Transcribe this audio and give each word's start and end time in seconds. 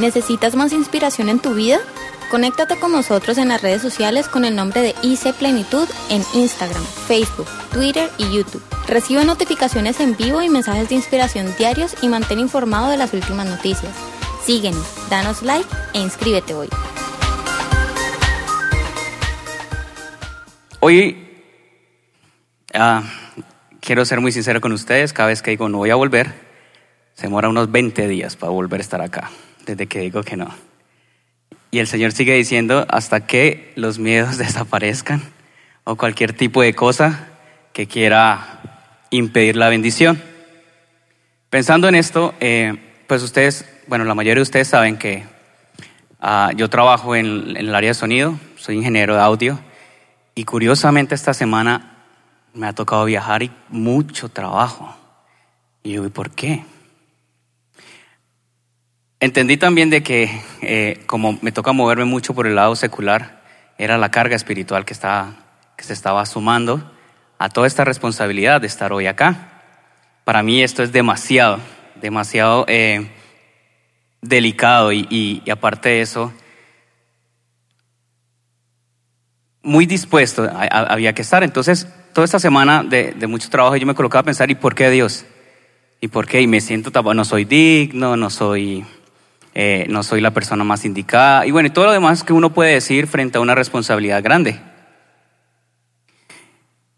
¿Necesitas 0.00 0.56
más 0.56 0.72
inspiración 0.72 1.28
en 1.28 1.40
tu 1.40 1.52
vida? 1.52 1.78
Conéctate 2.30 2.78
con 2.78 2.90
nosotros 2.90 3.36
en 3.36 3.48
las 3.48 3.60
redes 3.60 3.82
sociales 3.82 4.28
con 4.28 4.46
el 4.46 4.56
nombre 4.56 4.80
de 4.80 4.94
IC 5.02 5.34
Plenitud 5.34 5.86
en 6.08 6.22
Instagram, 6.32 6.82
Facebook, 7.06 7.46
Twitter 7.70 8.08
y 8.16 8.34
YouTube. 8.34 8.62
Recibe 8.88 9.26
notificaciones 9.26 10.00
en 10.00 10.16
vivo 10.16 10.40
y 10.40 10.48
mensajes 10.48 10.88
de 10.88 10.94
inspiración 10.94 11.54
diarios 11.58 11.94
y 12.00 12.08
mantén 12.08 12.38
informado 12.38 12.88
de 12.88 12.96
las 12.96 13.12
últimas 13.12 13.46
noticias. 13.46 13.94
Síguenos, 14.42 14.86
danos 15.10 15.42
like 15.42 15.68
e 15.92 16.00
inscríbete 16.00 16.54
hoy. 16.54 16.70
Hoy 20.80 21.28
ah, 22.72 23.02
quiero 23.80 24.06
ser 24.06 24.22
muy 24.22 24.32
sincero 24.32 24.62
con 24.62 24.72
ustedes, 24.72 25.12
cada 25.12 25.28
vez 25.28 25.42
que 25.42 25.50
digo 25.50 25.68
no 25.68 25.76
voy 25.76 25.90
a 25.90 25.96
volver, 25.96 26.32
se 27.12 27.24
demora 27.24 27.50
unos 27.50 27.70
20 27.70 28.08
días 28.08 28.36
para 28.36 28.50
volver 28.50 28.80
a 28.80 28.82
estar 28.82 29.02
acá, 29.02 29.30
desde 29.66 29.86
que 29.86 30.00
digo 30.00 30.22
que 30.22 30.36
no. 30.36 30.54
Y 31.70 31.78
el 31.78 31.86
Señor 31.86 32.12
sigue 32.12 32.34
diciendo 32.34 32.86
hasta 32.90 33.26
que 33.26 33.72
los 33.76 33.98
miedos 33.98 34.38
desaparezcan 34.38 35.22
o 35.84 35.96
cualquier 35.96 36.32
tipo 36.32 36.62
de 36.62 36.74
cosa 36.74 37.28
que 37.72 37.86
quiera 37.86 38.60
impedir 39.10 39.56
la 39.56 39.68
bendición. 39.68 40.20
Pensando 41.48 41.88
en 41.88 41.94
esto, 41.94 42.34
eh, 42.40 42.76
pues 43.06 43.22
ustedes, 43.22 43.68
bueno, 43.86 44.04
la 44.04 44.14
mayoría 44.14 44.36
de 44.36 44.42
ustedes 44.42 44.68
saben 44.68 44.96
que 44.96 45.24
ah, 46.20 46.50
yo 46.56 46.70
trabajo 46.70 47.16
en, 47.16 47.56
el 47.56 47.74
área 47.74 47.90
de 47.90 47.94
sonido, 47.94 48.38
soy 48.56 48.76
ingeniero 48.76 49.14
de 49.14 49.20
audio 49.20 49.58
y 50.34 50.44
curiosamente 50.44 51.14
esta 51.14 51.34
semana 51.34 52.04
me 52.54 52.66
ha 52.66 52.72
tocado 52.72 53.04
viajar 53.04 53.42
y 53.42 53.50
mucho 53.68 54.28
trabajo. 54.28 54.96
Y 55.82 55.92
yo, 55.92 56.04
¿y 56.04 56.10
por 56.10 56.30
qué? 56.30 56.64
Entendí 59.22 59.58
también 59.58 59.90
de 59.90 60.02
que 60.02 60.30
eh, 60.62 61.02
como 61.04 61.38
me 61.42 61.52
toca 61.52 61.72
moverme 61.72 62.06
mucho 62.06 62.34
por 62.34 62.46
el 62.46 62.54
lado 62.54 62.74
secular, 62.74 63.42
era 63.76 63.98
la 63.98 64.10
carga 64.10 64.34
espiritual 64.34 64.86
que, 64.86 64.94
estaba, 64.94 65.34
que 65.76 65.84
se 65.84 65.92
estaba 65.92 66.24
sumando 66.24 66.90
a 67.38 67.50
toda 67.50 67.66
esta 67.66 67.84
responsabilidad 67.84 68.62
de 68.62 68.66
estar 68.66 68.94
hoy 68.94 69.06
acá. 69.06 69.62
Para 70.24 70.42
mí 70.42 70.62
esto 70.62 70.82
es 70.82 70.90
demasiado, 70.90 71.60
demasiado 72.00 72.64
eh, 72.66 73.10
delicado 74.22 74.90
y, 74.90 75.42
aparte 75.52 75.90
de 75.90 76.00
eso, 76.00 76.32
muy 79.62 79.84
dispuesto 79.84 80.50
había 80.50 81.12
que 81.12 81.20
estar. 81.20 81.44
Entonces, 81.44 81.86
toda 82.14 82.24
esta 82.24 82.38
semana 82.38 82.82
de, 82.82 83.14
mucho 83.26 83.50
trabajo 83.50 83.76
yo 83.76 83.86
me 83.86 83.94
colocaba 83.94 84.20
a 84.20 84.24
pensar, 84.24 84.50
¿y 84.50 84.54
por 84.54 84.74
qué 84.74 84.88
Dios? 84.88 85.26
¿Y 86.00 86.08
por 86.08 86.26
qué? 86.26 86.40
Y 86.40 86.46
me 86.46 86.62
siento 86.62 86.90
no 87.12 87.24
soy 87.26 87.44
digno, 87.44 88.16
no 88.16 88.30
soy 88.30 88.86
eh, 89.54 89.86
no 89.88 90.02
soy 90.02 90.20
la 90.20 90.32
persona 90.32 90.64
más 90.64 90.84
indicada, 90.84 91.46
y 91.46 91.50
bueno, 91.50 91.68
y 91.68 91.70
todo 91.70 91.86
lo 91.86 91.92
demás 91.92 92.24
que 92.24 92.32
uno 92.32 92.52
puede 92.52 92.74
decir 92.74 93.06
frente 93.06 93.38
a 93.38 93.40
una 93.40 93.54
responsabilidad 93.54 94.22
grande. 94.22 94.60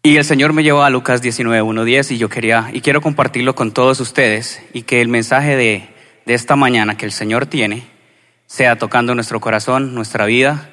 Y 0.03 0.17
el 0.17 0.25
Señor 0.25 0.53
me 0.53 0.63
llevó 0.63 0.83
a 0.83 0.89
Lucas 0.89 1.21
19, 1.21 1.85
10 1.85 2.11
y 2.11 2.17
yo 2.17 2.29
quería, 2.29 2.69
y 2.73 2.81
quiero 2.81 3.01
compartirlo 3.01 3.55
con 3.55 3.71
todos 3.71 3.99
ustedes, 3.99 4.61
y 4.73 4.83
que 4.83 5.01
el 5.01 5.07
mensaje 5.07 5.55
de, 5.55 5.89
de 6.25 6.33
esta 6.33 6.55
mañana 6.55 6.97
que 6.97 7.05
el 7.05 7.11
Señor 7.11 7.45
tiene 7.45 7.83
sea 8.45 8.77
tocando 8.77 9.15
nuestro 9.15 9.39
corazón, 9.39 9.95
nuestra 9.95 10.25
vida, 10.25 10.69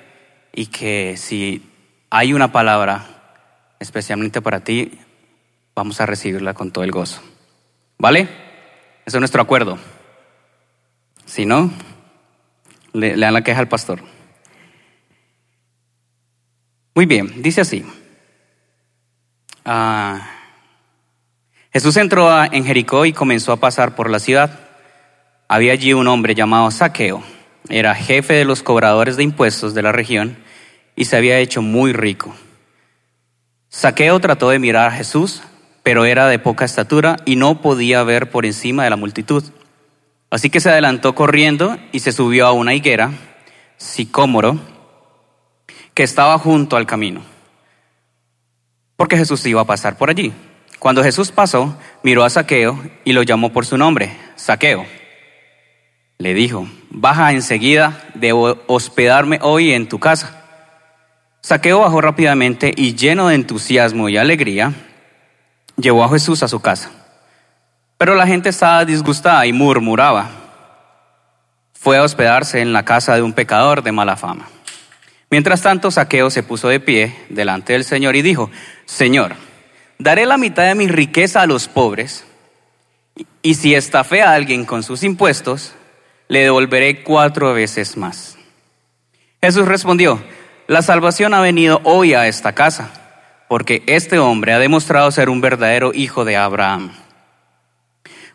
y 0.53 0.67
que 0.67 1.17
si 1.17 1.63
hay 2.11 2.33
una 2.33 2.53
palabra 2.53 3.07
especialmente 3.79 4.43
para 4.43 4.61
ti, 4.61 4.99
vamos 5.75 6.01
a 6.01 6.07
recibirla 6.07 6.53
con 6.53 6.71
todo 6.73 6.85
el 6.85 6.91
gozo. 6.91 7.23
¿Vale? 7.99 8.23
Eso 9.07 9.17
es 9.17 9.21
nuestro 9.21 9.43
acuerdo. 9.43 9.79
Si 11.31 11.47
no, 11.47 11.71
le, 12.93 13.15
dan 13.15 13.33
la 13.33 13.43
queja 13.43 13.61
al 13.61 13.69
pastor. 13.69 14.01
Muy 16.93 17.07
bien, 17.07 17.41
dice 17.41 17.61
así. 17.61 17.87
Ah, 19.65 20.29
Jesús 21.73 21.97
entró 21.99 22.29
en 22.43 22.65
Jericó 22.65 23.07
y 23.07 23.13
comenzó 23.13 23.53
a 23.53 23.61
pasar 23.61 23.95
por 23.95 24.11
la 24.11 24.19
ciudad. 24.19 24.59
Había 25.47 25.73
allí 25.73 25.93
un 25.93 26.09
hombre 26.09 26.35
llamado 26.35 26.69
Saqueo. 26.73 27.23
Era 27.69 27.95
jefe 27.95 28.35
de 28.35 28.45
los 28.45 28.65
cobradores 28.65 29.17
de 29.17 29.23
impuestos 29.23 29.73
de 29.73 29.83
la 29.83 29.93
región 29.93 30.37
y 30.97 31.05
se 31.05 31.17
había 31.17 31.39
hecho 31.39 31.63
muy 31.63 31.93
rico. 31.93 32.35
Saqueo 33.69 34.19
trató 34.19 34.51
de 34.51 34.59
mirar 34.59 34.89
a 34.89 34.97
Jesús, 34.97 35.45
pero 35.85 36.07
era 36.07 36.27
de 36.27 36.41
poca 36.41 36.65
estatura 36.65 37.19
y 37.25 37.37
no 37.37 37.63
podía 37.63 38.03
ver 38.03 38.31
por 38.31 38.47
encima 38.47 38.83
de 38.83 38.91
la 38.91 38.97
multitud. 38.97 39.45
Así 40.31 40.49
que 40.49 40.61
se 40.61 40.71
adelantó 40.71 41.15
corriendo 41.15 41.77
y 41.91 42.01
se 42.01 42.13
subió 42.13 42.47
a 42.47 42.53
una 42.53 42.73
higuera, 42.73 43.11
sicómoro, 43.77 44.59
que 45.93 46.05
estaba 46.05 46.39
junto 46.39 46.77
al 46.77 46.87
camino, 46.87 47.23
porque 48.97 49.17
Jesús 49.17 49.45
iba 49.47 49.61
a 49.61 49.67
pasar 49.67 49.97
por 49.99 50.09
allí. 50.09 50.33
Cuando 50.79 51.03
Jesús 51.03 51.33
pasó, 51.33 51.77
miró 52.03 52.25
a 52.25 52.31
Saqueo 52.31 52.81
y 53.05 53.13
lo 53.13 53.23
llamó 53.23 53.53
por 53.53 53.67
su 53.67 53.77
nombre, 53.77 54.17
Saqueo. 54.37 54.87
Le 56.19 56.33
dijo, 56.33 56.69
baja 56.91 57.33
enseguida, 57.33 58.05
debo 58.15 58.57
hospedarme 58.67 59.41
hoy 59.43 59.73
en 59.73 59.89
tu 59.89 59.99
casa. 59.99 60.45
Saqueo 61.43 61.81
bajó 61.81 62.01
rápidamente 62.01 62.73
y 62.77 62.95
lleno 62.95 63.29
de 63.29 63.35
entusiasmo 63.35 64.09
y 64.09 64.17
alegría, 64.17 64.73
llevó 65.77 66.05
a 66.05 66.11
Jesús 66.11 66.43
a 66.43 66.49
su 66.49 66.61
casa. 66.61 67.00
Pero 68.01 68.15
la 68.15 68.27
gente 68.27 68.49
estaba 68.49 68.87
disgustada 68.87 69.45
y 69.45 69.53
murmuraba. 69.53 70.31
Fue 71.75 71.99
a 71.99 72.03
hospedarse 72.03 72.63
en 72.63 72.73
la 72.73 72.83
casa 72.83 73.15
de 73.15 73.21
un 73.21 73.35
pecador 73.35 73.83
de 73.83 73.93
mala 73.93 74.17
fama. 74.17 74.49
Mientras 75.29 75.61
tanto, 75.61 75.91
Saqueo 75.91 76.31
se 76.31 76.43
puso 76.43 76.69
de 76.69 76.81
pie 76.81 77.15
delante 77.29 77.75
del 77.75 77.85
Señor 77.85 78.17
y 78.17 78.23
dijo, 78.23 78.51
Señor, 78.87 79.35
daré 79.99 80.25
la 80.25 80.39
mitad 80.39 80.63
de 80.63 80.75
mi 80.75 80.89
riqueza 80.89 81.43
a 81.43 81.47
los 81.47 81.69
pobres, 81.69 82.25
y 83.43 83.53
si 83.53 83.75
estafé 83.75 84.23
a 84.23 84.33
alguien 84.33 84.65
con 84.65 84.83
sus 84.83 85.03
impuestos, 85.03 85.75
le 86.27 86.45
devolveré 86.45 87.03
cuatro 87.03 87.53
veces 87.53 87.99
más. 87.99 88.39
Jesús 89.43 89.69
respondió, 89.69 90.25
la 90.69 90.81
salvación 90.81 91.35
ha 91.35 91.43
venido 91.43 91.83
hoy 91.85 92.15
a 92.15 92.29
esta 92.29 92.55
casa, 92.55 92.93
porque 93.47 93.83
este 93.87 94.19
hombre 94.19 94.55
ha 94.55 94.59
demostrado 94.59 95.11
ser 95.11 95.29
un 95.29 95.43
verdadero 95.43 95.93
hijo 95.93 96.25
de 96.25 96.39
Abraham. 96.39 96.93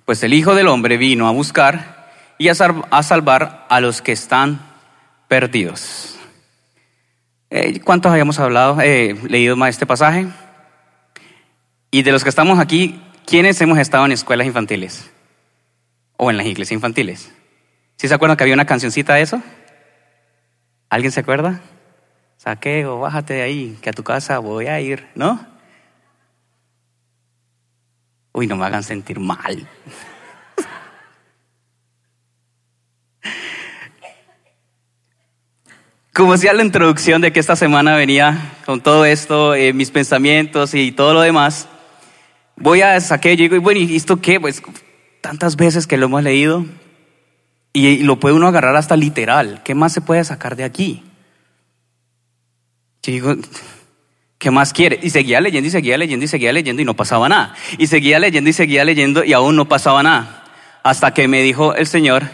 Pues 0.06 0.22
el 0.22 0.36
Hijo 0.36 0.54
del 0.54 0.68
Hombre 0.68 0.98
vino 0.98 1.28
a 1.28 1.32
buscar 1.32 2.12
y 2.38 2.50
a, 2.50 2.54
salvar 2.54 3.66
a 3.68 3.82
los 3.82 4.04
que 4.04 4.12
están 4.12 4.62
perdidos. 5.28 6.20
Eh, 7.50 7.80
¿Cuántos 7.80 8.12
habíamos 8.12 8.38
hablado, 8.38 8.80
eh, 8.82 9.16
leído 9.28 9.56
más 9.56 9.70
este 9.70 9.88
pasaje? 9.88 10.28
Y 11.90 12.04
de 12.04 12.12
los 12.12 12.24
que 12.24 12.30
estamos 12.30 12.60
aquí, 12.60 13.02
¿quiénes 13.26 13.60
hemos 13.62 13.80
estado 13.80 14.06
en 14.06 14.12
escuelas 14.12 14.46
infantiles? 14.46 15.10
O 16.18 16.30
en 16.30 16.38
las 16.38 16.46
iglesias 16.46 16.74
infantiles. 16.74 17.32
¿Sí 17.98 18.08
se 18.08 18.14
acuerdan 18.14 18.38
que 18.38 18.44
había 18.44 18.54
una 18.54 18.66
cancioncita 18.66 19.16
de 19.16 19.24
eso? 19.24 19.42
¿Alguien 20.90 21.12
se 21.12 21.22
acuerda? 21.22 21.62
Saqueo, 22.38 23.00
bájate 23.00 23.34
de 23.34 23.42
ahí, 23.42 23.78
que 23.82 23.90
a 23.90 23.94
tu 23.94 24.04
casa 24.04 24.38
voy 24.38 24.68
a 24.68 24.80
ir, 24.80 25.08
¿no? 25.16 25.55
Uy, 28.38 28.48
no 28.48 28.58
me 28.58 28.66
hagan 28.66 28.84
sentir 28.84 29.18
mal. 29.18 29.66
Como 36.12 36.34
decía 36.34 36.52
la 36.52 36.62
introducción 36.62 37.22
de 37.22 37.32
que 37.32 37.40
esta 37.40 37.56
semana 37.56 37.96
venía 37.96 38.58
con 38.66 38.82
todo 38.82 39.06
esto, 39.06 39.56
eh, 39.56 39.72
mis 39.72 39.90
pensamientos 39.90 40.74
y 40.74 40.92
todo 40.92 41.14
lo 41.14 41.22
demás, 41.22 41.70
voy 42.58 42.82
a 42.82 43.00
sacar, 43.00 43.32
y 43.32 43.38
digo, 43.38 43.62
bueno, 43.62 43.80
¿y 43.80 43.96
esto 43.96 44.20
qué? 44.20 44.38
Pues 44.38 44.62
tantas 45.22 45.56
veces 45.56 45.88
que 45.88 45.96
lo 45.96 46.08
hemos 46.08 46.22
leído 46.22 46.66
y 47.72 48.00
lo 48.00 48.20
puede 48.20 48.36
uno 48.36 48.50
agarrar 48.50 48.76
hasta 48.76 48.98
literal. 48.98 49.62
¿Qué 49.64 49.76
más 49.76 49.94
se 49.94 50.02
puede 50.02 50.26
sacar 50.26 50.58
de 50.58 50.66
aquí? 50.66 51.06
Yo 53.02 53.14
digo, 53.14 53.36
¿Qué 54.46 54.52
más 54.52 54.74
quiere? 54.74 55.00
Y 55.02 55.10
seguía 55.10 55.42
leyendo 55.42 55.68
y 55.68 55.72
seguía 55.72 55.98
leyendo 55.98 56.24
y 56.24 56.28
seguía 56.28 56.54
leyendo 56.54 56.80
y 56.80 56.86
no 56.86 56.94
pasaba 56.94 57.28
nada. 57.28 57.56
Y 57.80 57.88
seguía 57.88 58.20
leyendo 58.20 58.48
y 58.48 58.54
seguía 58.54 58.86
leyendo 58.86 59.24
y 59.24 59.34
aún 59.34 59.56
no 59.56 59.68
pasaba 59.68 60.04
nada. 60.04 60.44
Hasta 60.84 61.16
que 61.16 61.28
me 61.28 61.42
dijo 61.42 61.74
el 61.74 61.88
Señor, 61.88 62.30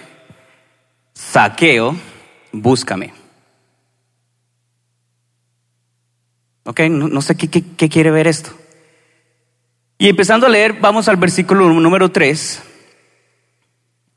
saqueo, 1.13 1.95
búscame. 2.51 3.13
Ok, 6.65 6.81
no, 6.81 7.21
sé 7.21 7.37
qué, 7.37 7.87
quiere 7.87 8.11
ver 8.11 8.27
esto. 8.27 8.51
Y 9.97 10.09
empezando 10.09 10.47
a 10.47 10.49
leer, 10.49 10.81
vamos 10.81 11.07
al 11.07 11.15
versículo 11.15 11.69
número 11.69 12.11
3 12.11 12.61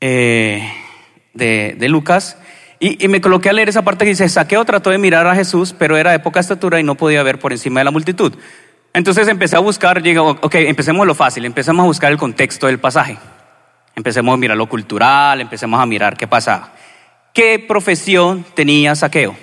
eh, 0.01 0.69
de 1.33 1.87
Lucas. 1.87 2.37
Y, 2.87 3.07
me 3.07 3.19
coloqué 3.19 3.49
a 3.49 3.53
leer 3.53 3.67
esa 3.67 3.81
parte 3.81 4.05
que 4.05 4.11
dice, 4.11 4.29
Saqueo 4.29 4.63
trató 4.63 4.91
de 4.91 4.99
mirar 4.99 5.25
a 5.25 5.33
Jesús, 5.33 5.73
pero 5.75 5.97
era 5.97 6.11
de 6.11 6.19
poca 6.19 6.39
estatura 6.39 6.79
y 6.79 6.83
no 6.83 6.93
podía 6.93 7.23
ver 7.23 7.39
por 7.39 7.51
encima 7.51 7.79
de 7.79 7.85
la 7.85 7.89
multitud. 7.89 8.35
Entonces 8.93 9.27
empecé 9.27 9.55
a 9.55 9.59
buscar, 9.59 10.03
digo, 10.03 10.37
ok, 10.39 10.53
empecemos 10.53 11.07
lo 11.07 11.15
fácil, 11.15 11.45
empecemos 11.45 11.83
a 11.83 11.87
buscar 11.87 12.11
el 12.11 12.19
contexto 12.19 12.67
del 12.67 12.77
pasaje. 12.77 13.17
Empecemos 13.95 14.35
a 14.35 14.37
mirar 14.37 14.55
lo 14.55 14.69
cultural, 14.69 15.41
empecemos 15.41 15.81
a 15.81 15.85
mirar 15.87 16.15
qué 16.15 16.27
pasa. 16.27 16.73
¿qué 17.33 17.57
profesión 17.57 18.45
tenía 18.53 18.93
Saqueo? 18.93 19.35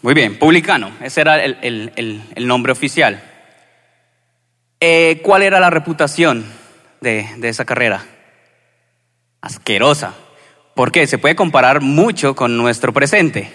Muy 0.00 0.14
bien, 0.14 0.38
publicano, 0.38 0.90
ese 1.02 1.20
era 1.20 1.44
el, 1.44 1.92
nombre 2.38 2.72
oficial. 2.72 3.22
Eh, 4.80 5.20
¿Cuál 5.22 5.42
era 5.42 5.60
la 5.60 5.68
reputación 5.68 6.46
de 7.02 7.38
esa 7.42 7.66
carrera? 7.66 8.06
Asquerosa. 9.40 10.14
¿Por 10.74 10.92
qué? 10.92 11.06
Se 11.06 11.18
puede 11.18 11.36
comparar 11.36 11.80
mucho 11.80 12.34
con 12.34 12.56
nuestro 12.56 12.92
presente. 12.92 13.50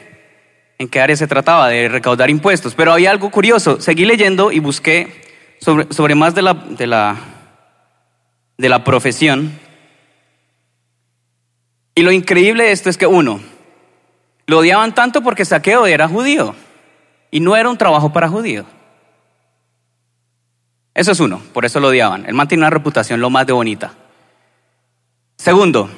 ¿En 0.78 0.90
qué 0.90 1.00
área 1.00 1.16
se 1.16 1.28
trataba? 1.28 1.70
De 1.70 1.88
recaudar 1.88 2.30
impuestos. 2.30 2.76
Pero 2.76 2.92
había 2.94 3.12
algo 3.12 3.32
curioso. 3.32 3.80
Seguí 3.80 4.06
leyendo 4.06 4.52
y 4.52 4.60
busqué 4.60 5.22
sobre, 5.60 6.16
más 6.16 6.36
de 6.36 6.42
la, 6.42 6.54
de, 6.54 6.88
la, 6.88 7.18
de 8.58 8.70
la 8.70 8.84
profesión. 8.84 9.58
Y 11.96 12.02
lo 12.02 12.12
increíble 12.12 12.66
de 12.66 12.72
esto 12.72 12.90
es 12.90 12.98
que 12.98 13.08
uno, 13.08 13.40
lo 14.48 14.60
odiaban 14.60 14.94
tanto 14.94 15.22
porque 15.22 15.46
Saqueo 15.46 15.86
era 15.86 16.08
judío 16.08 16.54
y 17.32 17.40
no 17.40 17.56
era 17.56 17.70
un 17.70 17.78
trabajo 17.78 18.12
para 18.12 18.28
judíos. 18.28 18.66
Eso 20.94 21.12
es 21.12 21.20
uno, 21.20 21.42
por 21.54 21.66
eso 21.66 21.80
lo 21.80 21.88
odiaban. 21.88 22.26
Él 22.26 22.34
mantiene 22.34 22.62
una 22.62 22.70
reputación 22.70 23.22
lo 23.22 23.30
más 23.30 23.48
de 23.48 23.54
bonita. 23.54 23.94
Segundo, 25.38 25.90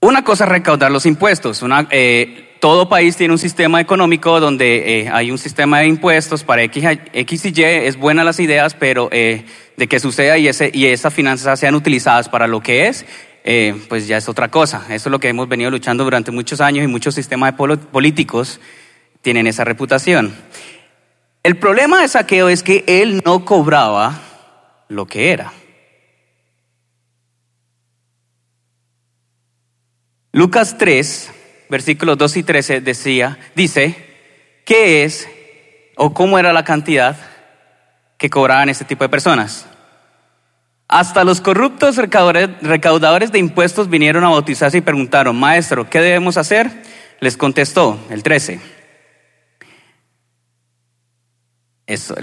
una 0.00 0.24
cosa 0.24 0.44
es 0.44 0.50
recaudar 0.50 0.90
los 0.90 1.04
impuestos. 1.04 1.62
Eh, 1.90 2.56
todo 2.58 2.88
país 2.88 3.16
tiene 3.16 3.32
un 3.32 3.38
sistema 3.38 3.82
económico 3.82 4.40
donde 4.40 5.00
eh, 5.00 5.10
hay 5.12 5.30
un 5.30 5.36
sistema 5.36 5.80
de 5.80 5.88
impuestos 5.88 6.42
para 6.42 6.62
X, 6.62 6.84
X, 7.12 7.44
y 7.44 7.48
Y. 7.48 7.62
Es 7.62 7.96
buena 7.98 8.24
las 8.24 8.40
ideas, 8.40 8.74
pero 8.74 9.10
eh, 9.12 9.44
de 9.76 9.88
que 9.88 10.00
suceda 10.00 10.38
y, 10.38 10.48
ese, 10.48 10.70
y 10.72 10.86
esas 10.86 11.12
finanzas 11.12 11.60
sean 11.60 11.74
utilizadas 11.74 12.30
para 12.30 12.46
lo 12.46 12.62
que 12.62 12.88
es, 12.88 13.04
pues 13.88 14.06
ya 14.06 14.16
es 14.16 14.28
otra 14.28 14.48
cosa. 14.48 14.86
Eso 14.88 15.08
es 15.08 15.12
lo 15.12 15.20
que 15.20 15.28
hemos 15.28 15.48
venido 15.48 15.70
luchando 15.70 16.04
durante 16.04 16.30
muchos 16.30 16.62
años 16.62 16.84
y 16.84 16.86
muchos 16.86 17.14
sistemas 17.14 17.54
políticos 17.54 18.58
tienen 19.20 19.46
esa 19.46 19.64
reputación. 19.64 20.34
El 21.42 21.56
problema 21.58 22.00
de 22.00 22.08
saqueo 22.08 22.48
es 22.48 22.62
que 22.62 22.84
él 22.86 23.22
no 23.24 23.44
cobraba 23.44 24.20
lo 24.88 25.06
que 25.06 25.30
era. 25.30 25.52
Lucas 30.40 30.78
3, 30.78 31.32
versículos 31.68 32.16
2 32.16 32.38
y 32.38 32.42
13 32.42 32.80
decía, 32.80 33.38
dice, 33.54 33.94
¿qué 34.64 35.04
es 35.04 35.28
o 35.96 36.14
cómo 36.14 36.38
era 36.38 36.54
la 36.54 36.64
cantidad 36.64 37.14
que 38.16 38.30
cobraban 38.30 38.70
este 38.70 38.86
tipo 38.86 39.04
de 39.04 39.10
personas? 39.10 39.66
Hasta 40.88 41.24
los 41.24 41.42
corruptos 41.42 41.96
recaudadores 41.96 43.32
de 43.32 43.38
impuestos 43.38 43.90
vinieron 43.90 44.24
a 44.24 44.30
bautizarse 44.30 44.78
y 44.78 44.80
preguntaron, 44.80 45.38
Maestro, 45.38 45.90
¿qué 45.90 46.00
debemos 46.00 46.38
hacer? 46.38 46.70
Les 47.20 47.36
contestó, 47.36 48.00
el 48.08 48.22
13. 48.22 48.60
Eso, 51.86 52.14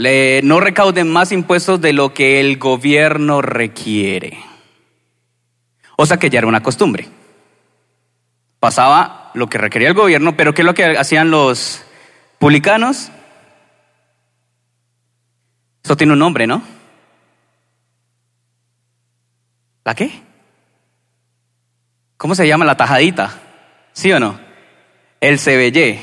no 0.42 0.60
recauden 0.60 1.08
más 1.08 1.32
impuestos 1.32 1.80
de 1.82 1.94
lo 1.94 2.16
que 2.16 2.40
el 2.40 2.58
gobierno 2.58 3.44
requiere. 3.44 4.40
O 5.98 6.08
sea 6.08 6.18
que 6.18 6.32
ya 6.32 6.40
era 6.40 6.48
una 6.48 6.64
costumbre. 6.64 7.10
Pasaba 8.60 9.32
lo 9.34 9.48
que 9.48 9.58
requería 9.58 9.90
el 9.90 9.94
gobierno, 9.94 10.36
pero 10.36 10.54
¿qué 10.54 10.64
es 10.64 10.66
lo 10.66 10.74
que 10.74 10.98
hacían 10.98 11.30
los 11.30 11.84
publicanos? 12.40 13.12
Eso 15.84 15.96
tiene 15.96 16.14
un 16.14 16.20
nombre, 16.20 16.48
¿no? 16.48 16.62
¿La 19.86 19.96
qué? 19.96 20.12
¿Cómo 22.18 22.36
se 22.36 22.48
llama 22.48 22.66
la 22.66 22.76
tajadita? 22.76 23.40
¿Sí 23.94 24.12
o 24.12 24.20
no? 24.20 24.40
El 25.22 25.40
CBY. 25.40 26.00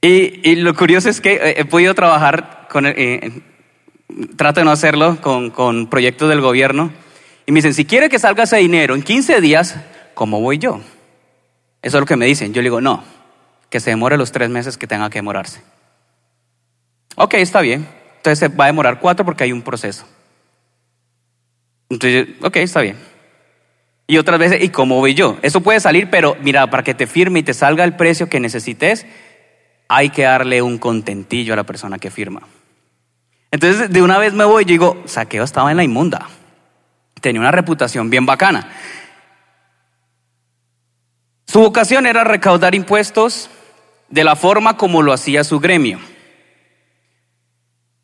Y, 0.00 0.56
lo 0.56 0.74
curioso 0.74 1.08
es 1.08 1.20
que 1.20 1.34
eh, 1.34 1.54
he 1.58 1.64
podido 1.64 1.94
trabajar 1.94 2.68
con, 2.70 2.86
eh, 2.86 3.42
trato 4.36 4.60
de 4.60 4.64
no 4.64 4.70
hacerlo 4.70 5.20
con, 5.20 5.50
con, 5.50 5.88
proyectos 5.88 6.28
del 6.28 6.40
gobierno. 6.40 6.92
Y 7.46 7.52
me 7.52 7.58
dicen, 7.58 7.74
si 7.74 7.84
quiere 7.84 8.08
que 8.08 8.18
salga 8.18 8.44
ese 8.44 8.56
dinero 8.58 8.94
en 8.94 9.02
15 9.02 9.40
días, 9.40 9.76
¿cómo 10.14 10.40
voy 10.40 10.58
yo? 10.58 10.80
Eso 11.84 11.98
es 11.98 12.00
lo 12.00 12.06
que 12.06 12.16
me 12.16 12.24
dicen. 12.24 12.54
Yo 12.54 12.62
le 12.62 12.66
digo, 12.66 12.80
no, 12.80 13.04
que 13.68 13.78
se 13.78 13.90
demore 13.90 14.16
los 14.16 14.32
tres 14.32 14.48
meses 14.48 14.78
que 14.78 14.86
tenga 14.86 15.10
que 15.10 15.18
demorarse. 15.18 15.60
Ok, 17.16 17.34
está 17.34 17.60
bien. 17.60 17.86
Entonces 18.16 18.38
se 18.38 18.48
va 18.48 18.64
a 18.64 18.66
demorar 18.68 19.00
cuatro 19.00 19.22
porque 19.26 19.44
hay 19.44 19.52
un 19.52 19.60
proceso. 19.60 20.06
Entonces, 21.90 22.28
ok, 22.42 22.56
está 22.56 22.80
bien. 22.80 22.96
Y 24.06 24.16
otras 24.16 24.38
veces, 24.38 24.64
¿y 24.64 24.70
cómo 24.70 24.96
voy 24.96 25.12
yo? 25.12 25.36
Eso 25.42 25.60
puede 25.60 25.78
salir, 25.78 26.08
pero 26.08 26.38
mira, 26.40 26.66
para 26.70 26.82
que 26.82 26.94
te 26.94 27.06
firme 27.06 27.40
y 27.40 27.42
te 27.42 27.52
salga 27.52 27.84
el 27.84 27.96
precio 27.96 28.30
que 28.30 28.40
necesites, 28.40 29.04
hay 29.86 30.08
que 30.08 30.22
darle 30.22 30.62
un 30.62 30.78
contentillo 30.78 31.52
a 31.52 31.56
la 31.56 31.64
persona 31.64 31.98
que 31.98 32.10
firma. 32.10 32.40
Entonces, 33.50 33.90
de 33.90 34.00
una 34.00 34.16
vez 34.16 34.32
me 34.32 34.44
voy 34.44 34.62
y 34.62 34.66
digo, 34.66 35.02
Saqueo 35.04 35.44
estaba 35.44 35.70
en 35.70 35.76
la 35.76 35.84
inmunda. 35.84 36.28
Tenía 37.20 37.42
una 37.42 37.50
reputación 37.50 38.08
bien 38.08 38.24
bacana. 38.24 38.70
Su 41.46 41.60
vocación 41.60 42.06
era 42.06 42.24
recaudar 42.24 42.74
impuestos 42.74 43.50
de 44.08 44.24
la 44.24 44.36
forma 44.36 44.76
como 44.76 45.02
lo 45.02 45.12
hacía 45.12 45.44
su 45.44 45.60
gremio. 45.60 45.98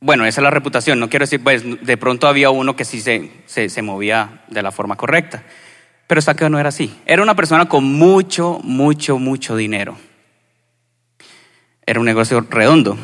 Bueno, 0.00 0.24
esa 0.24 0.40
es 0.40 0.44
la 0.44 0.50
reputación, 0.50 0.98
no 0.98 1.10
quiero 1.10 1.24
decir, 1.24 1.42
pues 1.42 1.62
de 1.84 1.96
pronto 1.96 2.26
había 2.26 2.50
uno 2.50 2.74
que 2.74 2.86
sí 2.86 3.00
se, 3.00 3.30
se, 3.46 3.68
se 3.68 3.82
movía 3.82 4.44
de 4.48 4.62
la 4.62 4.72
forma 4.72 4.96
correcta, 4.96 5.42
pero 6.06 6.22
Saqueo 6.22 6.48
no 6.48 6.58
era 6.58 6.70
así. 6.70 6.98
Era 7.04 7.22
una 7.22 7.36
persona 7.36 7.68
con 7.68 7.84
mucho, 7.84 8.60
mucho, 8.64 9.18
mucho 9.18 9.56
dinero. 9.56 9.98
Era 11.84 12.00
un 12.00 12.06
negocio 12.06 12.46
redondo. 12.48 12.96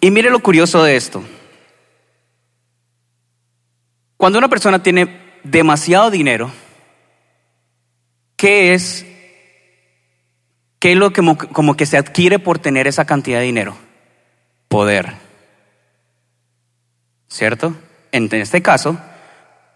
Y 0.00 0.10
mire 0.10 0.28
lo 0.28 0.40
curioso 0.40 0.82
de 0.82 0.96
esto. 0.96 1.22
Cuando 4.16 4.38
una 4.38 4.48
persona 4.48 4.82
tiene 4.82 5.23
demasiado 5.44 6.10
dinero, 6.10 6.50
¿qué 8.36 8.74
es, 8.74 9.06
qué 10.80 10.92
es 10.92 10.98
lo 10.98 11.12
que 11.12 11.22
como, 11.52 11.76
que 11.76 11.86
se 11.86 11.96
adquiere 11.96 12.38
por 12.38 12.58
tener 12.58 12.86
esa 12.86 13.04
cantidad 13.04 13.38
de 13.38 13.44
dinero? 13.44 13.76
Poder. 14.68 15.12
¿Cierto? 17.28 17.74
En 18.10 18.28
este 18.32 18.62
caso, 18.62 18.98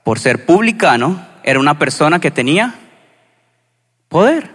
por 0.04 0.18
ser 0.18 0.46
publicano, 0.46 1.24
era 1.42 1.60
una 1.60 1.78
persona 1.78 2.20
que 2.20 2.30
tenía 2.30 2.74
poder. 4.08 4.50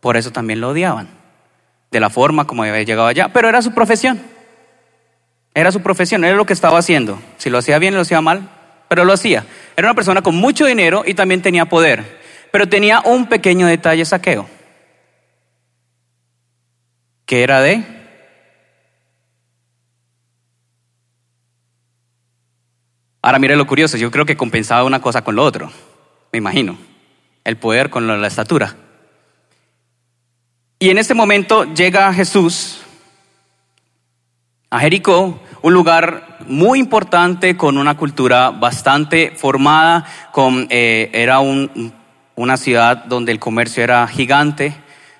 Por 0.00 0.16
eso 0.16 0.30
también 0.30 0.60
lo 0.60 0.70
odiaban, 0.70 1.08
de 1.90 2.00
la 2.00 2.10
forma 2.10 2.46
como 2.46 2.62
había 2.62 2.82
llegado 2.82 3.08
allá, 3.08 3.28
pero 3.32 3.48
era 3.48 3.62
su 3.62 3.72
profesión. 3.72 4.20
Era 5.54 5.72
su 5.72 5.80
profesión, 5.80 6.24
era 6.24 6.36
lo 6.36 6.46
que 6.46 6.52
estaba 6.52 6.78
haciendo. 6.78 7.18
Si 7.38 7.48
lo 7.48 7.58
hacía 7.58 7.78
bien 7.78 7.94
lo 7.94 8.02
hacía 8.02 8.20
mal, 8.20 8.50
pero 8.88 9.04
lo 9.04 9.12
hacía. 9.12 9.44
Era 9.76 9.88
una 9.88 9.94
persona 9.94 10.22
con 10.22 10.36
mucho 10.36 10.66
dinero 10.66 11.02
y 11.06 11.14
también 11.14 11.42
tenía 11.42 11.66
poder, 11.66 12.20
pero 12.52 12.68
tenía 12.68 13.00
un 13.00 13.28
pequeño 13.28 13.66
detalle 13.66 14.04
saqueo, 14.04 14.48
que 17.24 17.42
era 17.42 17.60
de 17.60 17.96
Ahora 23.26 23.40
mire 23.40 23.56
lo 23.56 23.66
curioso, 23.66 23.96
yo 23.96 24.12
creo 24.12 24.24
que 24.24 24.36
compensaba 24.36 24.84
una 24.84 25.00
cosa 25.00 25.24
con 25.24 25.34
lo 25.34 25.42
otro, 25.42 25.68
me 26.30 26.38
imagino, 26.38 26.78
el 27.42 27.56
poder 27.56 27.90
con 27.90 28.06
la 28.06 28.26
estatura. 28.28 28.76
Y 30.78 30.90
en 30.90 30.98
ese 30.98 31.12
momento 31.12 31.64
llega 31.74 32.14
Jesús 32.14 32.82
a 34.70 34.78
Jericó, 34.78 35.40
un 35.66 35.74
lugar 35.74 36.38
muy 36.46 36.78
importante 36.78 37.56
con 37.56 37.76
una 37.76 37.96
cultura 37.96 38.50
bastante 38.50 39.32
formada, 39.34 40.04
con, 40.30 40.68
eh, 40.70 41.10
era 41.12 41.40
una 41.40 42.56
ciudad 42.56 43.04
donde 43.06 43.32
el 43.32 43.40
comercio 43.40 43.82
era 43.82 44.06
gigante, 44.06 44.76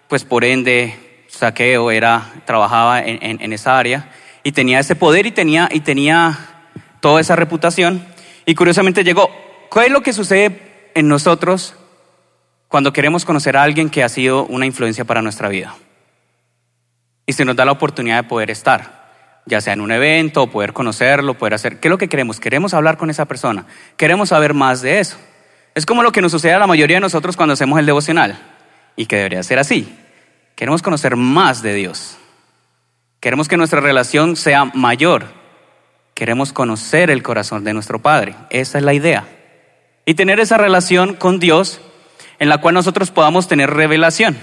pues 0.06 0.24
por 0.24 0.44
ende 0.44 1.24
Saqueo 1.26 1.90
era, 1.90 2.32
trabajaba 2.44 3.02
en, 3.02 3.40
en, 3.40 3.52
esa 3.52 3.76
área 3.76 4.08
y 4.44 4.52
tenía 4.52 4.78
ese 4.78 4.94
poder 4.94 5.26
y 5.26 5.32
tenía, 5.32 5.68
y 5.72 5.80
tenía 5.80 6.38
toda 7.00 7.20
esa 7.20 7.34
reputación. 7.34 8.06
Y 8.44 8.54
curiosamente 8.54 9.02
llegó. 9.02 9.28
¿Qué 9.72 9.86
es 9.86 9.90
lo 9.90 10.02
que 10.02 10.12
sucede 10.12 10.90
en 10.94 11.08
nosotros 11.08 11.74
cuando 12.68 12.92
queremos 12.92 13.24
conocer 13.24 13.56
a 13.56 13.64
alguien 13.64 13.90
que 13.90 14.04
ha 14.04 14.08
sido 14.08 14.46
una 14.46 14.64
influencia 14.64 15.04
para 15.04 15.22
nuestra 15.22 15.48
vida. 15.48 15.74
Y 17.26 17.32
se 17.32 17.44
nos 17.44 17.56
da 17.56 17.64
la 17.64 17.72
oportunidad 17.72 18.22
de 18.22 18.28
poder 18.28 18.50
estar, 18.50 18.95
ya 19.46 19.60
sea 19.60 19.72
en 19.72 19.80
un 19.80 19.92
evento, 19.92 20.48
poder 20.48 20.72
conocerlo, 20.72 21.34
poder 21.34 21.54
hacer. 21.54 21.78
¿Qué 21.78 21.88
es 21.88 21.90
lo 21.90 21.98
que 21.98 22.08
queremos? 22.08 22.40
Queremos 22.40 22.74
hablar 22.74 22.98
con 22.98 23.10
esa 23.10 23.24
persona. 23.26 23.64
Queremos 23.96 24.30
saber 24.30 24.54
más 24.54 24.82
de 24.82 24.98
eso. 24.98 25.16
Es 25.74 25.86
como 25.86 26.02
lo 26.02 26.10
que 26.10 26.20
nos 26.20 26.32
sucede 26.32 26.52
a 26.52 26.58
la 26.58 26.66
mayoría 26.66 26.96
de 26.96 27.00
nosotros 27.00 27.36
cuando 27.36 27.52
hacemos 27.52 27.78
el 27.78 27.86
devocional. 27.86 28.38
Y 28.96 29.06
que 29.06 29.16
debería 29.16 29.42
ser 29.44 29.60
así. 29.60 29.96
Queremos 30.56 30.82
conocer 30.82 31.14
más 31.14 31.62
de 31.62 31.74
Dios. 31.74 32.18
Queremos 33.20 33.46
que 33.46 33.56
nuestra 33.56 33.80
relación 33.80 34.36
sea 34.36 34.64
mayor. 34.64 35.26
Queremos 36.14 36.52
conocer 36.52 37.10
el 37.10 37.22
corazón 37.22 37.62
de 37.62 37.72
nuestro 37.72 38.00
Padre. 38.00 38.34
Esa 38.50 38.78
es 38.78 38.84
la 38.84 38.94
idea. 38.94 39.28
Y 40.06 40.14
tener 40.14 40.40
esa 40.40 40.58
relación 40.58 41.14
con 41.14 41.38
Dios 41.38 41.80
en 42.38 42.48
la 42.48 42.58
cual 42.58 42.74
nosotros 42.74 43.10
podamos 43.10 43.46
tener 43.48 43.70
revelación 43.70 44.36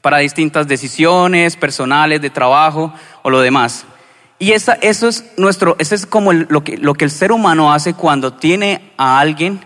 para 0.00 0.18
distintas 0.18 0.66
decisiones 0.66 1.56
personales, 1.56 2.20
de 2.22 2.30
trabajo 2.30 2.92
o 3.22 3.30
lo 3.30 3.40
demás. 3.40 3.86
Y 4.42 4.52
esa, 4.52 4.72
eso 4.72 5.06
es 5.06 5.32
nuestro, 5.36 5.76
eso 5.78 5.94
es 5.94 6.06
como 6.06 6.32
lo, 6.32 6.64
que, 6.64 6.78
lo 6.78 6.94
que 6.94 7.04
el 7.04 7.10
ser 7.10 7.30
humano 7.30 7.74
hace 7.74 7.92
cuando 7.92 8.32
tiene 8.32 8.90
a 8.96 9.20
alguien 9.20 9.60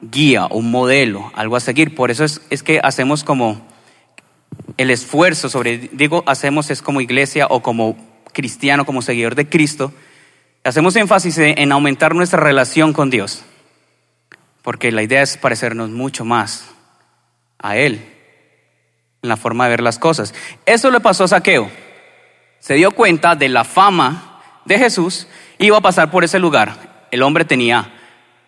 guía, 0.00 0.46
un 0.46 0.70
modelo, 0.70 1.30
algo 1.34 1.56
a 1.56 1.60
seguir. 1.60 1.94
Por 1.94 2.10
eso 2.10 2.24
es, 2.24 2.40
es 2.48 2.62
que 2.62 2.80
hacemos 2.82 3.22
como 3.22 3.68
el 4.78 4.90
esfuerzo 4.90 5.50
sobre, 5.50 5.90
digo, 5.92 6.24
hacemos 6.26 6.70
es 6.70 6.80
como 6.80 7.02
iglesia 7.02 7.48
o 7.50 7.60
como 7.62 7.98
cristiano, 8.32 8.86
como 8.86 9.02
seguidor 9.02 9.34
de 9.34 9.46
Cristo, 9.46 9.92
hacemos 10.64 10.96
énfasis 10.96 11.36
en 11.36 11.70
aumentar 11.70 12.14
nuestra 12.14 12.40
relación 12.40 12.94
con 12.94 13.10
Dios. 13.10 13.44
Porque 14.62 14.90
la 14.90 15.02
idea 15.02 15.20
es 15.20 15.36
parecernos 15.36 15.90
mucho 15.90 16.24
más 16.24 16.64
a 17.58 17.76
Él 17.76 18.02
en 19.22 19.28
la 19.28 19.36
forma 19.36 19.64
de 19.64 19.70
ver 19.70 19.82
las 19.82 19.98
cosas. 19.98 20.32
Eso 20.64 20.90
le 20.90 21.00
pasó 21.00 21.24
a 21.24 21.28
Saqueo 21.28 21.83
se 22.64 22.72
dio 22.72 22.92
cuenta 22.92 23.36
de 23.36 23.50
la 23.50 23.62
fama 23.62 24.40
de 24.64 24.78
Jesús, 24.78 25.28
iba 25.58 25.76
a 25.76 25.82
pasar 25.82 26.10
por 26.10 26.24
ese 26.24 26.38
lugar. 26.38 27.06
El 27.10 27.22
hombre 27.22 27.44
tenía 27.44 27.92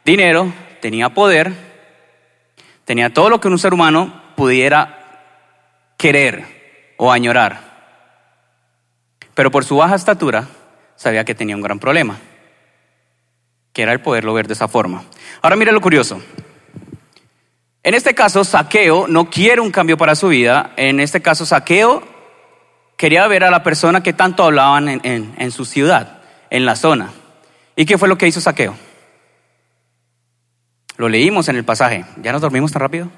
dinero, 0.07 0.51
tenía 0.81 1.11
poder, 1.11 1.53
tenía 2.87 3.13
todo 3.13 3.29
lo 3.29 3.43
que 3.43 3.49
un 3.49 3.59
ser 3.59 3.75
humano 3.75 4.23
pudiera 4.35 5.93
querer 5.99 6.95
o 6.97 7.13
añorar. 7.13 7.61
Pero 9.35 9.51
por 9.51 9.67
su 9.67 9.77
baja 9.77 9.97
estatura 9.97 10.49
sabía 10.95 11.27
que 11.27 11.35
tenía 11.35 11.55
un 11.55 11.61
gran 11.61 11.79
problema, 11.79 12.17
que 13.75 13.83
era 13.83 13.93
el 13.93 14.01
poderlo 14.01 14.33
ver 14.33 14.47
de 14.47 14.55
esa 14.55 14.67
forma. 14.67 15.05
Ahora 15.43 15.57
mire 15.57 15.73
lo 15.73 15.81
curioso. 15.83 16.23
En 17.83 17.93
este 17.93 18.15
caso, 18.15 18.45
Saqueo 18.45 19.09
no 19.09 19.29
quiere 19.29 19.61
un 19.61 19.71
cambio 19.71 19.99
para 19.99 20.15
su 20.15 20.29
vida. 20.29 20.73
En 20.79 21.01
este 21.01 21.21
caso, 21.21 21.45
Saqueo 21.45 22.16
quería 22.97 23.27
ver 23.29 23.45
a 23.45 23.51
la 23.51 23.63
persona 23.63 24.03
que 24.03 24.13
tanto 24.13 24.45
hablaban 24.45 24.89
en, 24.89 25.51
su 25.51 25.65
ciudad, 25.65 26.23
en 26.51 26.65
la 26.65 26.77
zona. 26.77 27.11
¿Y 27.77 27.85
qué 27.85 27.99
fue 27.99 28.09
lo 28.09 28.19
que 28.19 28.27
hizo 28.27 28.41
Saqueo? 28.41 28.75
Lo 30.97 31.09
leímos 31.09 31.49
en 31.49 31.57
el 31.57 31.65
pasaje. 31.65 32.05
¿Ya 32.23 32.33
nos 32.33 32.41
dormimos 32.41 32.73
tan 32.73 32.81
rápido? 32.81 33.11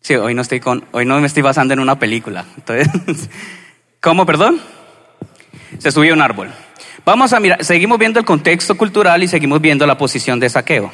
Sí, 0.00 0.14
hoy 0.14 0.34
no 0.34 0.42
estoy 0.42 0.60
con, 0.60 0.84
hoy 0.92 1.04
no 1.04 1.18
me 1.20 1.26
estoy 1.26 1.42
basando 1.42 1.74
en 1.74 1.80
una 1.80 1.98
película. 1.98 2.44
Entonces, 2.56 3.28
¿cómo, 4.00 4.26
perdón? 4.26 4.60
Se 5.78 5.90
subió 5.90 6.14
un 6.14 6.22
árbol. 6.22 6.50
Vamos 7.04 7.32
a 7.32 7.40
mirar, 7.40 7.64
seguimos 7.64 7.98
viendo 7.98 8.20
el 8.20 8.26
contexto 8.26 8.76
cultural 8.76 9.22
y 9.22 9.28
seguimos 9.28 9.60
viendo 9.60 9.86
la 9.86 9.96
posición 9.96 10.40
de 10.40 10.50
saqueo. 10.50 10.92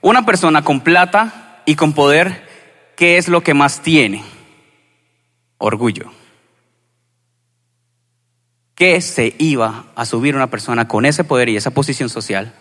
Una 0.00 0.24
persona 0.24 0.62
con 0.62 0.80
plata 0.80 1.62
y 1.66 1.74
con 1.74 1.92
poder, 1.92 2.48
¿qué 2.96 3.16
es 3.16 3.28
lo 3.28 3.42
que 3.42 3.54
más 3.54 3.80
tiene? 3.82 4.22
Orgullo. 5.62 6.10
¿Qué 8.74 9.00
se 9.00 9.34
iba 9.38 9.84
a 9.94 10.04
subir 10.04 10.34
una 10.34 10.50
persona 10.50 10.88
con 10.88 11.06
ese 11.06 11.22
poder 11.22 11.48
y 11.48 11.56
esa 11.56 11.70
posición 11.70 12.08
social 12.08 12.52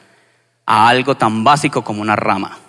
a 0.67 0.87
algo 0.87 1.17
tan 1.17 1.43
básico 1.43 1.83
como 1.83 2.01
una 2.01 2.15
rama? 2.15 2.59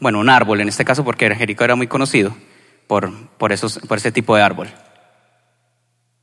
Bueno, 0.00 0.20
un 0.20 0.30
árbol 0.30 0.60
en 0.60 0.68
este 0.68 0.84
caso, 0.84 1.04
porque 1.04 1.34
Jericó 1.34 1.64
era 1.64 1.74
muy 1.74 1.88
conocido 1.88 2.36
por, 2.86 3.12
por, 3.36 3.52
esos, 3.52 3.80
por 3.80 3.98
ese 3.98 4.12
tipo 4.12 4.36
de 4.36 4.42
árbol. 4.42 4.68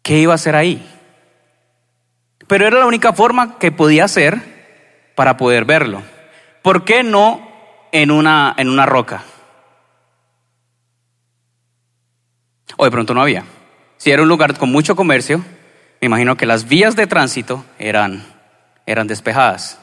¿Qué 0.02 0.20
iba 0.20 0.32
a 0.32 0.36
hacer 0.36 0.56
ahí? 0.56 0.88
Pero 2.48 2.68
era 2.68 2.80
la 2.80 2.86
única 2.86 3.12
forma 3.12 3.60
que 3.60 3.72
podía 3.72 4.06
hacer 4.06 5.12
para 5.16 5.36
poder 5.36 5.66
verlo. 5.66 6.04
¿Por 6.62 6.86
qué 6.86 7.04
no 7.04 7.52
en 7.92 8.12
una, 8.12 8.56
en 8.58 8.70
una 8.70 8.86
roca? 8.86 9.24
O 12.78 12.86
de 12.86 12.92
pronto 12.92 13.14
no 13.14 13.22
había. 13.22 13.44
Si 13.98 14.12
era 14.12 14.22
un 14.22 14.28
lugar 14.28 14.58
con 14.58 14.72
mucho 14.72 14.96
comercio, 14.96 15.44
me 16.02 16.08
imagino 16.08 16.38
que 16.38 16.46
las 16.46 16.68
vías 16.68 16.96
de 16.96 17.08
tránsito 17.08 17.66
eran, 17.80 18.24
eran 18.86 19.08
despejadas. 19.08 19.80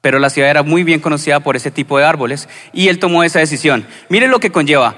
Pero 0.00 0.18
la 0.18 0.30
ciudad 0.30 0.50
era 0.50 0.62
muy 0.62 0.84
bien 0.84 1.00
conocida 1.00 1.40
por 1.40 1.56
ese 1.56 1.70
tipo 1.70 1.98
de 1.98 2.04
árboles 2.04 2.48
y 2.72 2.88
él 2.88 2.98
tomó 2.98 3.24
esa 3.24 3.40
decisión. 3.40 3.86
Miren 4.08 4.30
lo 4.30 4.40
que 4.40 4.50
conlleva. 4.50 4.94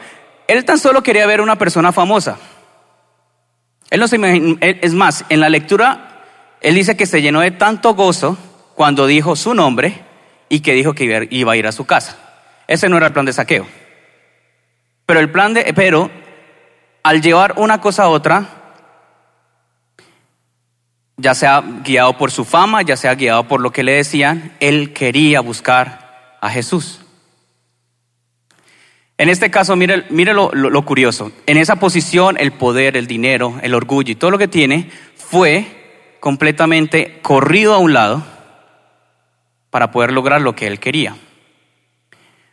Él 0.46 0.64
tan 0.64 0.78
solo 0.78 1.02
quería 1.02 1.26
ver 1.26 1.40
una 1.40 1.56
persona 1.56 1.92
famosa. 1.92 2.38
Él 3.90 3.98
no 3.98 4.08
se 4.08 4.18
es 4.60 4.94
más, 4.94 5.24
en 5.28 5.40
la 5.40 5.48
lectura, 5.48 6.24
él 6.60 6.74
dice 6.74 6.96
que 6.96 7.06
se 7.06 7.22
llenó 7.22 7.40
de 7.40 7.50
tanto 7.50 7.94
gozo 7.94 8.38
cuando 8.74 9.06
dijo 9.06 9.34
su 9.36 9.54
nombre 9.54 10.04
y 10.48 10.60
que 10.60 10.74
dijo 10.74 10.94
que 10.94 11.28
iba 11.30 11.52
a 11.52 11.56
ir 11.56 11.66
a 11.66 11.72
su 11.72 11.86
casa. 11.86 12.16
Ese 12.68 12.88
no 12.88 12.96
era 12.96 13.08
el 13.08 13.12
plan 13.12 13.26
de 13.26 13.32
saqueo. 13.32 13.66
Pero 15.06 15.18
el 15.18 15.30
plan 15.30 15.54
de, 15.54 15.72
pero 15.74 16.10
al 17.02 17.22
llevar 17.22 17.54
una 17.56 17.80
cosa 17.80 18.04
a 18.04 18.08
otra, 18.08 18.60
ya 21.16 21.34
sea 21.34 21.62
guiado 21.84 22.16
por 22.16 22.30
su 22.30 22.44
fama, 22.44 22.82
ya 22.82 22.96
sea 22.96 23.14
guiado 23.14 23.46
por 23.46 23.60
lo 23.60 23.72
que 23.72 23.82
le 23.82 23.92
decían, 23.92 24.56
él 24.60 24.92
quería 24.92 25.40
buscar 25.40 26.38
a 26.40 26.50
Jesús. 26.50 27.00
En 29.18 29.28
este 29.28 29.50
caso, 29.50 29.76
mire, 29.76 30.06
mire 30.08 30.32
lo, 30.32 30.50
lo, 30.52 30.84
curioso. 30.86 31.30
En 31.46 31.58
esa 31.58 31.76
posición, 31.76 32.36
el 32.38 32.52
poder, 32.52 32.96
el 32.96 33.06
dinero, 33.06 33.58
el 33.62 33.74
orgullo 33.74 34.12
y 34.12 34.14
todo 34.14 34.30
lo 34.30 34.38
que 34.38 34.48
tiene 34.48 34.90
fue 35.14 36.16
completamente 36.20 37.18
corrido 37.20 37.74
a 37.74 37.78
un 37.78 37.92
lado 37.92 38.24
para 39.68 39.90
poder 39.90 40.12
lograr 40.12 40.40
lo 40.40 40.54
que 40.54 40.66
él 40.66 40.80
quería. 40.80 41.16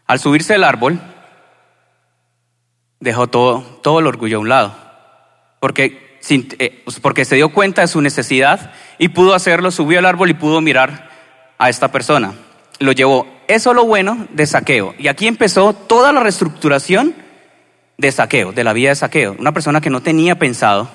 Al 0.07 0.19
subirse 0.19 0.53
del 0.53 0.65
árbol, 0.65 0.99
dejó 2.99 3.27
todo, 3.27 3.61
todo 3.83 3.99
el 3.99 4.07
orgullo 4.07 4.37
a 4.37 4.41
un 4.41 4.49
lado, 4.49 4.75
porque, 5.59 6.19
eh, 6.29 6.83
porque 7.01 7.25
se 7.25 7.35
dio 7.35 7.49
cuenta 7.49 7.81
de 7.81 7.87
su 7.87 8.01
necesidad 8.01 8.71
y 8.97 9.09
pudo 9.09 9.33
hacerlo, 9.33 9.71
subió 9.71 9.99
al 9.99 10.05
árbol 10.05 10.29
y 10.29 10.33
pudo 10.33 10.61
mirar 10.61 11.09
a 11.57 11.69
esta 11.69 11.91
persona. 11.91 12.33
Lo 12.79 12.91
llevó. 12.91 13.27
Eso 13.47 13.71
es 13.71 13.75
lo 13.75 13.85
bueno 13.85 14.27
de 14.31 14.45
saqueo. 14.45 14.93
Y 14.97 15.07
aquí 15.07 15.27
empezó 15.27 15.73
toda 15.73 16.11
la 16.11 16.19
reestructuración 16.19 17.15
de 17.97 18.11
saqueo, 18.11 18.51
de 18.51 18.63
la 18.63 18.73
vida 18.73 18.89
de 18.89 18.95
saqueo. 18.95 19.35
Una 19.39 19.51
persona 19.51 19.81
que 19.81 19.89
no 19.89 20.01
tenía 20.01 20.37
pensado 20.37 20.89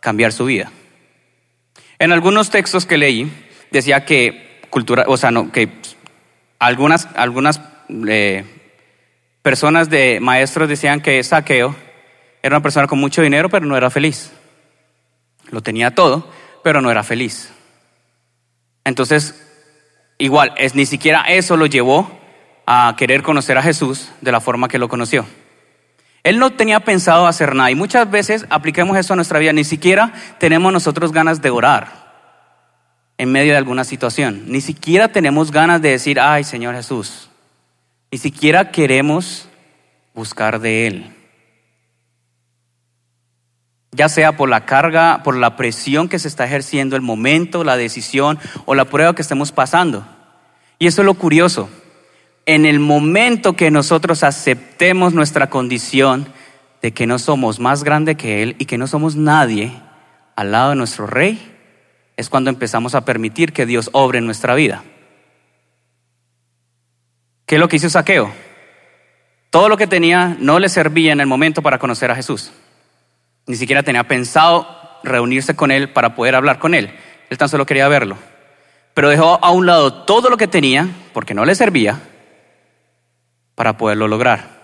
cambiar 0.00 0.32
su 0.32 0.44
vida. 0.44 0.70
En 1.98 2.12
algunos 2.12 2.50
textos 2.50 2.86
que 2.86 2.98
leí 2.98 3.32
decía 3.70 4.04
que 4.04 4.60
cultura, 4.70 5.04
o 5.08 5.16
sea, 5.16 5.30
que 5.52 5.70
algunas, 6.58 7.08
algunas 7.14 7.60
eh, 8.08 8.44
personas 9.42 9.90
de 9.90 10.18
maestros 10.20 10.68
decían 10.68 11.00
que 11.00 11.22
Saqueo 11.22 11.74
era 12.42 12.56
una 12.56 12.62
persona 12.62 12.86
con 12.86 12.98
mucho 12.98 13.22
dinero, 13.22 13.48
pero 13.48 13.66
no 13.66 13.76
era 13.76 13.90
feliz. 13.90 14.32
Lo 15.50 15.62
tenía 15.62 15.94
todo, 15.94 16.30
pero 16.62 16.80
no 16.80 16.90
era 16.90 17.02
feliz. 17.02 17.52
Entonces, 18.84 19.34
igual, 20.18 20.52
es, 20.56 20.74
ni 20.74 20.86
siquiera 20.86 21.22
eso 21.22 21.56
lo 21.56 21.66
llevó 21.66 22.10
a 22.66 22.94
querer 22.96 23.22
conocer 23.22 23.58
a 23.58 23.62
Jesús 23.62 24.10
de 24.20 24.32
la 24.32 24.40
forma 24.40 24.68
que 24.68 24.78
lo 24.78 24.88
conoció. 24.88 25.26
Él 26.22 26.38
no 26.38 26.50
tenía 26.50 26.80
pensado 26.80 27.26
hacer 27.26 27.54
nada 27.54 27.70
y 27.70 27.74
muchas 27.74 28.10
veces 28.10 28.46
apliquemos 28.50 28.96
eso 28.96 29.14
a 29.14 29.16
nuestra 29.16 29.38
vida, 29.38 29.52
ni 29.52 29.64
siquiera 29.64 30.12
tenemos 30.38 30.72
nosotros 30.72 31.12
ganas 31.12 31.40
de 31.40 31.50
orar 31.50 32.10
en 33.16 33.32
medio 33.32 33.52
de 33.52 33.58
alguna 33.58 33.84
situación, 33.84 34.44
ni 34.46 34.60
siquiera 34.60 35.08
tenemos 35.08 35.50
ganas 35.50 35.80
de 35.80 35.90
decir, 35.90 36.20
ay 36.20 36.44
Señor 36.44 36.74
Jesús, 36.74 37.29
ni 38.10 38.18
siquiera 38.18 38.70
queremos 38.70 39.48
buscar 40.14 40.60
de 40.60 40.86
Él. 40.86 41.16
Ya 43.92 44.08
sea 44.08 44.36
por 44.36 44.48
la 44.48 44.66
carga, 44.66 45.22
por 45.22 45.36
la 45.36 45.56
presión 45.56 46.08
que 46.08 46.18
se 46.18 46.28
está 46.28 46.44
ejerciendo, 46.44 46.96
el 46.96 47.02
momento, 47.02 47.64
la 47.64 47.76
decisión 47.76 48.38
o 48.66 48.74
la 48.74 48.84
prueba 48.84 49.14
que 49.14 49.22
estemos 49.22 49.52
pasando. 49.52 50.06
Y 50.78 50.86
eso 50.86 51.02
es 51.02 51.06
lo 51.06 51.14
curioso. 51.14 51.68
En 52.46 52.66
el 52.66 52.80
momento 52.80 53.54
que 53.54 53.70
nosotros 53.70 54.22
aceptemos 54.22 55.12
nuestra 55.12 55.50
condición 55.50 56.28
de 56.82 56.92
que 56.92 57.06
no 57.06 57.18
somos 57.18 57.60
más 57.60 57.84
grande 57.84 58.16
que 58.16 58.42
Él 58.42 58.56
y 58.58 58.64
que 58.64 58.78
no 58.78 58.86
somos 58.86 59.16
nadie 59.16 59.72
al 60.36 60.52
lado 60.52 60.70
de 60.70 60.76
nuestro 60.76 61.06
Rey, 61.06 61.38
es 62.16 62.28
cuando 62.28 62.50
empezamos 62.50 62.94
a 62.94 63.04
permitir 63.04 63.52
que 63.52 63.66
Dios 63.66 63.90
obre 63.92 64.18
en 64.18 64.26
nuestra 64.26 64.54
vida. 64.54 64.82
¿Qué 67.50 67.56
es 67.56 67.60
lo 67.60 67.66
que 67.66 67.78
hizo 67.78 67.90
Saqueo? 67.90 68.30
Todo 69.50 69.68
lo 69.68 69.76
que 69.76 69.88
tenía 69.88 70.36
no 70.38 70.60
le 70.60 70.68
servía 70.68 71.10
en 71.10 71.18
el 71.18 71.26
momento 71.26 71.62
para 71.62 71.80
conocer 71.80 72.08
a 72.08 72.14
Jesús. 72.14 72.52
Ni 73.48 73.56
siquiera 73.56 73.82
tenía 73.82 74.04
pensado 74.04 74.68
reunirse 75.02 75.56
con 75.56 75.72
él 75.72 75.90
para 75.90 76.14
poder 76.14 76.36
hablar 76.36 76.60
con 76.60 76.74
él. 76.74 76.94
Él 77.28 77.38
tan 77.38 77.48
solo 77.48 77.66
quería 77.66 77.88
verlo. 77.88 78.16
Pero 78.94 79.08
dejó 79.08 79.44
a 79.44 79.50
un 79.50 79.66
lado 79.66 80.04
todo 80.04 80.30
lo 80.30 80.36
que 80.36 80.46
tenía, 80.46 80.86
porque 81.12 81.34
no 81.34 81.44
le 81.44 81.56
servía, 81.56 81.98
para 83.56 83.76
poderlo 83.76 84.06
lograr. 84.06 84.60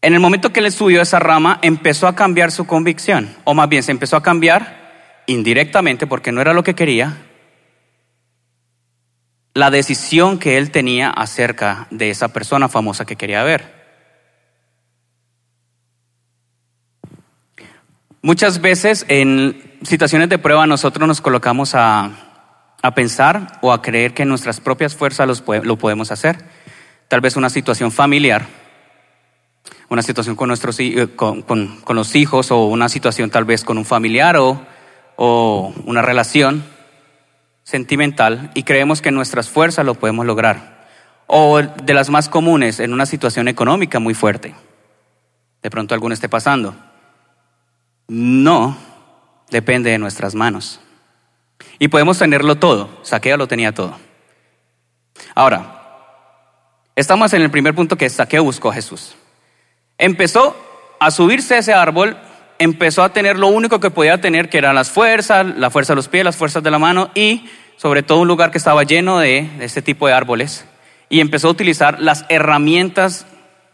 En 0.00 0.14
el 0.14 0.20
momento 0.20 0.50
que 0.50 0.62
le 0.62 0.70
subió 0.70 1.02
esa 1.02 1.18
rama, 1.18 1.58
empezó 1.60 2.06
a 2.06 2.16
cambiar 2.16 2.52
su 2.52 2.66
convicción, 2.66 3.36
o 3.44 3.52
más 3.52 3.68
bien 3.68 3.82
se 3.82 3.92
empezó 3.92 4.16
a 4.16 4.22
cambiar 4.22 5.24
indirectamente, 5.26 6.06
porque 6.06 6.32
no 6.32 6.40
era 6.40 6.54
lo 6.54 6.62
que 6.62 6.74
quería, 6.74 7.18
la 9.58 9.72
decisión 9.72 10.38
que 10.38 10.56
él 10.56 10.70
tenía 10.70 11.10
acerca 11.10 11.88
de 11.90 12.10
esa 12.10 12.28
persona 12.28 12.68
famosa 12.68 13.04
que 13.04 13.16
quería 13.16 13.42
ver. 13.42 13.74
Muchas 18.22 18.60
veces 18.60 19.04
en 19.08 19.76
situaciones 19.82 20.28
de 20.28 20.38
prueba 20.38 20.64
nosotros 20.68 21.08
nos 21.08 21.20
colocamos 21.20 21.74
a, 21.74 22.12
pensar 22.94 23.58
o 23.60 23.72
a 23.72 23.82
creer 23.82 24.14
que 24.14 24.22
en 24.22 24.28
nuestras 24.28 24.60
propias 24.60 24.94
fuerzas 24.94 25.42
lo 25.44 25.76
podemos 25.76 26.12
hacer. 26.12 26.38
Tal 27.08 27.20
vez 27.20 27.34
una 27.34 27.50
situación 27.50 27.90
familiar, 27.90 28.46
una 29.88 30.02
situación 30.02 30.36
con, 30.36 30.46
nuestros, 30.46 30.78
eh, 30.78 31.08
con, 31.16 31.42
con, 31.42 31.96
los 31.96 32.14
hijos 32.14 32.52
o 32.52 32.66
una 32.66 32.88
situación 32.88 33.28
tal 33.28 33.44
vez 33.44 33.64
con 33.64 33.76
un 33.76 33.84
familiar 33.84 34.36
o, 34.36 34.64
o 35.16 35.74
una 35.84 36.00
relación 36.00 36.77
sentimental 37.68 38.50
y 38.54 38.62
creemos 38.62 39.02
que 39.02 39.10
nuestras 39.10 39.50
fuerzas 39.50 39.84
lo 39.84 39.94
podemos 39.94 40.24
lograr. 40.24 40.86
O 41.26 41.60
de 41.60 41.92
las 41.92 42.08
más 42.08 42.30
comunes, 42.30 42.80
en 42.80 42.94
una 42.94 43.04
situación 43.04 43.46
económica 43.46 43.98
muy 43.98 44.14
fuerte. 44.14 44.54
De 45.62 45.68
pronto 45.68 45.92
alguno 45.92 46.14
esté 46.14 46.30
pasando. 46.30 46.74
No 48.06 48.78
depende 49.50 49.90
de 49.90 49.98
nuestras 49.98 50.34
manos. 50.34 50.80
Y 51.78 51.88
podemos 51.88 52.18
tenerlo 52.18 52.56
todo. 52.56 53.00
Saqueo 53.02 53.36
lo 53.36 53.48
tenía 53.48 53.74
todo. 53.74 53.98
Ahora, 55.34 55.82
estamos 56.96 57.34
en 57.34 57.42
el 57.42 57.50
primer 57.50 57.74
punto 57.74 57.98
que 57.98 58.08
Saqueo 58.08 58.44
buscó 58.44 58.70
a 58.70 58.74
Jesús. 58.74 59.14
Empezó 59.98 60.56
a 61.00 61.10
subirse 61.10 61.56
a 61.56 61.58
ese 61.58 61.74
árbol, 61.74 62.16
empezó 62.58 63.02
a 63.02 63.12
tener 63.12 63.38
lo 63.38 63.48
único 63.48 63.80
que 63.80 63.90
podía 63.90 64.20
tener, 64.20 64.48
que 64.48 64.58
eran 64.58 64.74
las 64.74 64.90
fuerzas, 64.90 65.46
la 65.46 65.70
fuerza 65.70 65.92
de 65.92 65.96
los 65.96 66.08
pies, 66.08 66.24
las 66.24 66.36
fuerzas 66.36 66.62
de 66.62 66.70
la 66.70 66.78
mano 66.78 67.10
y 67.14 67.48
sobre 67.76 68.02
todo 68.02 68.20
un 68.20 68.28
lugar 68.28 68.50
que 68.50 68.58
estaba 68.58 68.82
lleno 68.82 69.18
de, 69.18 69.48
este 69.60 69.82
tipo 69.82 70.06
de 70.06 70.12
árboles. 70.12 70.64
Y 71.08 71.20
empezó 71.20 71.48
a 71.48 71.52
utilizar 71.52 72.00
las 72.00 72.26
herramientas 72.28 73.26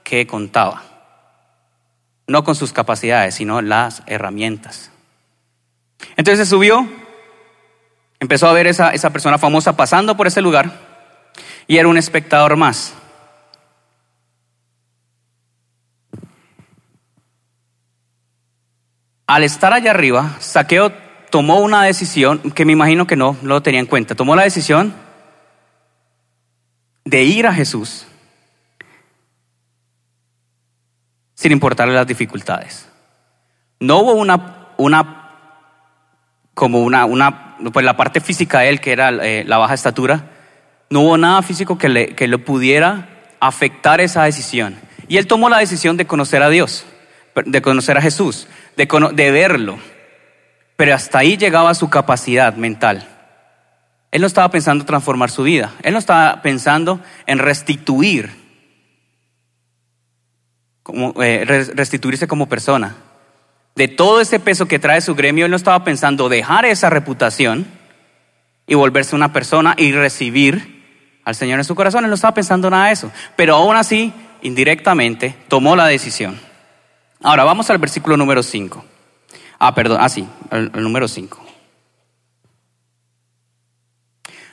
que 0.04 0.26
contaba. 0.26 0.82
No 2.26 2.44
con 2.44 2.54
sus 2.54 2.72
capacidades, 2.72 3.34
sino 3.34 3.60
las 3.60 4.02
herramientas. 4.06 4.90
Entonces 6.16 6.46
se 6.46 6.50
subió, 6.50 6.86
empezó 8.20 8.46
a 8.46 8.52
ver 8.52 8.66
esa, 8.66 8.90
esa 8.90 9.10
persona 9.10 9.38
famosa 9.38 9.76
pasando 9.76 10.16
por 10.16 10.26
ese 10.26 10.42
lugar 10.42 10.70
y 11.66 11.78
era 11.78 11.88
un 11.88 11.96
espectador 11.96 12.56
más. 12.56 12.94
Al 19.26 19.42
estar 19.42 19.72
allá 19.72 19.90
arriba, 19.90 20.36
Saqueo 20.38 20.92
tomó 21.30 21.60
una 21.60 21.82
decisión 21.82 22.38
que 22.52 22.64
me 22.64 22.72
imagino 22.72 23.06
que 23.06 23.16
no 23.16 23.36
lo 23.42 23.62
tenía 23.62 23.80
en 23.80 23.86
cuenta. 23.86 24.14
Tomó 24.14 24.36
la 24.36 24.42
decisión 24.42 24.94
de 27.04 27.22
ir 27.24 27.46
a 27.46 27.54
Jesús 27.54 28.06
sin 31.34 31.52
importarle 31.52 31.94
las 31.94 32.06
dificultades. 32.06 32.88
No 33.80 33.98
hubo 33.98 34.12
una, 34.12 34.68
una 34.76 35.30
como 36.54 36.80
una, 36.80 37.04
una, 37.04 37.56
pues 37.72 37.84
la 37.84 37.96
parte 37.96 38.20
física 38.20 38.60
de 38.60 38.68
él, 38.68 38.80
que 38.80 38.92
era 38.92 39.10
eh, 39.10 39.44
la 39.46 39.58
baja 39.58 39.74
estatura, 39.74 40.30
no 40.90 41.00
hubo 41.00 41.18
nada 41.18 41.42
físico 41.42 41.76
que 41.76 41.88
le, 41.88 42.14
que 42.14 42.28
le 42.28 42.38
pudiera 42.38 43.08
afectar 43.40 44.00
esa 44.00 44.24
decisión. 44.24 44.76
Y 45.08 45.18
él 45.18 45.26
tomó 45.26 45.48
la 45.48 45.58
decisión 45.58 45.96
de 45.96 46.06
conocer 46.06 46.42
a 46.42 46.48
Dios, 46.48 46.86
de 47.34 47.60
conocer 47.60 47.98
a 47.98 48.00
Jesús, 48.02 48.46
de, 48.76 49.30
verlo. 49.30 49.78
Pero 50.76 50.94
hasta 50.94 51.18
ahí 51.18 51.36
llegaba 51.36 51.74
su 51.74 51.88
capacidad 51.88 52.54
mental. 52.54 53.08
Él 54.10 54.20
no 54.20 54.26
estaba 54.26 54.50
pensando 54.50 54.82
en 54.82 54.86
transformar 54.86 55.30
su 55.30 55.42
vida, 55.42 55.72
él 55.82 55.92
no 55.92 55.98
estaba 55.98 56.40
pensando 56.42 57.00
en 57.26 57.38
restituir, 57.38 58.30
como, 60.82 61.14
eh, 61.22 61.44
restituirse 61.74 62.28
como 62.28 62.48
persona 62.48 62.96
de 63.74 63.88
todo 63.88 64.20
ese 64.20 64.38
peso 64.38 64.66
que 64.66 64.78
trae 64.78 65.00
su 65.00 65.14
gremio, 65.14 65.44
él 65.44 65.50
no 65.50 65.56
estaba 65.56 65.82
pensando 65.84 66.28
dejar 66.28 66.64
esa 66.64 66.90
reputación 66.90 67.66
y 68.66 68.74
volverse 68.74 69.16
una 69.16 69.32
persona 69.32 69.74
y 69.76 69.92
recibir 69.92 71.20
al 71.24 71.34
Señor 71.34 71.58
en 71.58 71.64
su 71.64 71.74
corazón. 71.74 72.04
Él 72.04 72.10
no 72.10 72.14
estaba 72.14 72.34
pensando 72.34 72.70
nada 72.70 72.86
de 72.86 72.92
eso. 72.92 73.10
Pero 73.36 73.56
aún 73.56 73.76
así, 73.76 74.12
indirectamente, 74.42 75.34
tomó 75.48 75.74
la 75.74 75.86
decisión. 75.86 76.38
Ahora 77.24 77.42
vamos 77.42 77.68
al 77.70 77.78
versículo 77.78 78.16
número 78.16 78.42
5. 78.42 78.84
Ah, 79.58 79.74
perdón, 79.74 79.98
ah, 80.00 80.08
sí, 80.08 80.28
el, 80.50 80.70
el 80.74 80.82
número 80.82 81.08
5. 81.08 81.44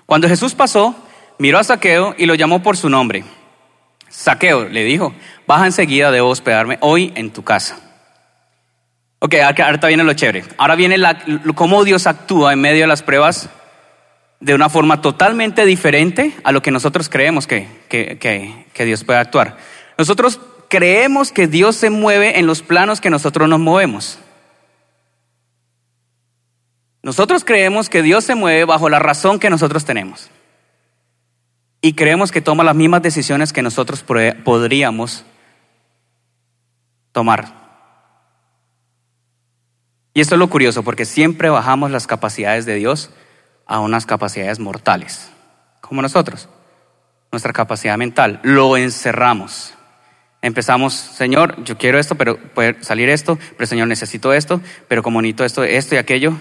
Cuando 0.06 0.28
Jesús 0.28 0.56
pasó, 0.56 0.96
miró 1.38 1.60
a 1.60 1.64
Saqueo 1.64 2.16
y 2.18 2.26
lo 2.26 2.34
llamó 2.34 2.64
por 2.64 2.78
su 2.78 2.90
nombre. 2.90 3.24
Saqueo 4.10 4.68
le 4.68 4.84
dijo, 4.84 5.14
baja 5.48 5.66
enseguida, 5.66 6.12
debo 6.12 6.30
hospedarme 6.30 6.78
hoy 6.82 7.14
en 7.16 7.32
tu 7.32 7.44
casa. 7.44 7.78
Ok, 9.20 9.36
ahorita 9.36 9.88
viene 9.88 10.04
lo 10.04 10.14
chévere. 10.14 10.44
Ahora 10.58 10.76
viene 10.76 10.98
la, 10.98 11.24
cómo 11.56 11.84
Dios 11.84 12.08
actúa 12.08 12.54
en 12.54 12.62
medio 12.62 12.82
de 12.82 12.88
las 12.88 13.04
pruebas 13.04 13.50
de 14.40 14.56
una 14.56 14.68
forma 14.68 15.02
totalmente 15.02 15.66
diferente 15.66 16.34
a 16.44 16.52
lo 16.52 16.62
que 16.62 16.72
nosotros 16.72 17.08
creemos 17.08 17.48
que, 17.48 17.68
que, 17.88 18.18
que, 18.74 18.86
Dios 18.86 19.04
puede 19.04 19.20
actuar. 19.20 19.58
Nosotros 19.98 20.40
creemos 20.72 21.34
que 21.34 21.48
Dios 21.48 21.76
se 21.76 21.90
mueve 21.90 22.40
en 22.40 22.48
los 22.48 22.62
planos 22.62 23.02
que 23.02 23.10
nosotros 23.10 23.50
nos 23.50 23.60
movemos. 23.60 24.18
Nosotros 27.04 27.44
creemos 27.44 27.90
que 27.90 28.02
Dios 28.02 28.24
se 28.24 28.36
mueve 28.36 28.64
bajo 28.64 28.88
la 28.88 28.98
razón 28.98 29.38
que 29.38 29.50
nosotros 29.50 29.84
tenemos. 29.84 30.30
Y 31.82 31.92
creemos 31.92 32.32
que 32.32 32.40
toma 32.40 32.64
las 32.64 32.76
mismas 32.76 33.02
decisiones 33.02 33.52
que 33.52 33.62
nosotros 33.62 34.02
podríamos 34.46 35.26
tomar. 37.12 37.54
Y 40.14 40.22
esto 40.22 40.36
es 40.36 40.40
lo 40.40 40.50
curioso, 40.50 40.84
porque 40.84 41.04
siempre 41.04 41.50
bajamos 41.50 41.92
las 41.92 42.08
capacidades 42.08 42.66
de 42.66 42.76
Dios 42.76 43.10
a 43.66 43.82
unas 43.82 44.06
capacidades 44.06 44.60
mortales, 44.60 45.30
como 45.82 46.02
nosotros, 46.02 46.48
nuestra 47.30 47.52
capacidad 47.52 47.98
mental, 47.98 48.40
lo 48.44 48.78
encerramos. 48.78 49.74
Empezamos, 50.42 50.94
Señor, 50.94 51.64
yo 51.64 51.78
quiero 51.78 52.00
esto, 52.00 52.16
pero 52.16 52.38
puede 52.38 52.84
salir 52.84 53.10
esto, 53.10 53.38
pero 53.58 53.68
Señor, 53.68 53.88
necesito 53.88 54.34
esto, 54.34 54.60
pero 54.88 55.04
como 55.04 55.22
necesito 55.22 55.46
esto, 55.46 55.64
esto 55.64 55.96
y 55.96 55.98
aquello, 56.00 56.40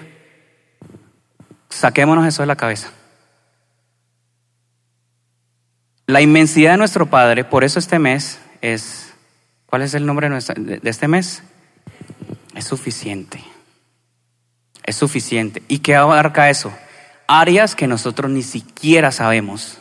saquémonos 1.69 2.27
eso 2.27 2.43
de 2.43 2.47
la 2.47 2.57
cabeza. 2.57 2.91
La 6.07 6.21
inmensidad 6.21 6.73
de 6.73 6.79
nuestro 6.79 7.07
Padre, 7.07 7.45
por 7.45 7.63
eso 7.63 7.79
este 7.79 7.99
mes 7.99 8.41
es, 8.63 9.13
¿cuál 9.67 9.83
es 9.83 9.95
el 9.95 10.07
nombre 10.07 10.29
de 10.31 10.81
este 10.91 11.07
mes? 11.07 11.43
Es 12.55 12.65
suficiente 12.65 13.45
es 14.91 14.97
suficiente. 14.97 15.63
¿Y 15.69 15.79
qué 15.79 15.97
abarca 15.97 16.51
eso? 16.51 16.73
Áreas 17.27 17.75
que 17.75 17.87
nosotros 17.87 18.31
ni 18.31 18.43
siquiera 18.43 19.13
sabemos 19.13 19.79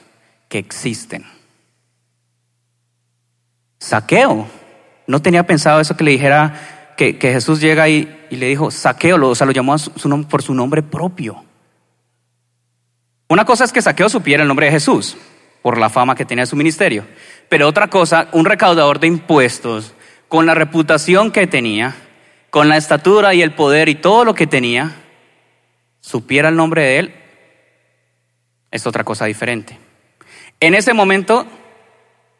que 0.47 0.60
existen. 0.60 1.25
Saqueo. 3.80 4.48
No 5.08 5.22
tenía 5.22 5.46
pensado 5.48 5.80
eso 5.80 5.98
que 5.98 6.04
le 6.04 6.12
dijera 6.12 6.94
que, 6.96 7.18
Jesús 7.20 7.62
llega 7.62 7.88
y, 7.88 8.28
y, 8.30 8.36
le 8.36 8.48
dijo, 8.48 8.72
saqueo, 8.72 9.30
o 9.30 9.36
sea, 9.36 9.48
lo 9.48 9.54
llamó 9.54 9.76
por 10.30 10.44
su 10.44 10.54
nombre 10.54 10.84
propio. 10.84 11.44
Una 13.30 13.46
cosa 13.46 13.63
es 13.63 13.72
que 13.72 13.82
Saqueo 13.82 14.10
supiera 14.10 14.42
el 14.44 14.48
nombre 14.48 14.65
de 14.65 14.74
Jesús 14.74 15.15
por 15.62 15.78
la 15.78 15.89
fama 15.89 16.15
que 16.15 16.26
tenía 16.26 16.46
su 16.46 16.56
ministerio, 16.56 17.06
pero 17.48 17.68
otra 17.68 17.88
cosa, 17.88 18.28
un 18.32 18.46
recaudador 18.46 19.00
de 19.00 19.08
impuestos 19.08 19.94
con 20.28 20.46
la 20.46 20.56
reputación 20.56 21.32
que 21.32 21.46
tenía, 21.48 21.96
con 22.50 22.70
la 22.70 22.78
estatura 22.78 23.34
y 23.34 23.42
el 23.42 23.54
poder 23.54 23.88
y 23.88 23.96
todo 23.96 24.26
lo 24.26 24.34
que 24.34 24.48
tenía, 24.48 24.96
supiera 26.00 26.50
el 26.50 26.56
nombre 26.56 26.82
de 26.82 27.00
él, 27.00 27.15
es 28.72 28.88
otra 28.88 29.04
cosa 29.04 29.26
diferente. 29.26 29.78
En 30.60 30.74
ese 30.74 30.94
momento, 30.94 31.46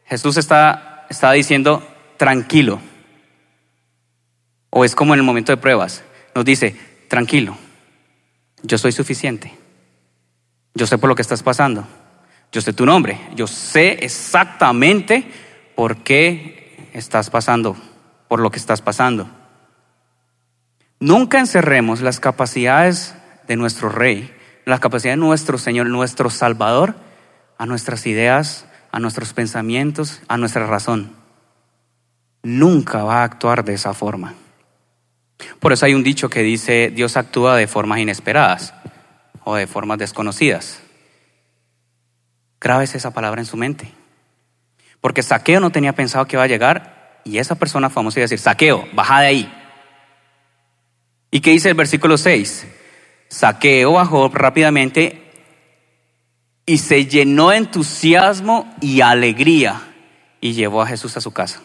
Jesús 0.06 0.38
está, 0.38 0.89
está 1.10 1.32
diciendo, 1.32 1.86
tranquilo. 2.18 2.80
O 4.70 4.86
es 4.86 4.96
como 4.96 5.14
en 5.14 5.20
el 5.20 5.26
momento 5.26 5.52
de 5.52 5.58
pruebas. 5.58 6.04
Nos 6.36 6.46
dice, 6.46 6.76
tranquilo, 7.08 7.58
yo 8.64 8.78
soy 8.78 8.92
suficiente. 8.92 9.52
Yo 10.76 10.86
sé 10.86 10.98
por 10.98 11.10
lo 11.10 11.16
que 11.16 11.22
estás 11.22 11.44
pasando. 11.44 11.88
Yo 12.52 12.62
sé 12.62 12.74
tu 12.74 12.86
nombre. 12.86 13.20
Yo 13.36 13.48
sé 13.48 14.04
exactamente 14.04 15.30
por 15.76 15.98
qué 15.98 16.90
estás 16.94 17.30
pasando, 17.30 17.76
por 18.28 18.40
lo 18.40 18.52
que 18.52 18.60
estás 18.60 18.82
pasando. 18.82 19.30
Nunca 21.00 21.40
encerremos 21.40 22.02
las 22.02 22.20
capacidades 22.20 23.16
de 23.48 23.56
nuestro 23.56 23.90
Rey, 23.90 24.34
las 24.66 24.80
capacidades 24.80 25.18
de 25.18 25.26
nuestro 25.26 25.58
Señor, 25.58 25.88
nuestro 25.88 26.30
Salvador, 26.30 26.96
a 27.58 27.66
nuestras 27.66 28.06
ideas, 28.06 28.66
a 28.92 29.00
nuestros 29.00 29.34
pensamientos, 29.34 30.22
a 30.28 30.38
nuestra 30.38 30.66
razón. 30.68 31.16
Nunca 32.44 33.04
va 33.04 33.22
a 33.22 33.24
actuar 33.24 33.64
de 33.64 33.74
esa 33.74 33.94
forma. 33.94 34.36
Por 35.60 35.74
eso 35.74 35.86
hay 35.86 35.94
un 35.94 36.04
dicho 36.04 36.30
que 36.30 36.42
dice, 36.42 36.92
Dios 36.94 37.18
actúa 37.18 37.56
de 37.56 37.68
formas 37.68 38.00
inesperadas 38.00 38.74
o 39.44 39.56
de 39.56 39.68
formas 39.68 39.98
desconocidas. 39.98 40.82
Grabes 42.60 42.96
esa 42.96 43.12
palabra 43.12 43.42
en 43.42 43.46
su 43.46 43.58
mente. 43.58 43.92
Porque 45.02 45.24
Saqueo 45.24 45.60
no 45.60 45.72
tenía 45.72 45.94
pensado 45.94 46.26
que 46.26 46.36
iba 46.36 46.44
a 46.44 46.48
llegar 46.48 47.22
y 47.24 47.38
esa 47.38 47.56
persona 47.56 47.90
famosa 47.90 48.20
iba 48.20 48.24
a 48.24 48.28
decir, 48.28 48.40
Saqueo, 48.40 48.88
baja 48.94 49.22
de 49.22 49.28
ahí. 49.28 49.54
¿Y 51.32 51.42
qué 51.42 51.52
dice 51.52 51.70
el 51.70 51.76
versículo 51.76 52.18
6? 52.18 52.68
Saqueo 53.30 53.94
bajó 53.94 54.30
rápidamente 54.30 55.29
y 56.70 56.78
se 56.78 57.08
llenó 57.08 57.50
de 57.50 57.58
entusiasmo 57.58 58.72
y 58.80 59.02
alegría 59.02 59.82
y 60.40 60.54
llevó 60.54 60.84
a 60.84 60.86
Jesús 60.86 61.18
a 61.18 61.22
su 61.22 61.32
casa. 61.32 61.64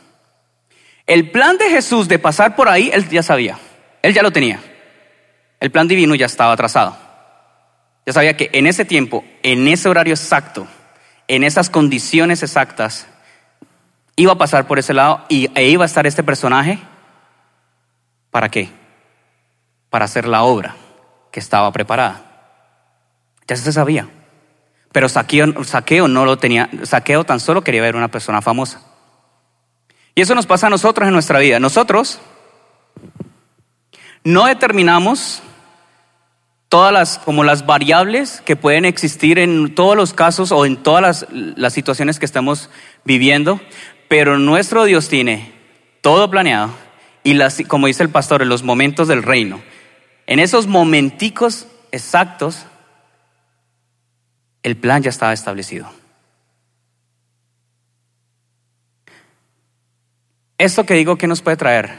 El 1.06 1.30
plan 1.30 1.58
de 1.58 1.68
Jesús 1.68 2.08
de 2.08 2.18
pasar 2.18 2.56
por 2.56 2.70
ahí, 2.70 2.90
él 2.90 3.06
ya 3.10 3.22
sabía, 3.22 3.58
él 4.00 4.14
ya 4.14 4.22
lo 4.22 4.30
tenía. 4.30 4.60
El 5.60 5.70
plan 5.70 5.88
divino 5.88 6.14
ya 6.14 6.24
estaba 6.24 6.56
trazado. 6.56 6.96
Ya 8.06 8.14
sabía 8.14 8.34
que 8.34 8.48
en 8.54 8.66
ese 8.66 8.86
tiempo, 8.86 9.26
en 9.42 9.68
ese 9.68 9.90
horario 9.90 10.14
exacto, 10.14 10.66
en 11.28 11.44
esas 11.44 11.68
condiciones 11.68 12.42
exactas, 12.42 13.06
iba 14.16 14.32
a 14.32 14.38
pasar 14.38 14.66
por 14.66 14.78
ese 14.78 14.94
lado 14.94 15.26
y 15.28 15.50
e 15.54 15.68
iba 15.68 15.84
a 15.84 15.86
estar 15.86 16.06
este 16.06 16.22
personaje. 16.22 16.78
¿Para 18.30 18.48
qué? 18.48 18.70
Para 19.90 20.06
hacer 20.06 20.26
la 20.26 20.44
obra 20.44 20.76
que 21.30 21.40
estaba 21.40 21.70
preparada. 21.72 22.22
Ya 23.46 23.54
se 23.54 23.70
sabía. 23.70 24.08
Pero 24.94 25.08
saqueo, 25.08 25.64
saqueo 25.64 26.06
no 26.06 26.24
lo 26.24 26.38
tenía. 26.38 26.70
Saqueo 26.84 27.24
tan 27.24 27.40
solo 27.40 27.64
quería 27.64 27.82
ver 27.82 27.96
una 27.96 28.12
persona 28.12 28.40
famosa. 28.40 28.80
Y 30.14 30.20
eso 30.20 30.36
nos 30.36 30.46
pasa 30.46 30.68
a 30.68 30.70
nosotros 30.70 31.08
en 31.08 31.12
nuestra 31.12 31.40
vida. 31.40 31.58
Nosotros 31.58 32.20
no 34.22 34.46
determinamos 34.46 35.42
todas 36.68 36.92
las, 36.92 37.18
como 37.18 37.42
las 37.42 37.66
variables 37.66 38.40
que 38.44 38.54
pueden 38.54 38.84
existir 38.84 39.40
en 39.40 39.74
todos 39.74 39.96
los 39.96 40.14
casos 40.14 40.52
o 40.52 40.64
en 40.64 40.76
todas 40.76 41.02
las, 41.02 41.26
las 41.32 41.72
situaciones 41.72 42.20
que 42.20 42.26
estamos 42.26 42.70
viviendo, 43.02 43.60
pero 44.06 44.38
nuestro 44.38 44.84
Dios 44.84 45.08
tiene 45.08 45.54
todo 46.02 46.30
planeado 46.30 46.70
y 47.24 47.34
las, 47.34 47.60
como 47.66 47.88
dice 47.88 48.04
el 48.04 48.10
pastor, 48.10 48.42
en 48.42 48.48
los 48.48 48.62
momentos 48.62 49.08
del 49.08 49.24
reino. 49.24 49.60
En 50.28 50.38
esos 50.38 50.68
momenticos 50.68 51.66
exactos, 51.90 52.66
el 54.64 54.76
plan 54.76 55.02
ya 55.02 55.10
estaba 55.10 55.32
establecido. 55.32 55.88
Esto 60.58 60.86
que 60.86 60.94
digo, 60.94 61.16
¿qué 61.16 61.26
nos 61.26 61.42
puede 61.42 61.58
traer? 61.58 61.90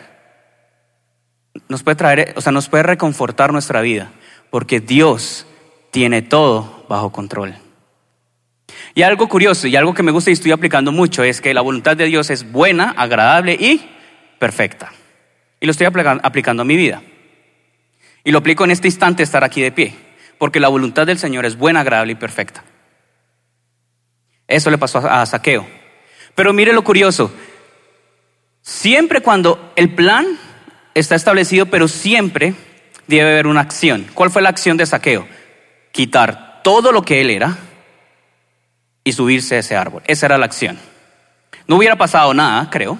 Nos 1.70 1.84
puede 1.84 1.96
traer, 1.96 2.34
o 2.36 2.42
sea, 2.42 2.52
nos 2.52 2.68
puede 2.68 2.84
reconfortar 2.84 3.54
nuestra 3.54 3.82
vida, 3.82 4.12
porque 4.50 4.80
Dios 4.80 5.46
tiene 5.92 6.24
todo 6.24 6.86
bajo 6.90 7.12
control. 7.12 7.56
Y 8.96 9.04
algo 9.04 9.30
curioso 9.30 9.68
y 9.68 9.76
algo 9.76 9.94
que 9.94 10.04
me 10.04 10.12
gusta 10.12 10.32
y 10.32 10.34
estoy 10.34 10.52
aplicando 10.52 10.92
mucho 10.92 11.24
es 11.24 11.42
que 11.42 11.54
la 11.54 11.62
voluntad 11.62 11.96
de 11.96 12.06
Dios 12.06 12.32
es 12.32 12.52
buena, 12.52 12.96
agradable 12.98 13.54
y 13.54 13.88
perfecta. 14.40 14.92
Y 15.60 15.68
lo 15.68 15.72
estoy 15.72 15.86
aplicando 15.86 16.62
a 16.64 16.66
mi 16.66 16.76
vida. 16.76 17.04
Y 18.24 18.32
lo 18.32 18.40
aplico 18.40 18.64
en 18.64 18.72
este 18.72 18.88
instante 18.88 19.22
estar 19.22 19.44
aquí 19.44 19.62
de 19.62 19.72
pie, 19.72 19.94
porque 20.38 20.60
la 20.60 20.68
voluntad 20.68 21.06
del 21.08 21.18
Señor 21.18 21.46
es 21.46 21.58
buena, 21.58 21.82
agradable 21.82 22.14
y 22.14 22.16
perfecta. 22.16 22.64
Eso 24.48 24.70
le 24.70 24.78
pasó 24.78 25.00
a 25.00 25.26
Saqueo. 25.26 25.66
Pero 26.36 26.54
mire 26.54 26.74
lo 26.74 26.84
curioso, 26.84 27.32
Siempre 28.66 29.22
cuando 29.22 29.72
el 29.76 29.94
plan 29.94 30.26
está 30.96 31.14
establecido, 31.14 31.68
pero 31.68 31.88
siempre 31.88 32.56
debe 33.06 33.30
haber 33.30 33.46
una 33.46 33.62
acción. 33.62 34.08
¿Cuál 34.16 34.32
fue 34.32 34.42
la 34.42 34.50
acción 34.50 34.76
de 34.76 34.88
saqueo? 34.88 35.28
Quitar 35.92 36.62
todo 36.64 36.92
lo 36.92 37.04
que 37.04 37.22
él 37.22 37.30
era 37.30 37.60
y 39.04 39.12
subirse 39.12 39.56
a 39.56 39.60
ese 39.60 39.76
árbol. 39.76 40.02
Esa 40.08 40.26
era 40.26 40.40
la 40.40 40.46
acción. 40.46 40.80
No 41.68 41.76
hubiera 41.76 41.96
pasado 41.96 42.34
nada, 42.34 42.68
creo, 42.72 42.98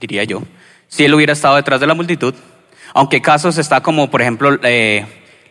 diría 0.00 0.24
yo, 0.24 0.42
si 0.88 1.04
él 1.04 1.12
hubiera 1.12 1.34
estado 1.34 1.56
detrás 1.56 1.78
de 1.78 1.86
la 1.86 1.94
multitud. 1.94 2.34
Aunque 2.94 3.20
casos 3.20 3.58
está 3.58 3.82
como, 3.82 4.10
por 4.10 4.22
ejemplo, 4.22 4.58
eh, 4.62 5.04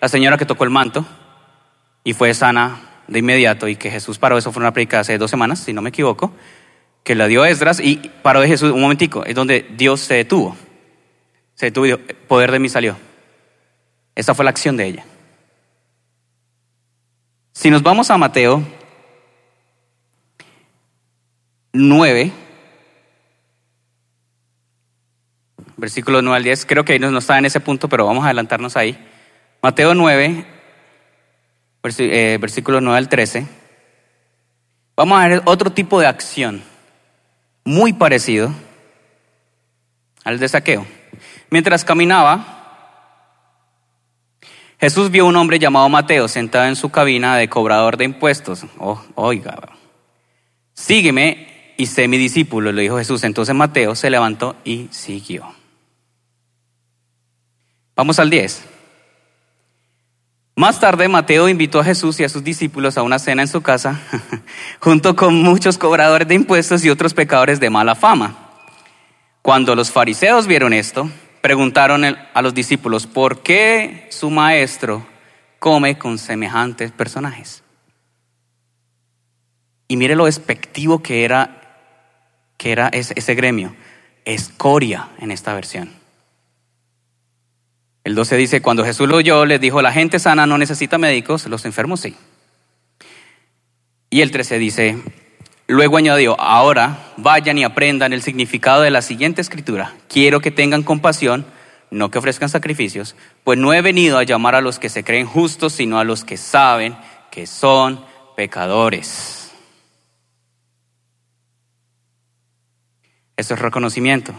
la 0.06 0.10
señora 0.10 0.38
que 0.38 0.46
tocó 0.46 0.66
el 0.66 0.70
manto 0.70 1.04
y 2.04 2.14
fue 2.14 2.32
sana 2.36 2.80
de 3.08 3.18
inmediato 3.18 3.68
y 3.68 3.76
que 3.76 3.90
Jesús 3.90 4.20
paró, 4.20 4.38
eso 4.38 4.52
fue 4.52 4.62
una 4.62 4.72
predica 4.72 5.00
hace 5.00 5.18
dos 5.18 5.32
semanas, 5.32 5.58
si 5.58 5.74
no 5.74 5.82
me 5.82 5.90
equivoco 5.90 6.32
que 7.04 7.16
la 7.16 7.26
dio 7.26 7.44
Esdras 7.44 7.80
y 7.80 8.12
paró 8.22 8.42
de 8.42 8.48
Jesús 8.48 8.72
un 8.72 8.82
momentico, 8.82 9.26
es 9.26 9.34
donde 9.34 9.66
Dios 9.76 10.02
se 10.02 10.14
detuvo. 10.14 10.56
Se 11.56 11.66
detuvo 11.66 11.88
y 11.88 11.94
dijo, 11.94 12.02
poder 12.28 12.52
de 12.52 12.60
mí 12.60 12.70
salió. 12.70 12.96
Esa 14.14 14.36
fue 14.36 14.46
la 14.46 14.52
acción 14.52 14.78
de 14.78 14.86
ella. 14.86 15.06
Si 17.54 17.72
nos 17.72 17.82
vamos 17.82 18.12
a 18.12 18.18
Mateo 18.20 18.62
9, 21.74 22.32
versículo 25.78 26.22
9 26.22 26.38
al 26.38 26.44
10, 26.44 26.66
creo 26.68 26.86
que 26.86 26.94
ahí 26.94 27.00
no 27.00 27.18
está 27.18 27.40
en 27.40 27.46
ese 27.46 27.60
punto, 27.60 27.90
pero 27.90 28.06
vamos 28.06 28.24
a 28.24 28.28
adelantarnos 28.28 28.78
ahí. 28.78 29.14
Mateo 29.66 29.96
9, 29.96 30.46
eh, 31.98 32.38
versículo 32.40 32.82
9 32.82 33.00
al 33.00 33.10
13. 33.10 33.48
Vamos 34.96 35.20
a 35.20 35.28
ver 35.28 35.42
otro 35.46 35.72
tipo 35.72 36.00
de 36.00 36.06
acción 36.06 36.62
muy 37.64 37.92
parecido 37.92 38.54
al 40.24 40.38
de 40.38 40.50
saqueo. 40.50 40.86
Mientras 41.50 41.84
caminaba, 41.84 42.46
Jesús 44.80 45.10
vio 45.10 45.24
a 45.24 45.30
un 45.30 45.36
hombre 45.36 45.58
llamado 45.58 45.90
Mateo 45.90 46.28
sentado 46.28 46.66
en 46.66 46.76
su 46.76 46.92
cabina 46.92 47.36
de 47.36 47.50
cobrador 47.50 47.98
de 47.98 48.06
impuestos. 48.06 48.68
Oh, 48.78 49.02
oiga, 49.16 49.58
sígueme 50.76 51.74
y 51.76 51.88
sé 51.88 52.08
mi 52.08 52.20
discípulo, 52.20 52.72
le 52.72 52.84
dijo 52.84 53.00
Jesús. 53.00 53.24
Entonces 53.24 53.56
Mateo 53.56 53.96
se 53.96 54.12
levantó 54.12 54.58
y 54.64 54.90
siguió. 54.92 55.56
Vamos 57.96 58.20
al 58.20 58.30
10. 58.30 58.75
Más 60.58 60.80
tarde, 60.80 61.10
Mateo 61.10 61.50
invitó 61.50 61.82
a 61.82 61.84
Jesús 61.84 62.18
y 62.22 62.24
a 62.24 62.30
sus 62.30 62.42
discípulos 62.42 62.98
a 62.98 63.04
una 63.04 63.20
cena 63.20 63.42
en 63.42 63.50
su 63.50 63.62
casa, 63.62 64.00
junto 64.80 65.14
con 65.14 65.36
muchos 65.36 65.78
cobradores 65.78 66.30
de 66.30 66.36
impuestos 66.36 66.86
y 66.86 66.90
otros 66.90 67.14
pecadores 67.14 67.60
de 67.60 67.70
mala 67.70 67.94
fama. 67.94 68.38
Cuando 69.42 69.76
los 69.76 69.92
fariseos 69.92 70.48
vieron 70.48 70.72
esto, 70.72 71.10
preguntaron 71.42 72.06
a 72.06 72.42
los 72.42 72.54
discípulos, 72.54 73.06
¿por 73.06 73.44
qué 73.44 74.08
su 74.10 74.30
maestro 74.30 75.06
come 75.60 75.98
con 75.98 76.18
semejantes 76.18 76.94
personajes? 76.94 77.62
Y 79.90 79.98
mire 79.98 80.16
lo 80.16 80.26
despectivo 80.26 81.04
que 81.04 81.26
era, 81.26 81.92
que 82.58 82.72
era 82.72 82.88
ese, 82.88 83.14
ese 83.18 83.36
gremio, 83.36 83.76
escoria 84.24 85.10
en 85.20 85.32
esta 85.32 85.54
versión. 85.54 86.05
El 88.06 88.14
12 88.14 88.38
dice, 88.38 88.62
cuando 88.62 88.86
Jesús 88.86 89.10
lo 89.10 89.18
oyó, 89.18 89.46
les 89.46 89.60
dijo, 89.60 89.82
la 89.82 89.92
gente 89.92 90.20
sana 90.20 90.46
no 90.46 90.60
necesita 90.60 91.00
médicos, 91.00 91.48
los 91.48 91.66
enfermos 91.66 92.02
sí. 92.02 92.16
Y 94.12 94.22
el 94.22 94.30
13 94.30 94.60
dice, 94.60 94.98
luego 95.66 95.98
añadió, 95.98 96.40
ahora 96.40 97.14
vayan 97.18 97.58
y 97.58 97.64
aprendan 97.64 98.14
el 98.14 98.22
significado 98.22 98.84
de 98.84 98.92
la 98.92 99.02
siguiente 99.02 99.42
escritura. 99.42 99.96
Quiero 100.08 100.40
que 100.40 100.52
tengan 100.52 100.84
compasión, 100.84 101.48
no 101.90 102.12
que 102.12 102.20
ofrezcan 102.20 102.48
sacrificios, 102.48 103.16
pues 103.44 103.58
no 103.58 103.74
he 103.74 103.82
venido 103.82 104.20
a 104.20 104.24
llamar 104.24 104.54
a 104.54 104.62
los 104.62 104.78
que 104.78 104.90
se 104.90 105.04
creen 105.04 105.26
justos, 105.26 105.74
sino 105.74 105.98
a 105.98 106.04
los 106.04 106.24
que 106.24 106.38
saben 106.38 106.96
que 107.32 107.48
son 107.48 108.06
pecadores. 108.38 109.52
Eso 113.36 113.56
es 113.56 113.60
reconocimiento. 113.60 114.32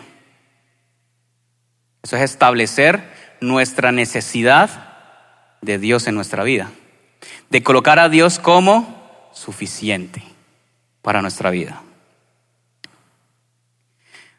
Eso 2.04 2.16
es 2.16 2.22
establecer 2.22 3.15
nuestra 3.40 3.92
necesidad 3.92 4.70
de 5.60 5.78
Dios 5.78 6.06
en 6.06 6.14
nuestra 6.14 6.44
vida, 6.44 6.70
de 7.50 7.62
colocar 7.62 7.98
a 7.98 8.08
Dios 8.08 8.38
como 8.38 9.28
suficiente 9.32 10.22
para 11.02 11.22
nuestra 11.22 11.50
vida. 11.50 11.82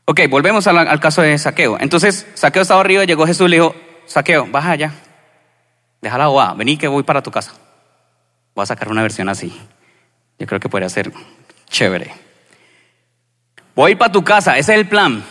Ok, 0.06 0.22
volvemos 0.30 0.66
al, 0.68 1.00
caso 1.00 1.22
de 1.22 1.38
Saqueo. 1.38 1.78
Entonces, 1.80 2.26
Saqueo 2.34 2.62
estaba 2.62 2.82
arriba, 2.82 3.04
llegó 3.04 3.28
Jesús 3.28 3.48
y 3.48 3.50
le 3.50 3.56
dijo, 3.58 3.76
Saqueo, 4.06 4.48
baja 4.48 4.72
allá, 4.72 4.94
deja 6.02 6.18
la 6.18 6.54
vení 6.54 6.78
que 6.78 6.88
voy 6.88 7.04
para 7.04 7.22
tu 7.22 7.30
casa. 7.30 7.52
Voy 8.56 8.64
a 8.64 8.66
sacar 8.66 8.90
una 8.90 9.02
versión 9.02 9.30
así. 9.30 9.54
Yo 10.40 10.48
creo 10.48 10.60
que 10.60 10.70
podría 10.70 10.90
ser 10.90 11.12
chévere. 11.70 12.12
Voy 13.76 13.96
para 13.96 14.12
tu 14.12 14.24
casa, 14.24 14.58
ese 14.58 14.74
es 14.74 14.80
el 14.80 14.88
plan. 14.88 15.24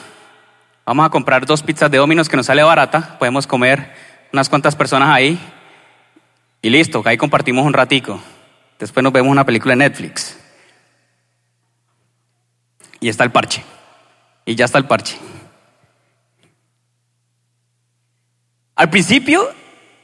Vamos 0.87 1.05
a 1.05 1.11
comprar 1.11 1.45
dos 1.45 1.65
pizzas 1.65 1.91
de 1.91 1.99
Domino's 1.99 2.29
que 2.29 2.37
nos 2.37 2.47
sale 2.47 2.63
barata. 2.63 3.19
Podemos 3.19 3.49
comer 3.49 3.93
unas 4.33 4.49
cuantas 4.49 4.77
personas 4.77 5.09
ahí. 5.09 5.37
Y 6.63 6.71
listo, 6.71 7.03
ahí 7.05 7.17
compartimos 7.17 7.67
un 7.67 7.73
ratico. 7.73 8.21
Después 8.79 9.03
nos 9.03 9.13
vemos 9.13 9.33
una 9.33 9.45
película 9.45 9.73
de 9.73 9.79
Netflix. 9.79 10.39
Y 13.01 13.09
está 13.09 13.25
el 13.25 13.33
parche. 13.33 13.65
Y 14.45 14.55
ya 14.55 14.67
está 14.67 14.79
el 14.79 14.85
parche. 14.85 15.19
Al 18.77 18.89
principio, 18.89 19.49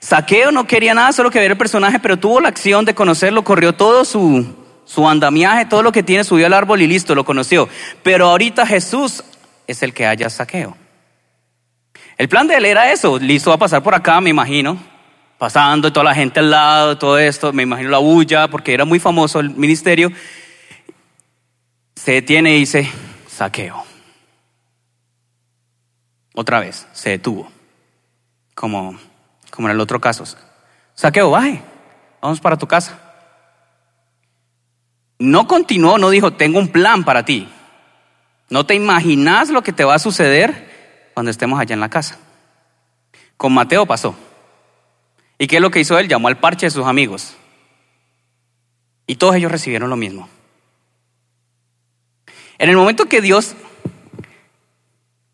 Saqueo 0.00 0.50
no 0.50 0.66
quería 0.66 0.94
nada, 0.94 1.12
solo 1.12 1.30
que 1.30 1.38
ver 1.38 1.52
el 1.52 1.56
personaje, 1.56 2.00
pero 2.00 2.16
tuvo 2.16 2.40
la 2.40 2.48
acción 2.48 2.84
de 2.84 2.94
conocerlo, 2.94 3.44
corrió 3.44 3.72
todo 3.74 4.04
su, 4.04 4.56
su 4.84 5.08
andamiaje, 5.08 5.66
todo 5.66 5.84
lo 5.84 5.92
que 5.92 6.02
tiene, 6.02 6.24
subió 6.24 6.46
al 6.46 6.54
árbol 6.54 6.82
y 6.82 6.88
listo, 6.88 7.14
lo 7.14 7.24
conoció. 7.24 7.68
Pero 8.02 8.28
ahorita 8.28 8.66
Jesús 8.66 9.22
es 9.72 9.82
el 9.82 9.92
que 9.92 10.06
haya 10.06 10.30
Saqueo. 10.30 10.76
El 12.16 12.28
plan 12.28 12.46
de 12.46 12.56
él 12.56 12.64
era 12.66 12.92
eso, 12.92 13.18
listo, 13.18 13.50
va 13.50 13.56
a 13.56 13.58
pasar 13.58 13.82
por 13.82 13.94
acá, 13.94 14.20
me 14.20 14.30
imagino, 14.30 14.78
pasando, 15.38 15.92
toda 15.92 16.04
la 16.04 16.14
gente 16.14 16.40
al 16.40 16.50
lado, 16.50 16.98
todo 16.98 17.18
esto, 17.18 17.52
me 17.52 17.64
imagino 17.64 17.90
la 17.90 17.98
bulla, 17.98 18.48
porque 18.48 18.74
era 18.74 18.84
muy 18.84 19.00
famoso 19.00 19.40
el 19.40 19.50
ministerio. 19.50 20.10
Se 21.96 22.12
detiene 22.12 22.54
y 22.54 22.60
dice, 22.60 22.88
Saqueo. 23.28 23.84
Otra 26.34 26.60
vez, 26.60 26.86
se 26.92 27.10
detuvo, 27.10 27.50
como, 28.54 28.98
como 29.50 29.68
en 29.68 29.72
el 29.72 29.80
otro 29.80 30.00
caso. 30.00 30.24
Saqueo, 30.94 31.30
baje, 31.30 31.62
vamos 32.20 32.40
para 32.40 32.56
tu 32.56 32.66
casa. 32.66 32.98
No 35.18 35.46
continuó, 35.46 35.98
no 35.98 36.10
dijo, 36.10 36.32
tengo 36.32 36.58
un 36.58 36.68
plan 36.68 37.04
para 37.04 37.24
ti. 37.24 37.48
No 38.52 38.66
te 38.66 38.74
imaginas 38.74 39.48
lo 39.48 39.62
que 39.62 39.72
te 39.72 39.82
va 39.82 39.94
a 39.94 39.98
suceder 39.98 41.10
cuando 41.14 41.30
estemos 41.30 41.58
allá 41.58 41.72
en 41.72 41.80
la 41.80 41.88
casa. 41.88 42.18
Con 43.38 43.54
Mateo 43.54 43.86
pasó. 43.86 44.14
¿Y 45.38 45.46
qué 45.46 45.56
es 45.56 45.62
lo 45.62 45.70
que 45.70 45.80
hizo 45.80 45.98
él? 45.98 46.06
Llamó 46.06 46.28
al 46.28 46.38
parche 46.38 46.66
de 46.66 46.70
sus 46.70 46.84
amigos. 46.84 47.34
Y 49.06 49.16
todos 49.16 49.36
ellos 49.36 49.50
recibieron 49.50 49.88
lo 49.88 49.96
mismo. 49.96 50.28
En 52.58 52.68
el 52.68 52.76
momento 52.76 53.06
que 53.06 53.22
Dios 53.22 53.56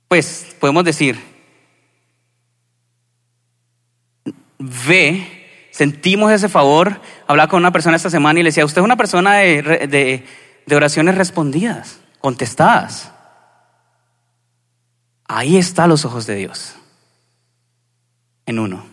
pues 0.07 0.55
podemos 0.61 0.85
decir, 0.85 1.19
ve, 4.61 5.67
sentimos 5.73 6.31
ese 6.31 6.49
favor. 6.49 7.01
Hablaba 7.27 7.51
con 7.51 7.59
una 7.59 7.73
persona 7.73 7.97
esta 7.97 8.11
semana 8.11 8.39
y 8.39 8.45
le 8.45 8.51
decía, 8.51 8.65
usted 8.65 8.81
es 8.81 8.85
una 8.85 8.97
persona 8.97 9.39
de, 9.39 10.25
de 10.67 10.77
oraciones 10.77 11.17
respondidas, 11.17 11.99
contestadas. 12.21 13.11
Ahí 15.27 15.57
está 15.57 15.87
los 15.87 16.05
ojos 16.05 16.27
de 16.27 16.37
Dios, 16.37 16.75
en 18.47 18.59
uno. 18.59 18.85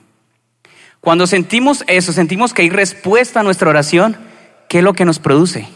Cuando 0.99 1.27
sentimos 1.27 1.83
eso, 1.87 2.11
sentimos 2.11 2.53
que 2.53 2.63
hay 2.63 2.69
respuesta 2.69 3.39
a 3.39 3.43
nuestra 3.43 3.69
oración, 3.69 4.17
¿qué 4.67 4.79
es 4.79 4.83
lo 4.83 4.93
que 4.93 5.05
nos 5.05 5.19
produce? 5.19 5.67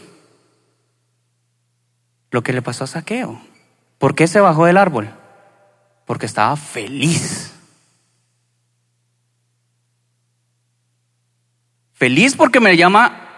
Lo 2.30 2.42
que 2.42 2.52
le 2.52 2.62
pasó 2.62 2.84
a 2.84 2.88
Saqueo. 2.88 3.40
¿Por 3.98 4.14
qué 4.14 4.26
se 4.26 4.40
bajó 4.40 4.66
del 4.66 4.76
árbol? 4.76 5.14
porque 6.10 6.26
estaba 6.26 6.56
feliz. 6.56 7.52
Feliz 11.92 12.34
porque 12.34 12.58
me 12.58 12.76
llama 12.76 13.28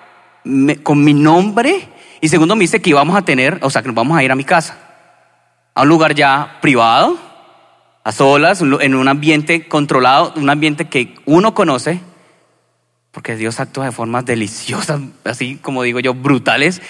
con 0.82 1.04
mi 1.04 1.12
nombre 1.12 1.91
y 2.22 2.28
segundo 2.28 2.54
me 2.54 2.62
dice 2.62 2.80
que 2.80 2.90
íbamos 2.90 3.16
a 3.16 3.22
tener, 3.22 3.58
o 3.62 3.68
sea, 3.68 3.82
que 3.82 3.88
nos 3.88 3.96
vamos 3.96 4.16
a 4.16 4.22
ir 4.22 4.30
a 4.30 4.36
mi 4.36 4.44
casa, 4.44 4.78
a 5.74 5.82
un 5.82 5.88
lugar 5.88 6.14
ya 6.14 6.58
privado, 6.62 7.18
a 8.04 8.12
solas, 8.12 8.62
en 8.62 8.94
un 8.94 9.08
ambiente 9.08 9.66
controlado, 9.66 10.32
un 10.36 10.48
ambiente 10.48 10.88
que 10.88 11.16
uno 11.26 11.52
conoce, 11.52 12.00
porque 13.10 13.34
Dios 13.34 13.58
actúa 13.58 13.86
de 13.86 13.90
formas 13.90 14.24
deliciosas, 14.24 15.00
así 15.24 15.56
como 15.56 15.82
digo 15.82 15.98
yo, 15.98 16.14
brutales. 16.14 16.80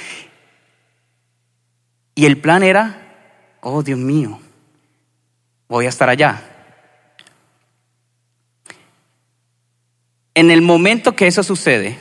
Y 2.15 2.27
el 2.27 2.37
plan 2.37 2.63
era, 2.63 3.57
oh 3.63 3.83
Dios 3.83 3.99
mío, 3.99 4.39
voy 5.67 5.87
a 5.87 5.89
estar 5.89 6.11
allá. 6.11 6.43
En 10.35 10.51
el 10.51 10.61
momento 10.61 11.17
que 11.17 11.27
eso 11.27 11.43
sucede, 11.43 11.99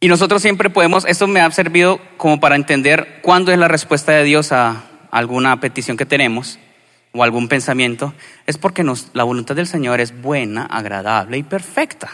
y 0.00 0.08
nosotros 0.08 0.42
siempre 0.42 0.70
podemos, 0.70 1.04
esto 1.06 1.26
me 1.26 1.40
ha 1.40 1.50
servido 1.50 2.00
como 2.16 2.38
para 2.38 2.56
entender 2.56 3.20
cuándo 3.22 3.52
es 3.52 3.58
la 3.58 3.68
respuesta 3.68 4.12
de 4.12 4.24
Dios 4.24 4.52
a 4.52 4.84
alguna 5.10 5.58
petición 5.60 5.96
que 5.96 6.04
tenemos 6.04 6.58
o 7.12 7.22
algún 7.22 7.48
pensamiento, 7.48 8.12
es 8.46 8.58
porque 8.58 8.84
la 9.14 9.24
voluntad 9.24 9.56
del 9.56 9.66
Señor 9.66 10.00
es 10.00 10.20
buena, 10.20 10.66
agradable 10.66 11.38
y 11.38 11.42
perfecta. 11.42 12.10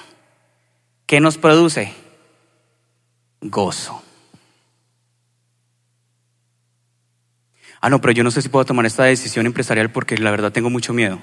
¿Qué 1.07 1.21
nos 1.21 1.39
produce? 1.39 1.93
Gozo. 3.41 4.03
ah, 7.81 7.91
no, 7.91 8.01
pero 8.01 8.13
yo 8.13 8.23
no 8.23 8.31
sé 8.31 8.41
si 8.41 8.49
puedo 8.49 8.65
tomar 8.65 8.87
esta 8.87 9.03
decisión 9.03 9.45
empresarial 9.45 9.91
porque 9.91 10.17
la 10.17 10.31
verdad 10.31 10.53
tengo 10.53 10.71
mucho 10.71 10.93
miedo. 10.93 11.19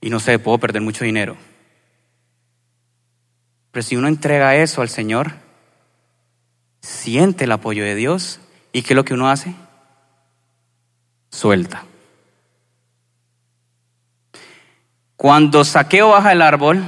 Y 0.00 0.08
no 0.08 0.18
sé, 0.18 0.38
puedo 0.38 0.56
perder 0.56 0.80
mucho 0.80 1.04
dinero. 1.04 1.36
Pero 3.70 3.82
si 3.82 3.96
uno 3.96 4.08
entrega 4.08 4.56
eso 4.56 4.80
al 4.80 4.88
Señor, 4.88 5.34
siente 6.80 7.44
el 7.44 7.52
apoyo 7.52 7.84
de 7.84 7.94
Dios, 7.94 8.40
¿y 8.72 8.82
qué 8.82 8.94
es 8.94 8.96
lo 8.96 9.04
que 9.04 9.14
uno 9.14 9.28
hace? 9.28 9.54
Suelta. 11.30 11.84
Cuando 15.16 15.64
Saqueo 15.64 16.10
baja 16.10 16.32
el 16.32 16.42
árbol, 16.42 16.82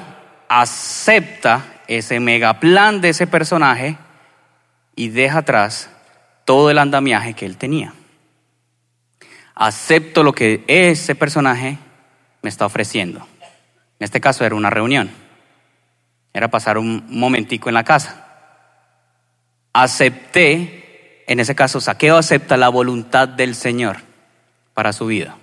acepta 0.48 1.82
ese 1.86 2.20
mega 2.20 2.60
plan 2.60 3.00
de 3.00 3.10
ese 3.10 3.26
personaje 3.26 3.98
y 4.96 5.10
deja 5.10 5.38
atrás 5.38 5.90
todo 6.44 6.70
el 6.70 6.78
andamiaje 6.78 7.34
que 7.34 7.46
él 7.46 7.56
tenía 7.56 7.94
acepto 9.54 10.22
lo 10.22 10.32
que 10.32 10.64
ese 10.66 11.14
personaje 11.14 11.78
me 12.42 12.48
está 12.48 12.66
ofreciendo. 12.66 13.20
En 13.98 14.04
este 14.04 14.20
caso 14.20 14.44
era 14.44 14.54
una 14.54 14.70
reunión, 14.70 15.10
era 16.32 16.48
pasar 16.48 16.78
un 16.78 17.04
momentico 17.08 17.68
en 17.68 17.74
la 17.74 17.84
casa. 17.84 18.31
Acepté, 19.72 21.24
en 21.26 21.40
ese 21.40 21.54
caso 21.54 21.80
Saqueo 21.80 22.16
acepta 22.16 22.56
la 22.56 22.68
voluntad 22.68 23.28
del 23.28 23.54
Señor 23.54 23.98
para 24.74 24.92
su 24.92 25.06
vida. 25.06 25.36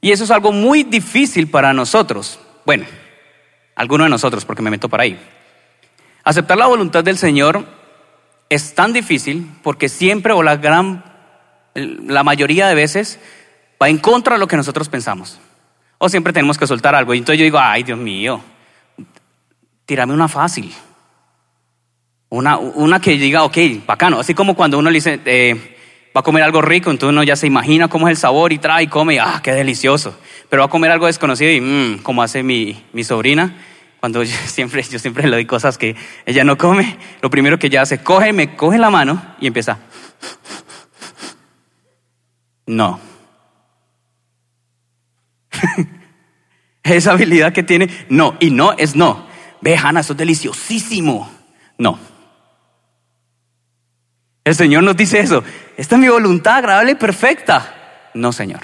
Y 0.00 0.12
eso 0.12 0.24
es 0.24 0.30
algo 0.30 0.52
muy 0.52 0.84
difícil 0.84 1.48
para 1.48 1.72
nosotros. 1.72 2.38
Bueno, 2.64 2.86
alguno 3.74 4.04
de 4.04 4.10
nosotros, 4.10 4.44
porque 4.44 4.62
me 4.62 4.70
meto 4.70 4.88
para 4.88 5.02
ahí. 5.02 5.18
Aceptar 6.24 6.58
la 6.58 6.66
voluntad 6.66 7.02
del 7.02 7.18
Señor 7.18 7.64
es 8.48 8.74
tan 8.74 8.92
difícil 8.92 9.50
porque 9.62 9.88
siempre 9.88 10.32
o 10.32 10.42
la 10.42 10.56
gran 10.56 11.04
la 11.74 12.24
mayoría 12.24 12.66
de 12.66 12.74
veces 12.74 13.20
va 13.80 13.88
en 13.88 13.98
contra 13.98 14.34
de 14.34 14.40
lo 14.40 14.48
que 14.48 14.56
nosotros 14.56 14.88
pensamos. 14.88 15.38
O 15.98 16.08
siempre 16.08 16.32
tenemos 16.32 16.58
que 16.58 16.66
soltar 16.66 16.94
algo. 16.94 17.14
Y 17.14 17.18
entonces 17.18 17.38
yo 17.38 17.44
digo, 17.44 17.58
ay 17.60 17.82
Dios 17.82 17.98
mío, 17.98 18.40
tírame 19.84 20.12
una 20.12 20.28
fácil. 20.28 20.72
Una, 22.30 22.58
una 22.58 23.00
que 23.00 23.16
diga, 23.16 23.44
ok, 23.44 23.56
bacano. 23.86 24.20
Así 24.20 24.34
como 24.34 24.54
cuando 24.54 24.78
uno 24.78 24.90
le 24.90 24.96
dice, 24.96 25.20
eh, 25.24 25.76
va 26.14 26.20
a 26.20 26.22
comer 26.22 26.42
algo 26.42 26.60
rico, 26.60 26.90
entonces 26.90 27.12
uno 27.12 27.22
ya 27.22 27.36
se 27.36 27.46
imagina 27.46 27.88
cómo 27.88 28.08
es 28.08 28.12
el 28.12 28.16
sabor 28.18 28.52
y 28.52 28.58
trae 28.58 28.84
y 28.84 28.86
come, 28.88 29.14
y, 29.14 29.18
ah, 29.18 29.40
qué 29.42 29.52
delicioso. 29.52 30.18
Pero 30.48 30.60
va 30.62 30.66
a 30.66 30.70
comer 30.70 30.90
algo 30.90 31.06
desconocido 31.06 31.50
y, 31.50 31.60
mmm, 31.60 31.98
como 32.02 32.22
hace 32.22 32.42
mi, 32.42 32.84
mi 32.92 33.04
sobrina, 33.04 33.56
cuando 34.00 34.22
yo 34.22 34.36
siempre, 34.46 34.82
yo 34.82 34.98
siempre 34.98 35.24
le 35.24 35.36
doy 35.36 35.46
cosas 35.46 35.78
que 35.78 35.96
ella 36.26 36.44
no 36.44 36.58
come, 36.58 36.98
lo 37.22 37.30
primero 37.30 37.58
que 37.58 37.68
ella 37.68 37.82
hace, 37.82 38.02
coge, 38.02 38.32
me 38.32 38.56
coge 38.56 38.78
la 38.78 38.90
mano 38.90 39.22
y 39.40 39.46
empieza. 39.46 39.78
No. 42.66 43.00
Esa 46.82 47.12
habilidad 47.12 47.52
que 47.52 47.62
tiene, 47.62 47.88
no. 48.08 48.36
Y 48.40 48.50
no 48.50 48.72
es 48.72 48.94
no. 48.94 49.26
Ve, 49.60 49.76
Hanna, 49.76 50.00
eso 50.00 50.12
es 50.12 50.18
deliciosísimo. 50.18 51.30
No. 51.78 51.98
El 54.48 54.54
Señor 54.54 54.82
nos 54.82 54.96
dice 54.96 55.20
eso. 55.20 55.44
Esta 55.76 55.96
es 55.96 56.00
mi 56.00 56.08
voluntad 56.08 56.56
agradable 56.56 56.92
y 56.92 56.94
perfecta. 56.94 58.10
No, 58.14 58.32
Señor. 58.32 58.60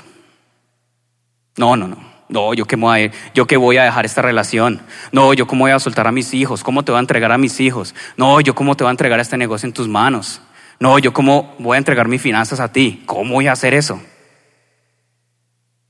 No, 1.58 1.76
no, 1.76 1.86
no. 1.86 2.14
No, 2.30 2.54
yo 2.54 2.64
que, 2.64 2.76
voy 2.76 3.04
a, 3.04 3.32
yo 3.34 3.44
voy 3.60 3.76
a 3.76 3.84
dejar 3.84 4.06
esta 4.06 4.22
relación. 4.22 4.80
No, 5.12 5.34
yo 5.34 5.46
cómo 5.46 5.64
voy 5.64 5.72
a 5.72 5.78
soltar 5.78 6.06
a 6.06 6.10
mis 6.10 6.32
hijos. 6.32 6.64
¿Cómo 6.64 6.84
te 6.84 6.90
voy 6.90 6.96
a 6.96 7.00
entregar 7.00 7.30
a 7.32 7.36
mis 7.36 7.60
hijos? 7.60 7.94
No, 8.16 8.40
yo 8.40 8.54
cómo 8.54 8.74
te 8.78 8.82
voy 8.82 8.88
a 8.88 8.92
entregar 8.92 9.20
este 9.20 9.36
negocio 9.36 9.66
en 9.66 9.74
tus 9.74 9.86
manos. 9.86 10.40
No, 10.80 10.98
yo 10.98 11.12
cómo 11.12 11.54
voy 11.58 11.74
a 11.74 11.78
entregar 11.78 12.08
mis 12.08 12.22
finanzas 12.22 12.60
a 12.60 12.72
ti. 12.72 13.02
¿Cómo 13.04 13.34
voy 13.34 13.48
a 13.48 13.52
hacer 13.52 13.74
eso? 13.74 14.00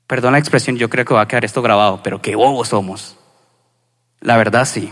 Perdón 0.08 0.32
la 0.32 0.40
expresión, 0.40 0.76
yo 0.76 0.90
creo 0.90 1.04
que 1.04 1.14
va 1.14 1.20
a 1.20 1.28
quedar 1.28 1.44
esto 1.44 1.62
grabado, 1.62 2.00
pero 2.02 2.20
qué 2.20 2.34
bobos 2.34 2.66
somos. 2.66 3.16
La 4.18 4.36
verdad 4.36 4.64
sí. 4.64 4.90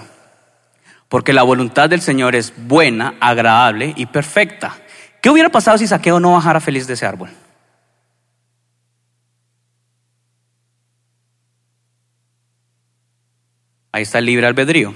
Porque 1.09 1.33
la 1.33 1.43
voluntad 1.43 1.91
del 1.91 2.03
Señor 2.03 2.37
es 2.37 2.55
buena, 2.57 3.17
agradable 3.21 3.95
y 3.97 4.07
perfecta. 4.07 4.77
¿Qué 5.23 5.31
hubiera 5.31 5.49
pasado 5.51 5.79
si 5.79 5.87
Saqueo 5.87 6.19
no 6.19 6.33
bajara 6.33 6.59
feliz 6.61 6.89
de 6.89 6.95
ese 6.95 7.07
árbol? 7.07 7.31
Ahí 13.93 14.03
está 14.03 14.19
el 14.19 14.27
libre 14.27 14.49
albedrío. 14.49 14.93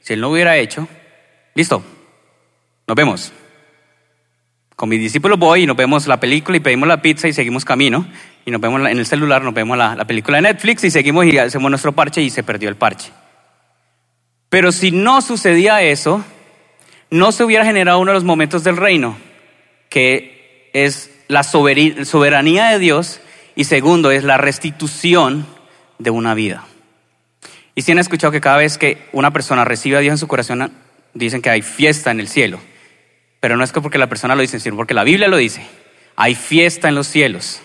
Si 0.00 0.14
él 0.14 0.20
no 0.20 0.30
hubiera 0.30 0.56
hecho, 0.56 0.88
listo, 1.54 1.84
nos 2.88 2.96
vemos. 2.96 3.32
Con 4.74 4.88
mis 4.88 4.98
discípulos 4.98 5.38
voy 5.38 5.62
y 5.62 5.66
nos 5.66 5.76
vemos 5.76 6.08
la 6.08 6.18
película 6.18 6.56
y 6.56 6.60
pedimos 6.60 6.88
la 6.88 7.00
pizza 7.00 7.28
y 7.28 7.32
seguimos 7.32 7.64
camino. 7.64 8.04
y 8.44 8.50
nos 8.50 8.60
vemos 8.60 8.80
en 8.80 8.98
el 8.98 9.06
celular, 9.06 9.42
nos 9.44 9.54
vemos 9.54 9.78
la, 9.78 9.94
la 9.94 10.06
película 10.06 10.38
de 10.38 10.42
Netflix 10.42 10.82
y 10.82 10.90
seguimos 10.90 11.24
y 11.26 11.38
hacemos 11.38 11.70
nuestro 11.70 11.92
parche 11.92 12.20
y 12.20 12.30
se 12.30 12.42
perdió 12.42 12.68
el 12.68 12.76
parche. 12.76 13.12
Pero 14.48 14.72
si 14.72 14.90
no 14.90 15.20
sucedía 15.20 15.82
eso, 15.82 16.24
no 17.10 17.30
se 17.30 17.44
hubiera 17.44 17.64
generado 17.64 18.00
uno 18.00 18.10
de 18.10 18.14
los 18.16 18.24
momentos 18.24 18.64
del 18.64 18.76
reino, 18.76 19.16
que 19.88 20.70
es 20.72 21.10
la 21.28 21.42
soberanía 21.42 22.70
de 22.70 22.78
Dios 22.78 23.20
y 23.54 23.64
segundo 23.64 24.10
es 24.10 24.24
la 24.24 24.38
restitución 24.38 25.46
de 25.98 26.10
una 26.10 26.34
vida. 26.34 26.64
Y 27.74 27.82
si 27.82 27.92
han 27.92 27.98
escuchado 27.98 28.32
que 28.32 28.40
cada 28.40 28.56
vez 28.56 28.78
que 28.78 29.08
una 29.12 29.32
persona 29.32 29.64
recibe 29.64 29.96
a 29.96 30.00
Dios 30.00 30.12
en 30.12 30.18
su 30.18 30.26
corazón, 30.28 30.72
dicen 31.14 31.42
que 31.42 31.50
hay 31.50 31.62
fiesta 31.62 32.10
en 32.10 32.20
el 32.20 32.28
cielo. 32.28 32.60
Pero 33.40 33.56
no 33.56 33.62
es 33.62 33.72
que 33.72 33.80
porque 33.80 33.98
la 33.98 34.08
persona 34.08 34.34
lo 34.34 34.42
dice, 34.42 34.58
sino 34.58 34.76
porque 34.76 34.94
la 34.94 35.04
Biblia 35.04 35.28
lo 35.28 35.36
dice. 35.36 35.64
Hay 36.16 36.34
fiesta 36.34 36.88
en 36.88 36.94
los 36.94 37.06
cielos. 37.06 37.60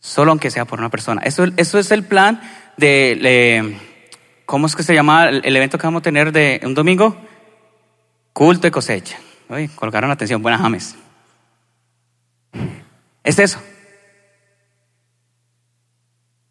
Solo 0.00 0.30
aunque 0.30 0.50
sea 0.50 0.66
por 0.66 0.78
una 0.78 0.90
persona. 0.90 1.22
Eso, 1.22 1.44
es 1.56 1.90
el 1.90 2.04
plan 2.04 2.40
de, 2.76 3.78
¿cómo 4.44 4.66
es 4.66 4.76
que 4.76 4.82
se 4.82 4.94
llama 4.94 5.30
el 5.30 5.56
evento 5.56 5.78
que 5.78 5.86
vamos 5.86 6.00
a 6.00 6.02
tener 6.02 6.32
de 6.32 6.60
un 6.62 6.74
domingo? 6.74 7.16
Culto 8.32 8.62
de 8.62 8.70
cosecha. 8.70 9.18
Oye, 9.48 9.68
colocaron 9.74 10.10
atención, 10.10 10.42
buenas 10.42 10.60
James. 10.60 10.96
Es 13.22 13.38
eso. 13.38 13.60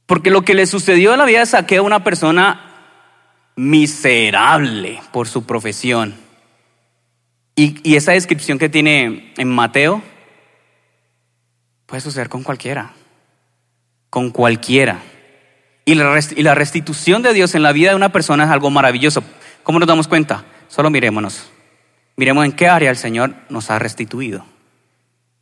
Porque 0.06 0.30
lo 0.30 0.44
que 0.44 0.54
le 0.54 0.66
sucedió 0.66 1.14
en 1.14 1.20
la 1.20 1.26
vida 1.26 1.40
de 1.40 1.46
Saqueo 1.46 1.82
a 1.82 1.86
una 1.86 2.04
persona 2.04 2.62
miserable 3.56 5.02
por 5.12 5.28
su 5.28 5.46
profesión. 5.46 6.16
Y, 7.56 7.80
y, 7.90 7.96
esa 7.96 8.12
descripción 8.12 8.60
que 8.60 8.68
tiene 8.68 9.34
en 9.38 9.48
Mateo 9.48 10.02
puede 11.86 12.02
suceder 12.02 12.28
con 12.28 12.44
cualquiera. 12.44 12.92
Con 14.10 14.30
cualquiera. 14.30 15.00
Y 15.86 15.96
la, 15.96 16.20
y 16.36 16.44
la 16.44 16.56
restitución 16.56 17.22
de 17.22 17.34
Dios 17.34 17.56
en 17.56 17.64
la 17.64 17.72
vida 17.72 17.92
de 17.92 17.96
una 17.96 18.12
persona 18.12 18.44
es 18.44 18.50
algo 18.50 18.70
maravilloso. 18.70 19.24
¿Cómo 19.64 19.80
nos 19.80 19.88
damos 19.88 20.08
cuenta? 20.08 20.44
Solo 20.68 20.90
mirémonos. 20.90 21.50
Miremos 22.18 22.46
en 22.46 22.54
qué 22.54 22.68
área 22.68 22.90
el 22.90 22.98
Señor 22.98 23.36
nos 23.50 23.70
ha 23.70 23.80
restituido. 23.80 24.46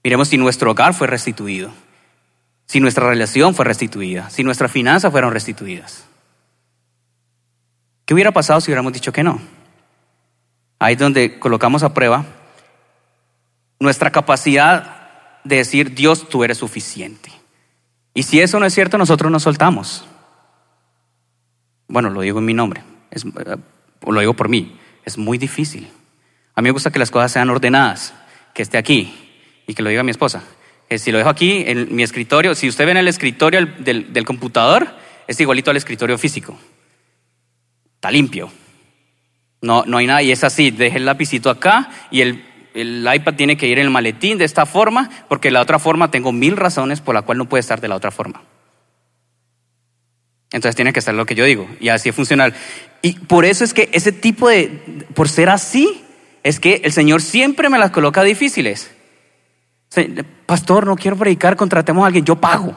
Miremos 0.04 0.28
si 0.28 0.38
nuestro 0.38 0.72
hogar 0.72 0.94
fue 0.94 1.08
restituido 1.08 1.72
si 2.66 2.80
nuestra 2.80 3.08
relación 3.08 3.54
fue 3.54 3.66
restituida, 3.66 4.30
si 4.30 4.44
nuestras 4.44 4.72
finanzas 4.72 5.12
fueron 5.12 5.32
restituidas. 5.32 6.06
¿Qué 8.06 8.14
hubiera 8.14 8.32
pasado 8.32 8.62
si 8.62 8.72
hubiéramos 8.72 8.94
dicho 8.94 9.12
que 9.12 9.24
no? 9.24 9.40
Ahí 10.80 10.94
es 10.94 11.00
donde 11.00 11.40
colocamos 11.40 11.84
a 11.84 11.94
prueba 11.94 12.26
nuestra 13.80 14.12
capacidad 14.12 15.42
de 15.44 15.58
decir, 15.58 15.94
Dios, 15.94 16.28
tú 16.30 16.44
eres 16.44 16.58
suficiente. 16.58 17.32
Y 18.14 18.24
si 18.24 18.40
eso 18.40 18.60
no 18.60 18.66
es 18.66 18.74
cierto, 18.74 18.98
nosotros 18.98 19.32
nos 19.32 19.44
soltamos. 19.44 20.06
Bueno, 21.88 22.10
lo 22.10 22.22
digo 22.22 22.40
en 22.40 22.46
mi 22.46 22.54
nombre, 22.54 22.84
es, 23.12 23.26
lo 23.26 24.20
digo 24.20 24.34
por 24.34 24.50
mí, 24.50 24.80
es 25.06 25.18
muy 25.18 25.38
difícil. 25.38 25.90
A 26.56 26.62
mí 26.62 26.68
me 26.68 26.72
gusta 26.72 26.92
que 26.92 27.00
las 27.00 27.12
cosas 27.12 27.32
sean 27.32 27.50
ordenadas, 27.50 28.14
que 28.54 28.62
esté 28.62 28.78
aquí 28.78 29.14
y 29.68 29.74
que 29.74 29.82
lo 29.82 29.90
diga 29.90 30.04
mi 30.04 30.12
esposa 30.12 30.44
si 30.98 31.12
lo 31.12 31.18
dejo 31.18 31.30
aquí 31.30 31.64
en 31.66 31.94
mi 31.96 32.04
escritorio, 32.04 32.56
si 32.56 32.68
usted 32.68 32.86
ve 32.86 32.92
en 32.92 32.98
el 32.98 33.08
escritorio 33.08 33.66
del, 33.80 34.26
computador, 34.26 34.88
es 35.28 35.40
igualito 35.40 35.72
al 35.72 35.78
escritorio 35.78 36.18
físico. 36.18 36.58
Está 37.96 38.12
limpio. 38.12 38.52
No, 39.62 39.84
no 39.86 39.98
hay 39.98 40.08
nada 40.08 40.22
y 40.22 40.32
es 40.32 40.44
así, 40.44 40.72
deje 40.72 40.98
el 40.98 41.06
lapicito 41.06 41.50
acá 41.50 41.90
y 42.12 42.22
el, 42.22 42.44
el 42.74 43.08
iPad 43.14 43.36
tiene 43.36 43.56
que 43.56 43.68
ir 43.68 43.80
en 43.80 43.86
el 43.86 43.92
maletín 43.92 44.38
de 44.38 44.46
esta 44.46 44.66
forma, 44.66 45.10
porque 45.30 45.52
la 45.52 45.62
otra 45.62 45.80
forma 45.80 46.12
tengo 46.12 46.32
mil 46.32 46.58
razones 46.58 47.00
por 47.00 47.16
la 47.16 47.22
cual 47.22 47.38
no 47.38 47.48
puede 47.48 47.62
estar 47.62 47.80
de 47.80 47.88
la 47.88 47.96
otra 47.96 48.12
forma. 48.12 48.44
Entonces 50.52 50.76
tiene 50.76 50.94
que 50.94 51.00
estar 51.00 51.16
lo 51.16 51.26
que 51.26 51.34
yo 51.34 51.46
digo 51.46 51.68
y 51.80 51.90
así 51.90 52.10
es 52.10 52.16
funcional. 52.16 52.54
Y 53.02 53.14
por 53.20 53.46
eso 53.46 53.64
es 53.64 53.74
que 53.74 53.90
ese 53.94 54.12
tipo 54.12 54.50
de, 54.50 54.68
por 55.16 55.30
ser 55.30 55.50
así, 55.50 56.04
es 56.44 56.60
que 56.60 56.82
el 56.84 56.92
Señor 56.92 57.22
siempre 57.22 57.70
me 57.70 57.80
las 57.80 57.92
coloca 57.92 58.22
difíciles. 58.22 58.92
Pastor, 60.46 60.86
no 60.86 60.96
quiero 60.96 61.18
predicar, 61.18 61.56
contratemos 61.56 62.04
a 62.04 62.08
alguien, 62.08 62.26
yo 62.26 62.36
pago. 62.36 62.76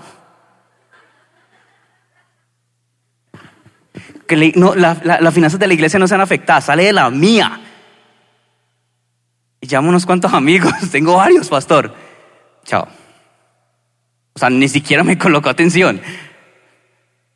Que 4.29 4.52
no, 4.57 4.74
las 4.74 5.35
finanzas 5.35 5.59
de 5.59 5.66
la 5.66 5.74
iglesia 5.74 5.98
no 5.98 6.07
sean 6.07 6.20
afectadas, 6.20 6.66
sale 6.66 6.85
de 6.85 6.92
la 6.92 7.11
mía. 7.11 7.61
Y 9.61 9.66
llamo 9.66 9.88
unos 9.88 10.07
cuantos 10.07 10.33
amigos, 10.33 10.72
tengo 10.92 11.16
varios, 11.16 11.48
pastor. 11.48 11.94
Chao. 12.64 12.87
O 14.33 14.38
sea, 14.38 14.50
ni 14.50 14.68
siquiera 14.68 15.02
me 15.02 15.18
colocó 15.18 15.48
atención. 15.48 16.00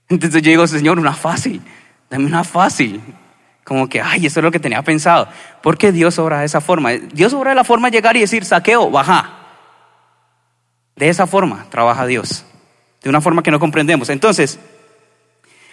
Entonces 0.08 0.42
yo 0.42 0.50
digo, 0.50 0.66
Señor, 0.66 0.98
una 0.98 1.14
fácil, 1.14 1.62
dame 2.08 2.26
una 2.26 2.44
fácil. 2.44 3.00
Como 3.70 3.88
que, 3.88 4.00
ay, 4.00 4.26
eso 4.26 4.40
es 4.40 4.44
lo 4.44 4.50
que 4.50 4.59
tenía 4.59 4.83
pensado. 4.83 5.28
¿Por 5.62 5.78
qué 5.78 5.92
Dios 5.92 6.18
obra 6.18 6.40
de 6.40 6.46
esa 6.46 6.61
forma? 6.61 6.90
Dios 6.90 7.33
obra 7.35 7.50
de 7.50 7.54
la 7.54 7.62
forma 7.62 7.88
de 7.88 7.96
llegar 7.96 8.16
y 8.16 8.20
decir, 8.20 8.44
saqueo, 8.44 8.90
baja. 8.90 9.30
De 10.96 11.09
esa 11.09 11.28
forma 11.28 11.66
trabaja 11.70 12.04
Dios, 12.04 12.44
de 13.00 13.09
una 13.09 13.20
forma 13.20 13.44
que 13.44 13.52
no 13.52 13.61
comprendemos. 13.61 14.09
Entonces, 14.09 14.59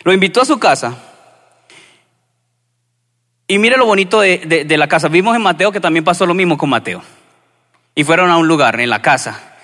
lo 0.04 0.14
invitó 0.14 0.42
a 0.42 0.46
su 0.46 0.60
casa. 0.60 0.96
Y 3.48 3.58
mire 3.58 3.78
lo 3.78 3.88
bonito 3.88 4.20
de, 4.22 4.68
la 4.78 4.88
casa. 4.88 5.08
Vimos 5.08 5.36
en 5.36 5.42
Mateo 5.42 5.72
que 5.72 5.80
también 5.80 6.06
pasó 6.06 6.28
lo 6.28 6.36
mismo 6.36 6.56
con 6.56 6.70
Mateo. 6.70 7.02
Y 7.96 8.04
fueron 8.04 8.30
a 8.30 8.38
un 8.38 8.48
lugar, 8.48 8.80
en 8.80 8.92
la 8.92 9.02
casa. 9.02 9.56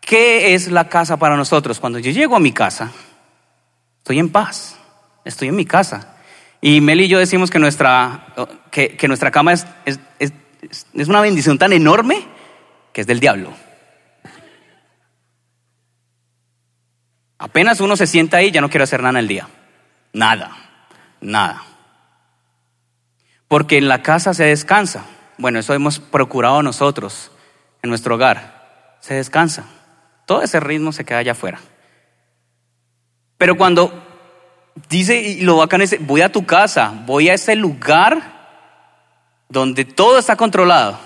¿Qué 0.00 0.54
es 0.54 0.70
la 0.70 0.88
casa 0.88 1.16
para 1.16 1.36
nosotros? 1.36 1.80
Cuando 1.80 1.98
yo 1.98 2.12
llego 2.12 2.36
a 2.36 2.38
mi 2.38 2.52
casa, 2.52 2.92
estoy 3.96 4.20
en 4.20 4.30
paz, 4.30 4.78
estoy 5.24 5.48
en 5.48 5.56
mi 5.56 5.64
casa. 5.64 6.14
Y 6.60 6.80
Mel 6.80 7.00
y 7.00 7.08
yo 7.08 7.18
decimos 7.18 7.50
que 7.50 7.58
nuestra, 7.58 8.34
que, 8.70 9.08
nuestra 9.08 9.30
cama 9.30 9.52
es, 9.52 9.66
es 9.86 11.08
una 11.08 11.20
bendición 11.20 11.58
tan 11.58 11.72
enorme 11.72 12.26
que 12.92 13.02
es 13.02 13.06
del 13.06 13.20
diablo. 13.20 13.52
Apenas 17.38 17.80
uno 17.80 17.96
se 17.96 18.08
sienta 18.08 18.38
ahí, 18.38 18.50
ya 18.50 18.60
no 18.60 18.68
quiere 18.68 18.84
hacer 18.84 19.00
nada 19.00 19.10
en 19.10 19.16
el 19.18 19.28
día. 19.28 19.48
Nada, 20.12 20.56
nada. 21.20 21.62
Porque 23.46 23.78
en 23.78 23.86
la 23.86 24.02
casa 24.02 24.34
se 24.34 24.44
descansa. 24.44 25.04
Bueno, 25.38 25.60
eso 25.60 25.72
hemos 25.72 26.00
procurado 26.00 26.62
nosotros 26.62 27.30
en 27.82 27.90
nuestro 27.90 28.16
hogar. 28.16 28.96
Se 29.00 29.14
descansa. 29.14 29.64
Todo 30.26 30.42
ese 30.42 30.58
ritmo 30.58 30.90
se 30.92 31.04
queda 31.04 31.18
allá 31.18 31.32
afuera. 31.32 31.60
Pero 33.38 33.56
cuando 33.56 34.07
dice, 34.88 35.20
y 35.20 35.40
lo 35.40 35.56
bacán 35.56 35.82
es, 35.82 35.96
voy 36.06 36.20
a 36.20 36.32
tu 36.32 36.44
casa, 36.44 36.92
voy 37.06 37.28
a 37.28 37.34
ese 37.34 37.56
lugar 37.56 38.38
donde 39.48 39.84
todo 39.84 40.18
está 40.18 40.36
controlado, 40.36 40.98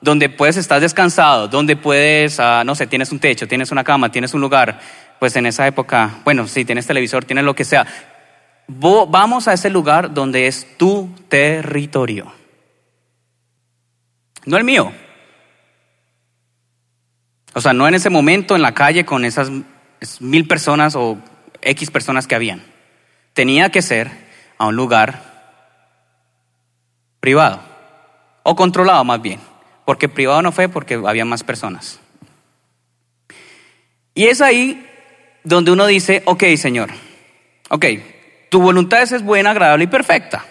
donde 0.00 0.28
puedes 0.28 0.56
estar 0.56 0.80
descansado, 0.80 1.48
donde 1.48 1.76
puedes, 1.76 2.40
ah, 2.40 2.64
no 2.64 2.74
sé, 2.74 2.86
tienes 2.86 3.12
un 3.12 3.20
techo, 3.20 3.46
tienes 3.46 3.70
una 3.70 3.84
cama, 3.84 4.10
tienes 4.10 4.34
un 4.34 4.40
lugar, 4.40 4.80
pues 5.18 5.36
en 5.36 5.46
esa 5.46 5.66
época, 5.66 6.18
bueno, 6.24 6.46
si 6.48 6.64
tienes 6.64 6.86
televisor, 6.86 7.24
tienes 7.24 7.44
lo 7.44 7.54
que 7.54 7.64
sea. 7.64 7.86
Vamos 8.68 9.46
a 9.46 9.52
ese 9.52 9.70
lugar 9.70 10.12
donde 10.12 10.48
es 10.48 10.76
tu 10.76 11.08
territorio. 11.28 12.32
No 14.44 14.56
el 14.56 14.64
mío. 14.64 14.92
O 17.54 17.60
sea, 17.60 17.72
no 17.72 17.86
en 17.88 17.94
ese 17.94 18.10
momento 18.10 18.54
en 18.54 18.62
la 18.62 18.74
calle 18.74 19.06
con 19.06 19.24
esas 19.24 19.50
mil 20.20 20.46
personas 20.46 20.94
o 20.96 21.18
X 21.62 21.90
personas 21.90 22.26
que 22.26 22.34
habían. 22.34 22.75
Tenía 23.36 23.68
que 23.68 23.82
ser 23.82 24.10
a 24.56 24.64
un 24.64 24.76
lugar 24.76 25.20
privado 27.20 27.60
o 28.42 28.56
controlado 28.56 29.04
más 29.04 29.20
bien. 29.20 29.38
Porque 29.84 30.08
privado 30.08 30.40
no 30.40 30.52
fue 30.52 30.70
porque 30.70 30.94
había 30.94 31.26
más 31.26 31.44
personas. 31.44 32.00
Y 34.14 34.24
es 34.24 34.40
ahí 34.40 34.88
donde 35.44 35.70
uno 35.70 35.86
dice, 35.86 36.22
ok, 36.24 36.44
Señor, 36.56 36.88
ok, 37.68 37.84
tu 38.48 38.62
voluntad 38.62 39.02
es 39.02 39.22
buena, 39.22 39.50
agradable 39.50 39.84
y 39.84 39.88
perfecta. 39.88 40.42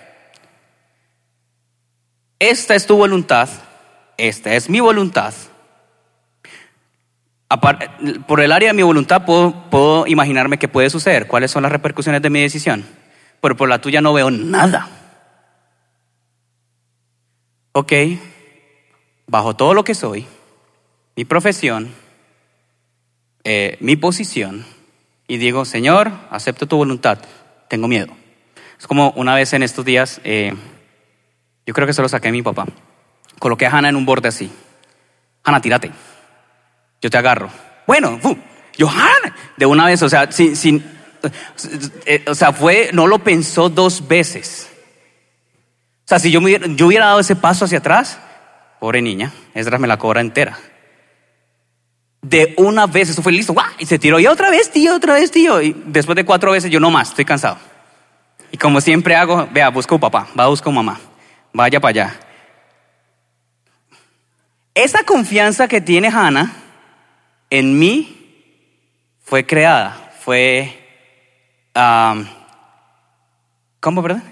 Esta 2.38 2.76
es 2.76 2.86
tu 2.86 2.98
voluntad, 2.98 3.50
esta 4.16 4.54
es 4.54 4.70
mi 4.70 4.80
voluntad. 4.80 5.34
Por 8.28 8.42
el 8.42 8.52
área 8.52 8.70
de 8.70 8.74
mi 8.74 8.82
voluntad 8.82 9.24
puedo, 9.24 10.08
imaginarme 10.08 10.58
qué 10.58 10.68
puede 10.68 10.90
suceder, 10.90 11.28
cuáles 11.28 11.52
son 11.52 11.64
las 11.64 11.72
repercusiones 11.72 12.22
de 12.22 12.30
mi 12.30 12.42
decisión, 12.42 12.86
pero 13.40 13.56
por 13.56 13.70
la 13.70 13.80
tuya 13.80 14.02
no 14.02 14.14
veo 14.14 14.32
nada. 14.32 14.90
Ok, 17.72 17.94
bajo 19.28 19.56
todo 19.56 19.74
lo 19.74 19.84
que 19.84 19.94
soy, 19.94 20.26
mi 21.16 21.26
profesión, 21.26 21.92
eh, 23.44 23.78
mi 23.80 23.96
posición, 23.96 24.66
y 25.28 25.38
digo, 25.38 25.66
Señor, 25.66 26.12
acepto 26.30 26.68
tu 26.68 26.78
voluntad, 26.78 27.20
tengo 27.68 27.88
miedo. 27.88 28.14
Es 28.80 28.88
como 28.88 29.12
una 29.16 29.36
vez 29.36 29.54
en 29.54 29.64
estos 29.64 29.86
días, 29.86 30.20
eh, 30.24 30.54
yo 31.66 31.74
creo 31.74 31.88
que 31.88 31.94
se 31.94 32.02
lo 32.02 32.10
saqué 32.10 32.30
a 32.30 32.32
mi 32.32 32.42
papá. 32.42 32.66
Coloqué 33.40 33.66
a 33.66 33.72
Hannah 33.72 33.90
en 33.90 33.96
un 33.96 34.06
borde 34.06 34.30
así. 34.30 34.52
Hannah, 35.44 35.62
tírate. 35.62 35.92
Yo 37.06 37.12
te 37.12 37.20
agarro. 37.20 37.52
Bueno, 37.86 38.20
Yo, 38.76 38.90
Hannah, 38.90 39.36
de 39.58 39.68
una 39.68 39.86
vez, 39.86 40.02
o 40.02 40.10
sea, 40.10 40.32
sin, 40.32 40.56
sin, 40.56 40.84
eh, 42.04 42.26
o 42.26 42.34
sea, 42.34 42.52
fue, 42.52 42.90
no 42.94 43.06
lo 43.06 43.20
pensó 43.20 43.70
dos 43.70 44.08
veces. 44.08 44.68
O 46.04 46.08
sea, 46.08 46.18
si 46.18 46.32
yo, 46.32 46.42
me 46.42 46.60
yo 46.76 46.88
hubiera 46.88 47.06
dado 47.06 47.20
ese 47.20 47.36
paso 47.36 47.66
hacia 47.66 47.78
atrás, 47.78 48.18
pobre 48.80 49.04
niña, 49.04 49.32
Esdras 49.54 49.80
me 49.80 49.88
la 49.88 50.00
cobra 50.00 50.20
entera. 50.20 50.58
De 52.24 52.56
una 52.58 52.88
vez, 52.88 53.12
eso 53.12 53.22
fue 53.22 53.34
listo, 53.34 53.54
¡guau! 53.54 53.68
y 53.78 53.86
se 53.86 54.00
tiró, 54.00 54.20
y 54.20 54.26
otra 54.26 54.50
vez, 54.50 54.72
tío, 54.72 54.96
otra 54.96 55.14
vez, 55.14 55.30
tío. 55.30 55.62
Y 55.62 55.80
después 55.86 56.16
de 56.16 56.26
cuatro 56.26 56.54
veces, 56.54 56.72
yo 56.72 56.80
no 56.80 56.90
más, 56.90 57.10
estoy 57.10 57.26
cansado. 57.26 57.60
Y 58.52 58.58
como 58.58 58.82
siempre 58.82 59.16
hago, 59.16 59.48
vea, 59.52 59.70
busco 59.70 60.00
papá, 60.00 60.28
va 60.38 60.46
a 60.46 60.48
buscar 60.48 60.74
mamá, 60.74 61.00
vaya 61.54 61.80
para 61.80 61.90
allá. 61.92 62.20
Esa 64.74 65.04
confianza 65.04 65.68
que 65.68 65.82
tiene 65.82 66.08
Hannah 66.08 66.64
en 67.50 67.78
mí 67.80 68.16
fue 69.24 69.46
creada, 69.46 70.12
fue, 70.20 70.72
¿cómo, 73.80 74.02
perdón? 74.02 74.24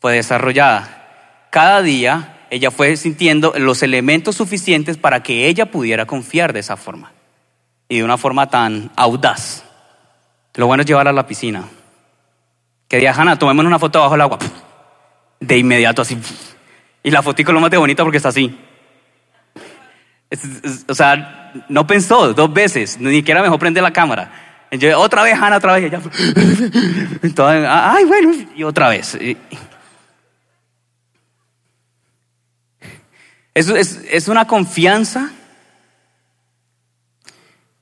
Fue 0.00 0.14
desarrollada. 0.14 1.46
Cada 1.50 1.82
día 1.82 2.46
ella 2.50 2.70
fue 2.70 2.96
sintiendo 2.96 3.52
los 3.56 3.82
elementos 3.82 4.36
suficientes 4.36 4.96
para 4.96 5.22
que 5.22 5.46
ella 5.48 5.70
pudiera 5.70 6.06
confiar 6.06 6.52
de 6.52 6.60
esa 6.60 6.76
forma 6.76 7.12
y 7.88 7.98
de 7.98 8.04
una 8.04 8.18
forma 8.18 8.48
tan 8.48 8.90
audaz. 8.96 9.64
Lo 10.54 10.66
bueno 10.66 10.82
es 10.82 10.86
llevarla 10.86 11.10
a 11.10 11.14
la 11.14 11.26
piscina. 11.26 11.64
Que 12.88 12.98
diga, 12.98 13.12
Hannah, 13.12 13.38
tomemos 13.38 13.64
una 13.64 13.78
foto 13.78 14.00
bajo 14.00 14.14
el 14.14 14.20
agua. 14.20 14.38
De 15.40 15.58
inmediato 15.58 16.02
así. 16.02 16.18
Y 17.02 17.10
la 17.10 17.22
fotico 17.22 17.52
lo 17.52 17.60
más 17.60 17.70
de 17.70 17.76
bonita 17.76 18.02
porque 18.02 18.16
está 18.16 18.30
así 18.30 18.58
o 20.88 20.94
sea, 20.94 21.52
no 21.68 21.86
pensó 21.86 22.34
dos 22.34 22.52
veces, 22.52 22.98
ni 23.00 23.16
siquiera 23.16 23.42
mejor 23.42 23.58
prende 23.58 23.80
la 23.80 23.92
cámara. 23.92 24.30
Yo, 24.70 25.00
otra 25.00 25.22
vez, 25.22 25.34
Ana, 25.40 25.56
otra 25.56 25.74
vez. 25.74 25.90
Entonces, 27.22 27.66
ay, 27.68 28.04
bueno, 28.04 28.34
y 28.54 28.62
otra 28.62 28.90
vez. 28.90 29.16
Es, 33.54 33.68
es, 33.68 34.04
es 34.10 34.28
una 34.28 34.46
confianza 34.46 35.30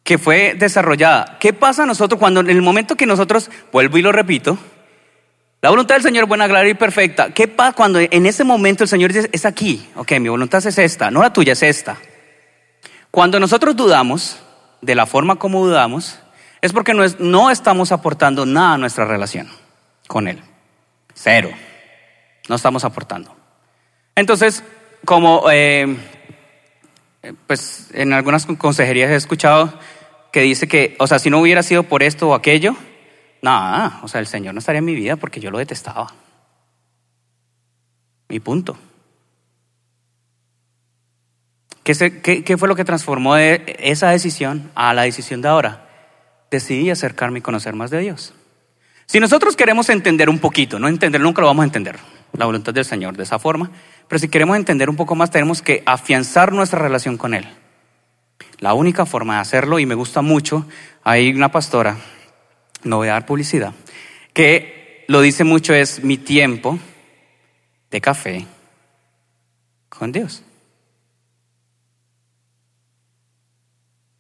que 0.05 0.19
fue 0.19 0.55
desarrollada. 0.57 1.37
¿Qué 1.41 1.53
pasa 1.53 1.83
a 1.83 1.87
nosotros 1.87 2.21
cuando 2.21 2.41
en 2.41 2.51
el 2.51 2.63
momento 2.63 2.95
que 2.95 3.07
nosotros, 3.07 3.51
vuelvo 3.73 3.99
y 3.99 4.03
lo 4.03 4.13
repito, 4.13 4.57
la 5.61 5.71
voluntad 5.71 5.97
del 5.97 6.05
Señor 6.05 6.25
es 6.25 6.29
buena, 6.29 6.47
clara 6.47 6.69
y 6.69 6.75
perfecta. 6.75 7.31
¿Qué 7.31 7.49
pasa 7.49 7.73
cuando 7.73 7.99
en 7.99 8.27
ese 8.27 8.45
momento 8.45 8.85
el 8.85 8.89
Señor 8.89 9.13
dice, 9.13 9.29
es 9.33 9.45
aquí? 9.45 9.85
Ok, 9.97 10.13
mi 10.21 10.29
voluntad 10.29 10.65
es 10.65 10.79
esta, 10.79 11.11
no 11.11 11.23
la 11.23 11.33
tuya, 11.33 11.55
es 11.55 11.63
esta. 11.65 11.97
Cuando 13.11 13.41
nosotros 13.41 13.77
dudamos 13.77 14.39
de 14.81 14.95
la 14.95 15.07
forma 15.07 15.37
como 15.37 15.67
dudamos, 15.67 16.19
es 16.61 16.73
porque 16.73 16.95
no, 16.95 17.51
estamos 17.51 17.93
aportando 17.93 18.47
nada 18.47 18.75
a 18.75 18.79
nuestra 18.79 19.05
relación 19.05 19.49
con 20.07 20.29
Él. 20.29 20.41
Cero. 21.15 21.51
No 22.49 22.57
estamos 22.57 22.85
aportando. 22.85 23.35
Entonces, 24.15 24.63
como 25.05 25.45
eh, 25.51 25.97
pues 27.47 27.89
en 27.93 28.13
algunas 28.13 28.47
consejerías 28.47 29.11
he 29.11 29.17
escuchado 29.17 29.79
que 30.33 30.43
dice 30.43 30.69
que, 30.69 30.97
o 30.99 31.07
sea, 31.07 31.19
si 31.19 31.31
no 31.31 31.41
hubiera 31.41 31.63
sido 31.63 31.83
por 31.85 32.03
esto 32.03 32.29
o 32.29 32.35
aquello, 32.35 32.77
nada, 33.43 34.01
o 34.03 34.09
sea, 34.09 34.21
el 34.21 34.27
Señor 34.27 34.55
no 34.55 34.61
estaría 34.61 34.81
en 34.81 34.85
mi 34.85 34.95
vida 34.95 35.17
porque 35.17 35.41
yo 35.41 35.51
lo 35.51 35.59
detestaba. 35.59 36.13
Mi 38.29 38.41
punto. 38.41 38.77
¿Qué, 41.87 42.57
fue 42.59 42.67
lo 42.67 42.75
que 42.75 42.85
transformó 42.85 43.37
esa 43.37 44.11
decisión 44.11 44.73
a 44.75 44.93
la 44.93 45.03
decisión 45.03 45.41
de 45.41 45.47
ahora? 45.47 45.87
Decidí 46.51 46.91
acercarme 46.91 47.39
y 47.39 47.43
conocer 47.43 47.75
más 47.75 47.93
de 47.93 48.01
Dios. 48.01 48.35
Si 49.07 49.21
nosotros 49.21 49.55
queremos 49.55 49.89
entender 49.89 50.29
un 50.29 50.41
poquito, 50.41 50.81
no 50.81 50.89
entender, 50.89 51.21
nunca 51.21 51.43
lo 51.43 51.47
vamos 51.47 51.63
a 51.63 51.67
entender, 51.67 51.97
la 52.33 52.45
voluntad 52.45 52.75
del 52.75 52.85
Señor 52.85 53.17
de 53.17 53.23
esa 53.23 53.39
forma, 53.39 53.71
pero 54.09 54.19
si 54.19 54.27
queremos 54.27 54.57
entender 54.57 54.91
un 54.91 54.97
poco 54.97 55.15
más, 55.15 55.31
tenemos 55.31 55.63
que 55.63 55.85
afianzar 55.87 56.53
nuestra 56.53 56.81
relación 56.81 57.17
con 57.17 57.35
Él. 57.35 57.47
La 58.59 58.75
única 58.75 59.07
forma 59.07 59.37
de 59.37 59.43
hacerlo, 59.43 59.79
y 59.79 59.87
me 59.87 59.95
gusta 59.95 60.23
mucho, 60.23 60.67
hay 61.05 61.33
una 61.33 61.53
pastora, 61.53 61.99
no 62.83 62.97
voy 62.97 63.07
a 63.07 63.13
dar 63.13 63.27
publicidad, 63.27 63.75
que 64.33 65.05
lo 65.07 65.21
dice 65.21 65.45
mucho, 65.45 65.73
es 65.73 66.03
mi 66.03 66.19
tiempo 66.19 66.81
de 67.93 68.01
café 68.01 68.45
con 69.89 70.11
Dios. 70.11 70.43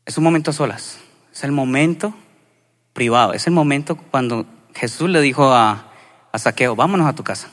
Es 0.06 0.16
un 0.16 0.24
momento 0.24 0.52
solas. 0.52 0.98
Es 1.32 1.44
el 1.44 1.52
momento 1.52 2.14
privado. 2.94 3.34
Es 3.34 3.46
el 3.46 3.52
momento 3.52 3.96
cuando 3.96 4.46
Jesús 4.74 5.10
le 5.10 5.20
dijo 5.20 5.52
a, 5.52 5.92
a 6.32 6.38
Saqueo, 6.38 6.74
vámonos 6.74 7.06
a 7.06 7.14
tu 7.14 7.22
casa. 7.22 7.50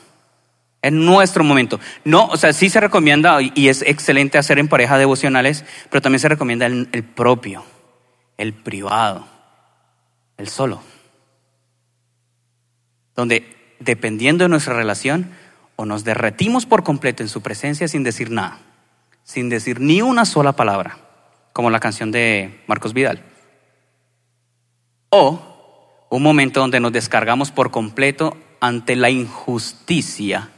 Es 0.80 0.92
nuestro 0.92 1.44
momento. 1.44 1.78
No, 2.04 2.26
o 2.26 2.36
sea, 2.36 2.52
sí 2.52 2.70
se 2.70 2.80
recomienda 2.80 3.38
y 3.42 3.68
es 3.68 3.82
excelente 3.82 4.38
hacer 4.38 4.58
en 4.58 4.68
pareja 4.68 4.96
devocionales, 4.96 5.64
pero 5.90 6.00
también 6.00 6.20
se 6.20 6.28
recomienda 6.28 6.66
el 6.66 7.04
propio, 7.04 7.64
el 8.38 8.54
privado, 8.54 9.26
el 10.36 10.48
solo. 10.48 10.82
Donde 13.16 13.76
dependiendo 13.80 14.44
de 14.44 14.48
nuestra 14.48 14.74
relación, 14.74 15.30
o 15.76 15.84
nos 15.84 16.04
derretimos 16.04 16.66
por 16.66 16.84
completo 16.84 17.22
en 17.22 17.28
su 17.28 17.42
presencia 17.42 17.88
sin 17.88 18.02
decir 18.02 18.30
nada, 18.30 18.58
sin 19.24 19.48
decir 19.48 19.80
ni 19.80 20.02
una 20.02 20.24
sola 20.24 20.52
palabra, 20.52 20.98
como 21.54 21.70
la 21.70 21.80
canción 21.80 22.10
de 22.10 22.62
Marcos 22.66 22.92
Vidal. 22.92 23.22
O 25.08 25.40
un 26.10 26.22
momento 26.22 26.60
donde 26.60 26.80
nos 26.80 26.92
descargamos 26.92 27.52
por 27.52 27.70
completo 27.70 28.36
ante 28.60 28.96
la 28.96 29.08
injusticia 29.08 30.50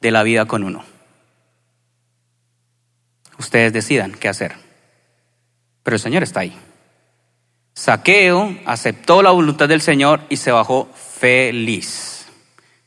de 0.00 0.10
la 0.10 0.22
vida 0.22 0.46
con 0.46 0.64
uno. 0.64 0.84
Ustedes 3.38 3.72
decidan 3.72 4.12
qué 4.12 4.28
hacer. 4.28 4.56
Pero 5.82 5.96
el 5.96 6.00
Señor 6.00 6.22
está 6.22 6.40
ahí. 6.40 6.58
Saqueo 7.74 8.58
aceptó 8.64 9.22
la 9.22 9.30
voluntad 9.30 9.68
del 9.68 9.82
Señor 9.82 10.22
y 10.30 10.38
se 10.38 10.50
bajó 10.50 10.88
feliz. 10.94 12.26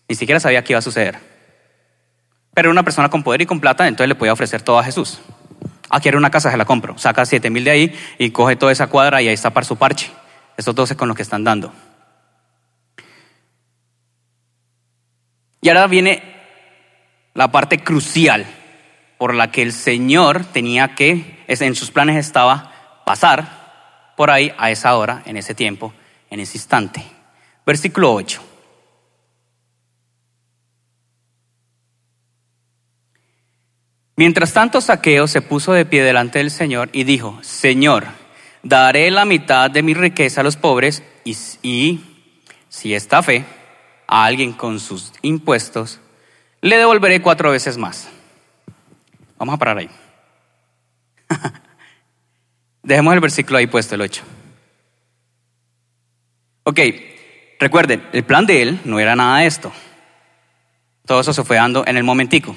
Ni 0.10 0.16
siquiera 0.16 0.40
sabía 0.40 0.64
qué 0.64 0.74
iba 0.74 0.80
a 0.80 0.84
suceder. 0.84 1.20
Pero 2.56 2.70
era 2.70 2.72
una 2.72 2.84
persona 2.84 3.10
con 3.10 3.22
poder 3.22 3.42
y 3.44 3.46
con 3.46 3.62
plata, 3.62 3.88
entonces 3.88 4.10
le 4.10 4.16
podía 4.16 4.34
ofrecer 4.34 4.64
todo 4.64 4.80
a 4.80 4.84
Jesús. 4.84 5.22
Ah, 5.94 6.00
quiero 6.00 6.18
una 6.18 6.32
casa, 6.32 6.50
se 6.50 6.56
la 6.56 6.64
compro. 6.64 6.98
Saca 6.98 7.26
siete 7.26 7.50
mil 7.50 7.66
de 7.66 7.72
ahí 7.72 8.00
y 8.18 8.32
coge 8.32 8.56
toda 8.56 8.72
esa 8.72 8.88
cuadra 8.88 9.22
y 9.22 9.28
ahí 9.28 9.34
está 9.34 9.50
para 9.50 9.66
su 9.66 9.76
parche. 9.76 10.10
Estos 10.56 10.74
12 10.74 10.96
con 10.96 11.10
lo 11.10 11.16
que 11.16 11.22
están 11.22 11.44
dando. 11.44 11.74
Y 15.60 15.68
ahora 15.68 15.88
viene 15.88 16.24
la 17.34 17.52
parte 17.52 17.80
crucial 17.80 18.46
por 19.18 19.34
la 19.34 19.52
que 19.52 19.62
el 19.62 19.74
Señor 19.74 20.46
tenía 20.46 20.96
que, 20.96 21.44
en 21.48 21.76
sus 21.76 21.92
planes 21.92 22.16
estaba 22.16 23.04
pasar 23.06 24.14
por 24.16 24.32
ahí 24.32 24.54
a 24.58 24.72
esa 24.72 24.96
hora, 24.96 25.24
en 25.26 25.36
ese 25.36 25.54
tiempo, 25.54 25.94
en 26.30 26.40
ese 26.40 26.58
instante. 26.58 27.04
Versículo 27.66 28.14
8. 28.14 28.51
Mientras 34.22 34.54
tanto, 34.54 34.82
Saqueo 34.82 35.28
se 35.28 35.42
puso 35.42 35.74
de 35.74 35.84
pie 35.84 36.04
delante 36.04 36.38
del 36.38 36.52
Señor 36.52 36.90
y 36.94 37.06
dijo, 37.06 37.40
Señor, 37.42 38.06
daré 38.62 39.10
la 39.10 39.26
mitad 39.26 39.72
de 39.72 39.82
mi 39.82 39.96
riqueza 39.96 40.42
a 40.42 40.44
los 40.44 40.58
pobres 40.58 41.02
y, 41.24 42.00
si 42.70 42.94
esta 42.94 43.24
fe 43.24 43.46
a 44.06 44.26
alguien 44.26 44.54
con 44.54 44.80
sus 44.80 45.12
impuestos, 45.24 46.00
le 46.62 46.78
devolveré 46.78 47.20
cuatro 47.24 47.50
veces 47.50 47.80
más. 47.80 48.10
Vamos 49.40 49.56
a 49.56 49.58
parar 49.58 49.80
ahí. 49.80 49.90
Dejemos 52.84 53.16
el 53.16 53.22
versículo 53.22 53.58
ahí 53.58 53.66
puesto, 53.66 53.96
el 53.96 54.02
8. 54.02 54.22
Ok, 56.66 56.80
recuerden, 57.60 58.08
el 58.14 58.24
plan 58.24 58.46
de 58.46 58.62
él 58.62 58.82
no 58.86 59.00
era 59.00 59.16
nada 59.16 59.40
de 59.40 59.48
esto. 59.48 59.72
Todo 61.08 61.22
eso 61.22 61.34
se 61.34 61.44
fue 61.44 61.56
dando 61.56 61.84
en 61.88 61.98
el 61.98 62.04
momentico, 62.04 62.56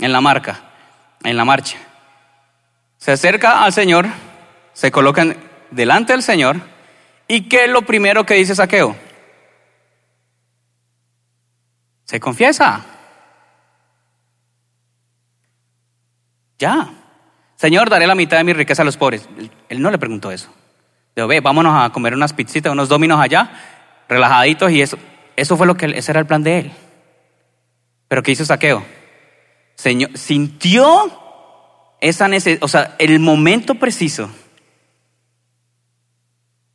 en 0.00 0.10
la 0.10 0.20
marca 0.20 0.72
en 1.22 1.36
la 1.36 1.44
marcha. 1.44 1.78
Se 2.98 3.12
acerca 3.12 3.64
al 3.64 3.72
Señor, 3.72 4.06
se 4.72 4.90
colocan 4.90 5.36
delante 5.70 6.12
del 6.12 6.22
Señor, 6.22 6.60
¿y 7.28 7.48
qué 7.48 7.64
es 7.64 7.70
lo 7.70 7.82
primero 7.82 8.24
que 8.24 8.34
dice 8.34 8.54
Saqueo? 8.54 8.96
Se 12.04 12.20
confiesa. 12.20 12.84
Ya. 16.58 16.88
Señor, 17.56 17.90
daré 17.90 18.06
la 18.06 18.14
mitad 18.14 18.36
de 18.36 18.44
mi 18.44 18.52
riqueza 18.52 18.82
a 18.82 18.84
los 18.84 18.96
pobres. 18.96 19.28
Él 19.68 19.82
no 19.82 19.90
le 19.90 19.98
preguntó 19.98 20.30
eso. 20.30 20.52
Dijo, 21.14 21.28
ve, 21.28 21.40
vámonos 21.40 21.74
a 21.74 21.90
comer 21.90 22.14
unas 22.14 22.32
pizzitas, 22.32 22.72
unos 22.72 22.88
dominos 22.88 23.20
allá, 23.20 23.50
relajaditos 24.08 24.70
y 24.70 24.82
eso. 24.82 24.98
Eso 25.34 25.56
fue 25.56 25.66
lo 25.66 25.76
que, 25.76 25.86
ese 25.86 26.12
era 26.12 26.20
el 26.20 26.26
plan 26.26 26.42
de 26.42 26.58
él. 26.58 26.72
Pero 28.08 28.22
¿qué 28.22 28.32
hizo 28.32 28.44
Saqueo? 28.44 28.84
Señor, 29.76 30.16
sintió 30.16 31.12
esa 32.00 32.28
necesidad, 32.28 32.64
o 32.64 32.68
sea, 32.68 32.96
el 32.98 33.18
momento 33.20 33.76
preciso 33.76 34.30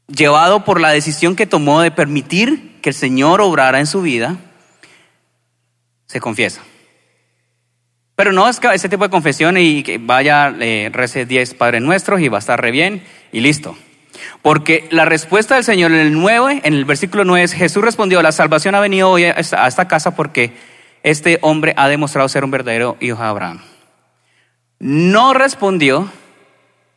llevado 0.07 0.65
por 0.65 0.79
la 0.79 0.89
decisión 0.89 1.35
que 1.35 1.47
tomó 1.47 1.81
de 1.81 1.91
permitir 1.91 2.79
que 2.81 2.89
el 2.89 2.95
Señor 2.95 3.41
obrara 3.41 3.79
en 3.79 3.87
su 3.87 4.01
vida, 4.01 4.37
se 6.07 6.19
confiesa. 6.19 6.61
Pero 8.15 8.33
no 8.33 8.47
es 8.47 8.59
que 8.59 8.67
ese 8.73 8.89
tipo 8.89 9.03
de 9.03 9.09
confesión 9.09 9.57
y 9.57 9.83
que 9.83 9.97
vaya, 9.97 10.53
eh, 10.59 10.89
rece 10.91 11.25
10 11.25 11.53
Padres 11.55 11.81
Nuestros 11.81 12.21
y 12.21 12.27
va 12.27 12.37
a 12.37 12.39
estar 12.39 12.61
re 12.61 12.71
bien 12.71 13.03
y 13.31 13.39
listo. 13.39 13.75
Porque 14.41 14.87
la 14.91 15.05
respuesta 15.05 15.55
del 15.55 15.63
Señor 15.63 15.91
en 15.91 15.99
el 15.99 16.13
9, 16.13 16.61
en 16.63 16.73
el 16.73 16.85
versículo 16.85 17.23
9 17.23 17.43
es, 17.43 17.53
Jesús 17.53 17.83
respondió, 17.83 18.21
la 18.21 18.31
salvación 18.31 18.75
ha 18.75 18.79
venido 18.79 19.09
hoy 19.09 19.23
a 19.23 19.31
esta 19.31 19.87
casa 19.87 20.15
porque 20.15 20.53
este 21.03 21.39
hombre 21.41 21.73
ha 21.77 21.87
demostrado 21.87 22.29
ser 22.29 22.43
un 22.43 22.51
verdadero 22.51 22.97
hijo 22.99 23.21
de 23.21 23.27
Abraham. 23.27 23.61
No 24.79 25.33
respondió 25.33 26.11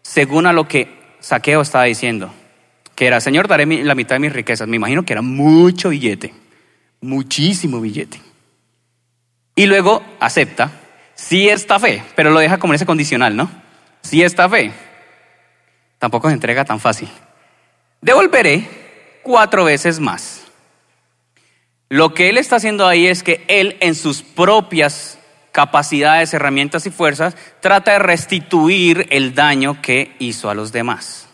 según 0.02 0.46
a 0.46 0.52
lo 0.52 0.68
que 0.68 0.88
Saqueo 1.20 1.62
estaba 1.62 1.84
diciendo, 1.84 2.32
que 2.94 3.07
era, 3.07 3.20
Señor, 3.20 3.48
daré 3.48 3.66
la 3.66 3.94
mitad 3.94 4.16
de 4.16 4.20
mis 4.20 4.32
riquezas. 4.32 4.68
Me 4.68 4.76
imagino 4.76 5.05
que 5.05 5.14
era 5.14 5.22
mucho 5.22 5.88
billete, 5.88 6.34
muchísimo 7.00 7.80
billete. 7.80 8.20
Y 9.57 9.66
luego 9.66 10.02
acepta, 10.20 10.70
sí 11.14 11.48
está 11.48 11.78
fe, 11.78 12.02
pero 12.14 12.30
lo 12.30 12.40
deja 12.40 12.59
como 12.59 12.74
ese 12.74 12.86
condicional, 12.86 13.36
¿no? 13.36 13.50
Sí 14.02 14.22
está 14.22 14.48
fe. 14.48 14.72
Tampoco 15.98 16.28
se 16.28 16.34
entrega 16.34 16.64
tan 16.64 16.80
fácil. 16.80 17.09
Devolveré 18.00 18.68
cuatro 19.22 19.64
veces 19.64 19.98
más. 19.98 20.43
Lo 21.95 22.12
que 22.12 22.28
él 22.28 22.38
está 22.38 22.57
haciendo 22.57 22.88
ahí 22.88 23.07
es 23.07 23.22
que 23.22 23.45
él 23.47 23.76
en 23.78 23.95
sus 23.95 24.24
propias 24.24 25.16
capacidades, 25.53 26.34
herramientas 26.34 26.86
y 26.86 26.90
fuerzas 26.90 27.36
trata 27.61 27.92
de 27.92 28.01
restituir 28.01 29.07
el 29.11 29.32
daño 29.32 29.80
que 29.80 30.16
hizo 30.18 30.51
a 30.51 30.55
los 30.55 30.72
demás. 30.72 31.28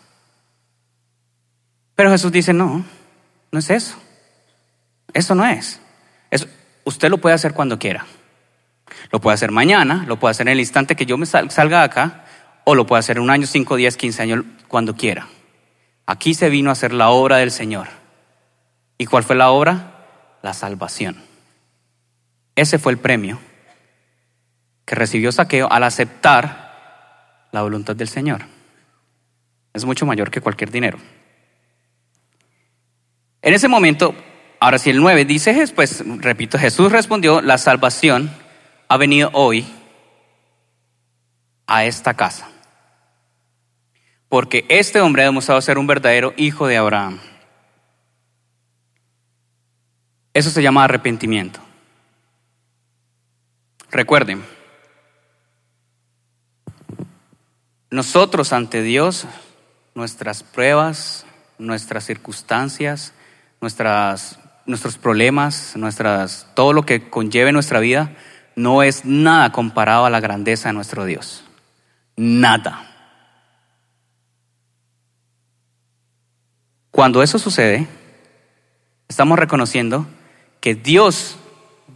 Pero 1.95 2.11
Jesús 2.11 2.31
dice, 2.31 2.53
no, 2.53 2.85
no 3.51 3.57
es 3.57 3.71
eso. 3.71 3.97
Eso 5.15 5.33
no 5.33 5.47
es. 5.47 5.81
usted 6.83 7.09
lo 7.09 7.17
puede 7.17 7.33
hacer 7.33 7.55
cuando 7.55 7.79
quiera. 7.79 8.05
Lo 9.11 9.19
puede 9.19 9.33
hacer 9.33 9.49
mañana, 9.49 10.05
lo 10.07 10.19
puede 10.19 10.33
hacer 10.33 10.47
en 10.47 10.53
el 10.53 10.59
instante 10.59 10.95
que 10.95 11.07
yo 11.07 11.17
me 11.17 11.25
salga 11.25 11.79
de 11.79 11.85
acá, 11.85 12.25
o 12.65 12.75
lo 12.75 12.85
puede 12.85 12.99
hacer 12.99 13.19
un 13.19 13.31
año, 13.31 13.47
cinco, 13.47 13.77
diez, 13.77 13.97
quince 13.97 14.21
años, 14.21 14.45
cuando 14.67 14.95
quiera. 14.95 15.27
Aquí 16.05 16.35
se 16.35 16.51
vino 16.51 16.69
a 16.69 16.73
hacer 16.73 16.93
la 16.93 17.09
obra 17.09 17.37
del 17.37 17.49
Señor. 17.49 17.87
¿Y 18.99 19.07
cuál 19.07 19.23
fue 19.23 19.35
la 19.35 19.49
obra? 19.49 19.90
La 20.41 20.53
salvación. 20.53 21.17
Ese 22.55 22.79
fue 22.79 22.91
el 22.91 22.97
premio 22.97 23.39
que 24.85 24.95
recibió 24.95 25.31
Saqueo 25.31 25.71
al 25.71 25.83
aceptar 25.83 27.47
la 27.51 27.61
voluntad 27.61 27.95
del 27.95 28.07
Señor. 28.07 28.41
Es 29.73 29.85
mucho 29.85 30.05
mayor 30.05 30.31
que 30.31 30.41
cualquier 30.41 30.71
dinero. 30.71 30.97
En 33.41 33.53
ese 33.53 33.67
momento, 33.67 34.13
ahora 34.59 34.77
si 34.77 34.89
el 34.89 34.99
9 34.99 35.25
dice, 35.25 35.65
pues 35.73 36.03
repito, 36.19 36.59
Jesús 36.59 36.91
respondió, 36.91 37.41
la 37.41 37.57
salvación 37.57 38.29
ha 38.87 38.97
venido 38.97 39.29
hoy 39.33 39.65
a 41.67 41.85
esta 41.85 42.13
casa. 42.13 42.49
Porque 44.27 44.65
este 44.69 45.01
hombre 45.01 45.23
ha 45.23 45.25
demostrado 45.25 45.61
ser 45.61 45.77
un 45.77 45.87
verdadero 45.87 46.33
hijo 46.37 46.67
de 46.67 46.77
Abraham. 46.77 47.19
Eso 50.33 50.49
se 50.49 50.63
llama 50.63 50.83
arrepentimiento. 50.83 51.59
Recuerden, 53.91 54.43
nosotros 57.89 58.53
ante 58.53 58.81
Dios, 58.81 59.27
nuestras 59.95 60.43
pruebas, 60.43 61.25
nuestras 61.57 62.05
circunstancias, 62.05 63.13
nuestras, 63.59 64.39
nuestros 64.65 64.97
problemas, 64.97 65.75
nuestras, 65.75 66.47
todo 66.55 66.71
lo 66.71 66.85
que 66.85 67.09
conlleve 67.09 67.51
nuestra 67.51 67.81
vida, 67.81 68.15
no 68.55 68.81
es 68.81 69.03
nada 69.03 69.51
comparado 69.51 70.05
a 70.05 70.09
la 70.09 70.21
grandeza 70.21 70.69
de 70.69 70.73
nuestro 70.73 71.03
Dios. 71.03 71.43
Nada. 72.15 72.87
Cuando 76.91 77.21
eso 77.23 77.39
sucede, 77.39 77.87
estamos 79.09 79.37
reconociendo 79.37 80.07
que 80.61 80.75
Dios 80.75 81.35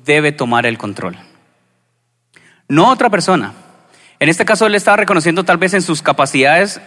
debe 0.03 0.33
tomar 0.33 0.65
el 0.65 0.77
control. 0.77 1.17
No 2.67 2.89
otra 2.89 3.09
persona. 3.09 3.53
En 4.19 4.27
este 4.27 4.43
caso, 4.43 4.65
él 4.65 4.75
estaba 4.75 4.97
reconociendo 4.97 5.43
tal 5.45 5.57
vez 5.57 5.73
en 5.73 5.81
sus 5.81 6.01
capacidades 6.01 6.81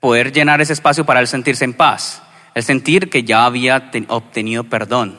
poder 0.00 0.32
llenar 0.32 0.60
ese 0.60 0.74
espacio 0.74 1.04
para 1.06 1.20
él 1.20 1.26
sentirse 1.26 1.64
en 1.64 1.72
paz, 1.72 2.22
el 2.54 2.62
sentir 2.62 3.10
que 3.10 3.24
ya 3.24 3.44
había 3.44 3.90
obtenido 4.08 4.64
perdón. 4.64 5.18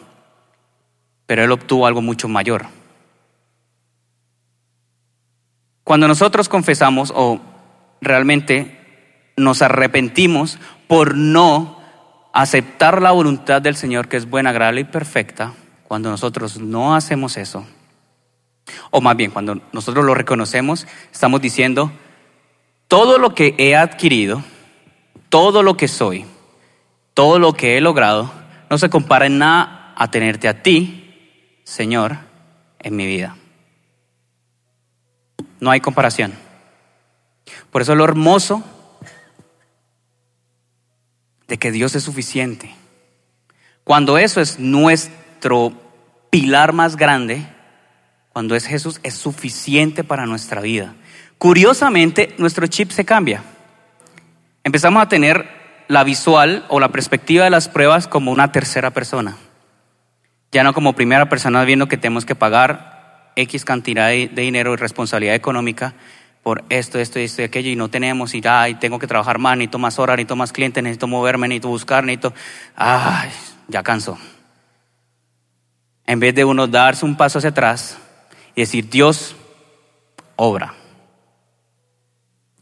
Pero 1.26 1.44
él 1.44 1.52
obtuvo 1.52 1.88
algo 1.88 2.02
mucho 2.02 2.28
mayor. 2.28 2.68
Cuando 5.84 6.08
nosotros 6.08 6.50
confesamos 6.50 7.12
o 7.16 7.42
realmente 8.02 8.78
nos 9.38 9.62
arrepentimos 9.62 10.60
por 10.88 11.16
no 11.16 11.77
aceptar 12.38 13.02
la 13.02 13.12
voluntad 13.12 13.64
del 13.64 13.76
Señor 13.76 14.08
que 14.08 14.16
es 14.16 14.30
buena, 14.30 14.52
agradable 14.52 14.82
y 14.82 14.84
perfecta, 14.84 15.54
cuando 15.88 16.12
nosotros 16.12 16.60
no 16.60 16.94
hacemos 16.94 17.36
eso, 17.36 17.66
o 18.92 19.02
más 19.02 19.18
bien 19.18 19.32
cuando 19.32 19.60
nosotros 19.74 20.06
lo 20.06 20.14
reconocemos, 20.14 20.86
estamos 21.12 21.42
diciendo, 21.42 21.92
todo 22.88 23.18
lo 23.18 23.34
que 23.34 23.56
he 23.58 23.76
adquirido, 23.76 24.44
todo 25.30 25.64
lo 25.64 25.78
que 25.78 25.88
soy, 25.88 26.26
todo 27.16 27.40
lo 27.40 27.54
que 27.54 27.76
he 27.76 27.82
logrado, 27.82 28.32
no 28.70 28.78
se 28.78 28.92
compara 28.92 29.26
en 29.26 29.40
nada 29.40 29.94
a 29.96 30.12
tenerte 30.12 30.48
a 30.48 30.62
ti, 30.62 31.64
Señor, 31.64 32.18
en 32.78 32.96
mi 32.96 33.08
vida. 33.08 33.36
No 35.60 35.72
hay 35.72 35.80
comparación. 35.80 36.34
Por 37.72 37.82
eso 37.82 37.96
lo 37.96 38.04
hermoso 38.04 38.64
de 41.48 41.58
que 41.58 41.72
Dios 41.72 41.96
es 41.96 42.04
suficiente. 42.04 42.74
Cuando 43.84 44.18
eso 44.18 44.42
es 44.42 44.60
nuestro 44.60 45.72
pilar 46.30 46.74
más 46.74 46.98
grande, 46.98 47.48
cuando 48.34 48.56
es 48.56 48.66
Jesús, 48.66 49.00
es 49.04 49.16
suficiente 49.16 50.04
para 50.04 50.26
nuestra 50.26 50.62
vida. 50.62 50.96
Curiosamente, 51.38 52.36
nuestro 52.38 52.68
chip 52.68 52.92
se 52.92 53.06
cambia. 53.06 53.44
Empezamos 54.64 55.02
a 55.02 55.10
tener 55.10 55.48
la 55.88 56.04
visual 56.04 56.66
o 56.68 56.80
la 56.80 56.90
perspectiva 56.90 57.46
de 57.46 57.50
las 57.50 57.70
pruebas 57.70 58.08
como 58.08 58.32
una 58.32 58.52
tercera 58.52 58.92
persona. 58.92 59.38
Ya 60.52 60.64
no 60.64 60.74
como 60.74 60.94
primera 60.94 61.30
persona 61.30 61.64
viendo 61.64 61.88
que 61.88 61.98
tenemos 61.98 62.26
que 62.26 62.36
pagar 62.36 63.32
X 63.36 63.66
cantidad 63.66 64.10
de, 64.10 64.30
dinero 64.34 64.74
y 64.74 64.76
responsabilidad 64.76 65.36
económica 65.36 65.94
por 66.48 66.64
esto, 66.70 66.98
esto, 66.98 67.20
esto 67.20 67.42
y 67.42 67.44
aquello 67.44 67.72
y 67.72 67.76
no 67.76 67.90
tenemos 67.90 68.34
y, 68.34 68.42
ay, 68.48 68.76
tengo 68.76 69.00
que 69.00 69.06
trabajar 69.06 69.38
más, 69.38 69.58
necesito 69.58 69.80
más 69.80 70.00
horas, 70.00 70.16
necesito 70.16 70.38
más 70.38 70.54
clientes, 70.54 70.82
necesito 70.82 71.06
moverme, 71.06 71.50
necesito 71.50 71.68
buscar, 71.68 72.06
necesito, 72.06 72.34
ay, 72.74 73.30
ya 73.68 73.84
canso. 73.84 74.18
En 76.06 76.22
vez 76.22 76.34
de 76.34 76.46
uno 76.46 76.66
darse 76.66 77.04
un 77.04 77.18
paso 77.18 77.40
hacia 77.40 77.50
atrás 77.50 77.98
y 78.56 78.62
decir, 78.62 78.90
Dios, 78.90 79.36
obra. 80.38 80.74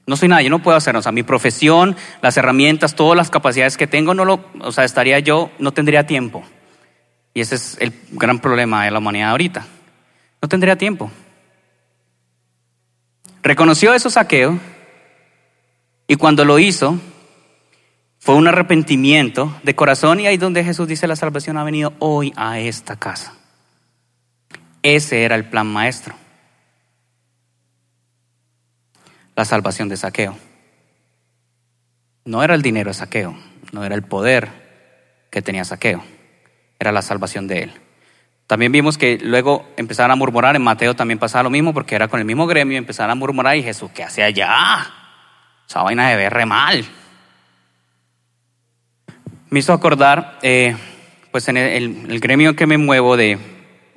No 0.08 0.16
soy 0.18 0.30
nada, 0.30 0.42
yo 0.42 0.50
no 0.50 0.64
puedo 0.64 0.78
hacerlo. 0.78 0.98
O 0.98 1.04
sea, 1.04 1.12
mi 1.12 1.22
profesión, 1.22 1.96
las 2.24 2.38
herramientas, 2.38 2.96
todas 2.96 3.16
las 3.16 3.30
capacidades 3.30 3.78
que 3.78 3.86
tengo, 3.86 4.16
no 4.16 4.26
lo, 4.26 4.46
o 4.62 4.72
sea, 4.72 4.84
estaría 4.84 5.20
yo, 5.20 5.52
no 5.60 5.74
tendría 5.74 6.08
tiempo. 6.08 6.44
Y 7.36 7.42
ese 7.42 7.54
es 7.54 7.78
el 7.80 7.94
gran 8.14 8.40
problema 8.40 8.86
de 8.86 8.90
la 8.90 8.98
humanidad 8.98 9.30
ahorita. 9.30 9.68
No 10.42 10.50
tendría 10.50 10.76
tiempo. 10.76 11.12
Reconoció 13.46 13.94
eso 13.94 14.10
saqueo 14.10 14.60
y 16.08 16.16
cuando 16.16 16.46
lo 16.46 16.58
hizo 16.58 17.00
fue 18.18 18.34
un 18.34 18.48
arrepentimiento 18.48 19.56
de 19.62 19.76
corazón 19.76 20.20
y 20.20 20.26
ahí 20.26 20.38
donde 20.38 20.64
Jesús 20.64 20.88
dice 20.88 21.06
la 21.06 21.16
salvación 21.16 21.56
ha 21.58 21.64
venido 21.64 21.94
hoy 22.00 22.34
a 22.38 22.58
esta 22.58 22.96
casa. 22.96 23.36
Ese 24.82 25.22
era 25.22 25.36
el 25.36 25.48
plan 25.48 25.68
maestro. 25.68 26.16
La 29.36 29.46
salvación 29.46 29.90
de 29.90 29.98
saqueo. 29.98 30.36
No 32.24 32.42
era 32.42 32.56
el 32.56 32.64
dinero 32.64 32.90
de 32.90 32.96
saqueo, 32.96 33.38
no 33.72 33.84
era 33.84 33.94
el 33.94 34.02
poder 34.02 34.50
que 35.30 35.44
tenía 35.44 35.66
saqueo, 35.66 36.04
era 36.80 36.92
la 36.92 37.04
salvación 37.04 37.46
de 37.46 37.62
él. 37.62 37.85
También 38.48 38.72
vimos 38.72 38.98
que 38.98 39.18
luego 39.22 39.68
empezaron 39.76 40.12
a 40.12 40.16
murmurar, 40.16 40.56
en 40.56 40.62
Mateo 40.62 40.96
también 40.96 41.18
pasaba 41.18 41.44
lo 41.44 41.50
mismo, 41.50 41.74
porque 41.74 41.96
era 41.96 42.08
con 42.08 42.20
el 42.20 42.26
mismo 42.26 42.46
gremio, 42.46 42.78
empezaron 42.78 43.12
a 43.12 43.16
murmurar 43.16 43.56
y 43.56 43.64
Jesús, 43.64 43.90
¿qué 43.92 44.04
hace 44.04 44.24
allá? 44.24 44.88
Esa 45.68 45.82
vaina 45.82 46.10
de 46.10 46.16
ver 46.16 46.32
re 46.32 46.46
mal. 46.46 46.86
Me 49.50 49.60
hizo 49.60 49.74
acordar, 49.74 50.38
eh, 50.44 50.76
pues 51.32 51.48
en 51.48 51.58
el, 51.58 52.20
gremio 52.20 52.56
que 52.56 52.68
me 52.68 52.78
muevo 52.78 53.18
de, 53.18 53.40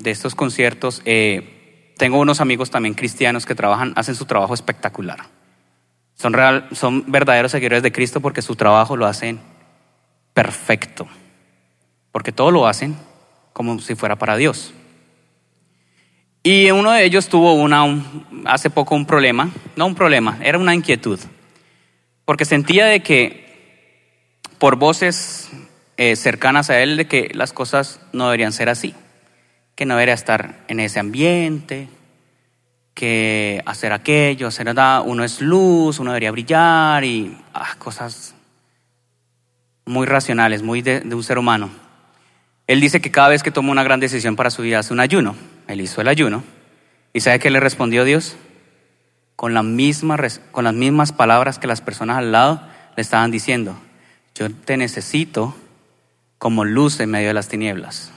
estos 0.02 0.34
conciertos, 0.34 1.02
eh, 1.04 1.92
tengo 1.98 2.18
unos 2.18 2.40
amigos 2.40 2.70
también 2.70 2.94
cristianos 2.94 3.44
que 3.44 3.54
trabajan, 3.54 3.92
hacen 3.96 4.14
su 4.14 4.24
trabajo 4.24 4.54
espectacular. 4.54 5.18
Son, 6.14 6.32
real, 6.32 6.68
son 6.72 7.04
verdaderos 7.10 7.52
seguidores 7.52 7.82
de 7.82 7.92
Cristo 7.92 8.20
porque 8.20 8.40
su 8.40 8.56
trabajo 8.56 8.96
lo 8.96 9.06
hacen 9.06 9.40
perfecto, 10.32 11.06
porque 12.12 12.32
todo 12.32 12.50
lo 12.50 12.66
hacen 12.66 12.96
como 13.52 13.78
si 13.80 13.94
fuera 13.94 14.16
para 14.16 14.36
Dios. 14.36 14.72
Y 16.42 16.70
uno 16.70 16.92
de 16.92 17.04
ellos 17.04 17.28
tuvo 17.28 17.54
una, 17.54 17.84
hace 18.46 18.70
poco 18.70 18.94
un 18.94 19.06
problema, 19.06 19.50
no 19.76 19.86
un 19.86 19.94
problema, 19.94 20.38
era 20.42 20.58
una 20.58 20.74
inquietud, 20.74 21.18
porque 22.24 22.44
sentía 22.44 22.86
de 22.86 23.00
que 23.00 24.38
por 24.58 24.76
voces 24.76 25.50
eh, 25.96 26.16
cercanas 26.16 26.70
a 26.70 26.80
él 26.80 26.96
de 26.96 27.06
que 27.06 27.30
las 27.34 27.52
cosas 27.52 28.00
no 28.12 28.24
deberían 28.26 28.52
ser 28.52 28.68
así, 28.68 28.94
que 29.74 29.84
no 29.84 29.94
debería 29.94 30.14
estar 30.14 30.64
en 30.68 30.80
ese 30.80 31.00
ambiente, 31.00 31.88
que 32.94 33.62
hacer 33.66 33.92
aquello, 33.92 34.48
hacer 34.48 34.66
nada, 34.66 35.02
uno 35.02 35.24
es 35.24 35.40
luz, 35.40 35.98
uno 35.98 36.12
debería 36.12 36.30
brillar 36.30 37.04
y 37.04 37.36
ah, 37.52 37.74
cosas 37.78 38.34
muy 39.86 40.06
racionales, 40.06 40.62
muy 40.62 40.82
de, 40.82 41.00
de 41.00 41.14
un 41.14 41.22
ser 41.22 41.38
humano. 41.38 41.87
Él 42.68 42.80
dice 42.80 43.00
que 43.00 43.10
cada 43.10 43.30
vez 43.30 43.42
que 43.42 43.50
toma 43.50 43.72
una 43.72 43.82
gran 43.82 43.98
decisión 43.98 44.36
para 44.36 44.50
su 44.50 44.62
vida 44.62 44.78
hace 44.78 44.92
un 44.92 45.00
ayuno. 45.00 45.34
Él 45.66 45.80
hizo 45.80 46.00
el 46.00 46.06
ayuno. 46.06 46.44
¿Y 47.12 47.20
sabe 47.20 47.40
qué 47.40 47.50
le 47.50 47.58
respondió 47.58 48.04
Dios? 48.04 48.36
Con, 49.34 49.54
con 50.52 50.64
las 50.64 50.74
mismas 50.74 51.12
palabras 51.12 51.58
que 51.58 51.66
las 51.66 51.80
personas 51.80 52.18
al 52.18 52.30
lado 52.30 52.62
le 52.96 53.00
estaban 53.02 53.32
diciendo. 53.32 53.76
Yo 54.36 54.48
te 54.52 54.76
necesito 54.76 55.56
como 56.38 56.64
luz 56.64 57.00
en 57.00 57.10
medio 57.10 57.26
de 57.26 57.34
las 57.34 57.48
tinieblas. 57.48 58.12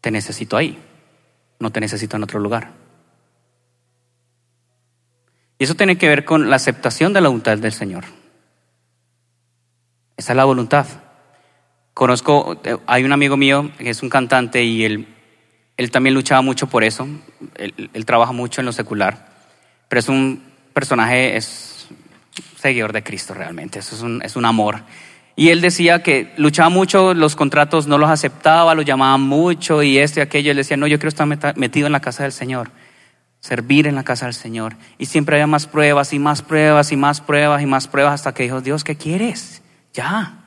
Te 0.00 0.10
necesito 0.10 0.56
ahí 0.56 0.76
no 1.58 1.70
te 1.70 1.80
necesito 1.80 2.16
en 2.16 2.22
otro 2.22 2.40
lugar. 2.40 2.70
Y 5.58 5.64
eso 5.64 5.74
tiene 5.74 5.96
que 5.96 6.08
ver 6.08 6.24
con 6.24 6.50
la 6.50 6.56
aceptación 6.56 7.12
de 7.12 7.20
la 7.20 7.28
voluntad 7.28 7.56
del 7.56 7.72
Señor. 7.72 8.04
Esa 10.16 10.32
es 10.32 10.36
la 10.36 10.44
voluntad. 10.44 10.86
Conozco, 11.92 12.60
hay 12.86 13.04
un 13.04 13.12
amigo 13.12 13.36
mío 13.36 13.70
que 13.78 13.90
es 13.90 14.02
un 14.02 14.08
cantante 14.08 14.62
y 14.62 14.84
él, 14.84 15.06
él 15.76 15.90
también 15.90 16.14
luchaba 16.14 16.42
mucho 16.42 16.66
por 16.66 16.84
eso. 16.84 17.06
Él, 17.54 18.04
trabaja 18.06 18.32
mucho 18.32 18.60
en 18.60 18.66
lo 18.66 18.72
secular, 18.72 19.28
pero 19.88 20.00
es 20.00 20.08
un 20.08 20.42
personaje, 20.72 21.36
es 21.36 21.88
seguidor 22.58 22.92
de 22.92 23.02
Cristo 23.02 23.34
realmente. 23.34 23.78
Eso 23.78 23.94
es 23.94 24.02
un, 24.02 24.22
es 24.22 24.36
un 24.36 24.44
amor. 24.44 24.82
Y 25.36 25.50
él 25.50 25.60
decía 25.60 26.02
que 26.02 26.32
luchaba 26.38 26.70
mucho, 26.70 27.12
los 27.12 27.36
contratos 27.36 27.86
no 27.86 27.98
los 27.98 28.08
aceptaba, 28.08 28.74
los 28.74 28.86
llamaba 28.86 29.18
mucho 29.18 29.82
y 29.82 29.98
esto 29.98 30.20
y 30.20 30.22
aquello. 30.22 30.50
Él 30.50 30.56
decía, 30.56 30.78
no, 30.78 30.86
yo 30.86 30.98
quiero 30.98 31.10
estar 31.10 31.26
metido 31.56 31.86
en 31.86 31.92
la 31.92 32.00
casa 32.00 32.22
del 32.22 32.32
Señor, 32.32 32.70
servir 33.40 33.86
en 33.86 33.94
la 33.94 34.02
casa 34.02 34.24
del 34.24 34.34
Señor. 34.34 34.76
Y 34.96 35.06
siempre 35.06 35.36
había 35.36 35.46
más 35.46 35.66
pruebas 35.66 36.14
y 36.14 36.18
más 36.18 36.40
pruebas 36.40 36.90
y 36.90 36.96
más 36.96 37.20
pruebas 37.20 37.62
y 37.62 37.66
más 37.66 37.86
pruebas 37.86 38.14
hasta 38.14 38.32
que 38.32 38.44
dijo, 38.44 38.62
Dios, 38.62 38.82
¿qué 38.82 38.96
quieres? 38.96 39.62
Ya, 39.96 40.44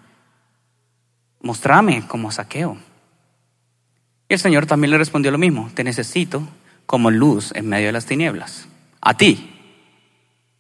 mostrame 1.41 2.07
como 2.07 2.31
saqueo. 2.31 2.77
Y 4.27 4.33
el 4.33 4.39
Señor 4.39 4.67
también 4.67 4.91
le 4.91 4.97
respondió 4.97 5.31
lo 5.31 5.39
mismo, 5.39 5.71
te 5.73 5.83
necesito 5.83 6.47
como 6.85 7.09
luz 7.09 7.51
en 7.55 7.67
medio 7.67 7.87
de 7.87 7.93
las 7.93 8.05
tinieblas. 8.05 8.67
A 9.01 9.15
ti, 9.15 9.55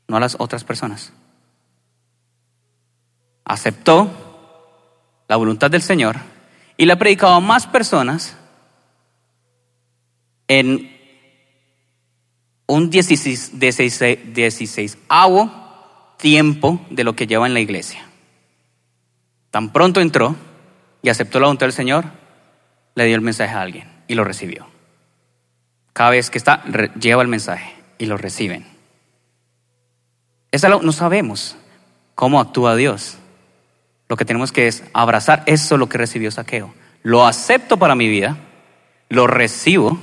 no 0.07 0.17
a 0.17 0.19
las 0.19 0.35
otras 0.39 0.63
personas 0.63 1.13
aceptó 3.49 4.09
la 5.27 5.35
voluntad 5.35 5.71
del 5.71 5.81
Señor 5.81 6.17
y 6.77 6.85
le 6.85 6.93
ha 6.93 6.99
predicado 6.99 7.33
a 7.33 7.39
más 7.39 7.65
personas 7.65 8.37
en 10.47 10.95
un 12.67 12.89
16, 12.91 13.59
16, 13.59 14.97
tiempo 16.17 16.79
de 16.91 17.03
lo 17.03 17.15
que 17.15 17.25
lleva 17.25 17.47
en 17.47 17.55
la 17.55 17.59
iglesia. 17.59 18.08
Tan 19.51 19.71
pronto 19.71 20.01
entró 20.01 20.35
y 21.01 21.09
aceptó 21.09 21.39
la 21.39 21.47
voluntad 21.47 21.65
del 21.65 21.73
Señor, 21.73 22.05
le 22.95 23.05
dio 23.05 23.15
el 23.15 23.21
mensaje 23.21 23.53
a 23.53 23.61
alguien 23.61 23.89
y 24.07 24.15
lo 24.15 24.23
recibió. 24.23 24.67
Cada 25.93 26.11
vez 26.11 26.29
que 26.29 26.37
está, 26.37 26.63
lleva 26.99 27.21
el 27.21 27.27
mensaje 27.27 27.75
y 27.97 28.05
lo 28.05 28.17
reciben. 28.17 28.65
Esa 30.51 30.69
no 30.69 30.91
sabemos 30.91 31.57
cómo 32.15 32.39
actúa 32.39 32.75
Dios. 32.75 33.17
Lo 34.07 34.17
que 34.17 34.25
tenemos 34.25 34.51
que 34.51 34.67
es 34.67 34.83
abrazar 34.93 35.43
eso 35.45 35.77
lo 35.77 35.89
que 35.89 35.97
recibió 35.97 36.31
Saqueo. 36.31 36.73
Lo 37.03 37.25
acepto 37.25 37.77
para 37.77 37.95
mi 37.95 38.07
vida, 38.07 38.37
lo 39.09 39.27
recibo 39.27 39.99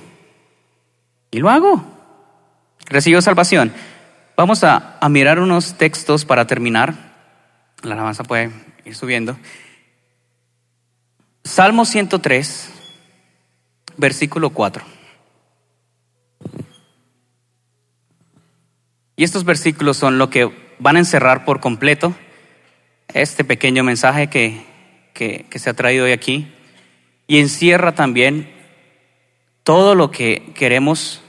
y 1.31 1.39
lo 1.39 1.51
hago. 1.51 1.85
Recibo 2.87 3.21
salvación. 3.21 3.73
Vamos 4.37 4.63
a, 4.65 4.97
a 5.01 5.09
mirar 5.09 5.41
unos 5.41 5.75
textos 5.75 6.25
para 6.25 6.47
terminar. 6.47 6.95
La 7.83 7.95
alabanza 7.95 8.23
puede 8.23 8.51
ir 8.87 8.95
subiendo. 8.95 9.37
Salmo 11.45 11.85
103, 11.85 12.71
versículo 13.97 14.51
4. 14.51 14.85
Y 19.17 19.25
estos 19.25 19.45
versículos 19.45 19.97
son 19.97 20.19
lo 20.19 20.31
que 20.31 20.51
van 20.79 20.97
a 20.97 21.01
encerrar 21.01 21.45
por 21.45 21.61
completo 21.61 22.15
este 23.15 23.45
pequeño 23.45 23.83
mensaje 23.83 24.29
que, 24.29 24.65
que, 25.15 25.59
se 25.59 25.71
ha 25.71 25.75
traído 25.75 26.05
hoy 26.05 26.13
aquí 26.13 26.53
y 27.27 27.39
encierra 27.39 27.95
también 27.95 28.53
todo 29.63 29.95
lo 29.95 30.11
que 30.11 30.53
queremos, 30.55 31.23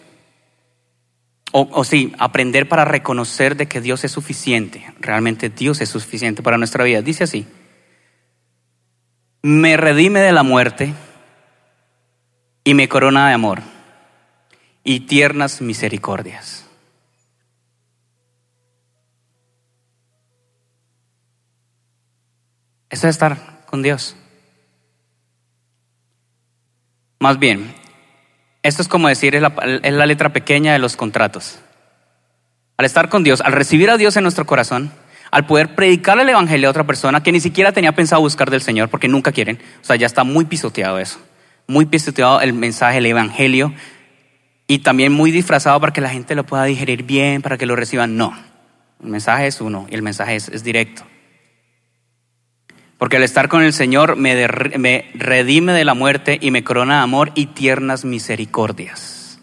o, 1.51 1.83
sí, 1.83 2.13
aprender 2.19 2.67
para 2.67 2.85
reconocer 2.85 3.55
de 3.55 3.67
que 3.67 3.81
Dios 3.81 4.03
es 4.03 4.11
suficiente, 4.11 4.93
realmente 4.99 5.49
Dios 5.49 5.81
es 5.81 5.89
suficiente 5.89 6.43
para 6.43 6.57
nuestra 6.57 6.83
vida. 6.83 7.01
Dice 7.01 7.23
así, 7.23 7.47
me 9.41 9.77
redime 9.77 10.19
de 10.19 10.33
la 10.33 10.43
muerte 10.43 10.93
y 12.63 12.73
me 12.73 12.89
corona 12.89 13.27
de 13.27 13.33
amor 13.33 13.61
y 14.83 15.01
tiernas 15.01 15.61
misericordias. 15.61 16.65
Eso 22.89 23.07
es 23.07 23.15
estar 23.15 23.65
con 23.65 23.81
Dios. 23.81 24.15
Más 27.19 27.39
bien, 27.39 27.73
esto 28.67 28.81
es 28.81 28.87
como 28.87 29.07
decir, 29.07 29.33
es 29.35 29.41
la, 29.41 30.05
letra 30.05 30.33
pequeña 30.33 30.73
de 30.73 30.79
los 30.79 30.95
contratos. 30.95 31.59
Al 32.75 32.85
estar 32.85 33.09
con 33.09 33.23
Dios, 33.23 33.41
al 33.41 33.53
recibir 33.53 33.89
a 33.89 33.97
Dios 33.97 34.17
en 34.17 34.23
nuestro 34.23 34.45
corazón, 34.45 34.91
al 35.31 35.45
poder 35.45 35.73
predicar 35.73 36.19
el 36.19 36.29
Evangelio 36.29 36.67
a 36.67 36.71
otra 36.71 36.85
persona 36.85 37.23
que 37.23 37.31
ni 37.31 37.39
siquiera 37.39 37.71
tenía 37.71 37.93
pensado 37.93 38.21
buscar 38.21 38.51
del 38.51 38.61
Señor, 38.61 38.89
porque 38.89 39.07
nunca 39.07 39.31
quieren, 39.31 39.59
o 39.81 39.85
sea, 39.85 39.95
ya 39.95 40.05
está 40.05 40.23
muy 40.23 40.45
pisoteado 40.45 40.99
eso, 40.99 41.19
muy 41.65 41.85
pisoteado 41.85 42.41
el 42.41 42.53
mensaje, 42.53 42.97
el 42.97 43.05
Evangelio, 43.05 43.73
y 44.67 44.79
también 44.79 45.13
muy 45.13 45.31
disfrazado 45.31 45.79
para 45.79 45.93
que 45.93 46.01
la 46.01 46.09
gente 46.09 46.35
lo 46.35 46.45
pueda 46.45 46.65
digerir 46.65 47.03
bien, 47.03 47.41
para 47.41 47.57
que 47.57 47.65
lo 47.65 47.75
reciban. 47.77 48.17
No, 48.17 48.37
el 49.01 49.09
mensaje 49.09 49.47
es 49.47 49.61
uno 49.61 49.87
y 49.89 49.95
el 49.95 50.01
mensaje 50.01 50.35
es 50.35 50.63
directo. 50.63 51.03
Porque 52.97 53.17
al 53.17 53.23
estar 53.23 53.47
con 53.47 53.63
el 53.63 53.73
Señor 53.73 54.15
me, 54.15 54.47
redime 54.47 55.73
de 55.73 55.85
la 55.85 55.93
muerte 55.93 56.37
y 56.41 56.51
me 56.51 56.63
corona 56.63 56.97
de 56.97 57.03
amor 57.03 57.31
y 57.35 57.47
tiernas 57.47 58.05
misericordias. 58.05 59.39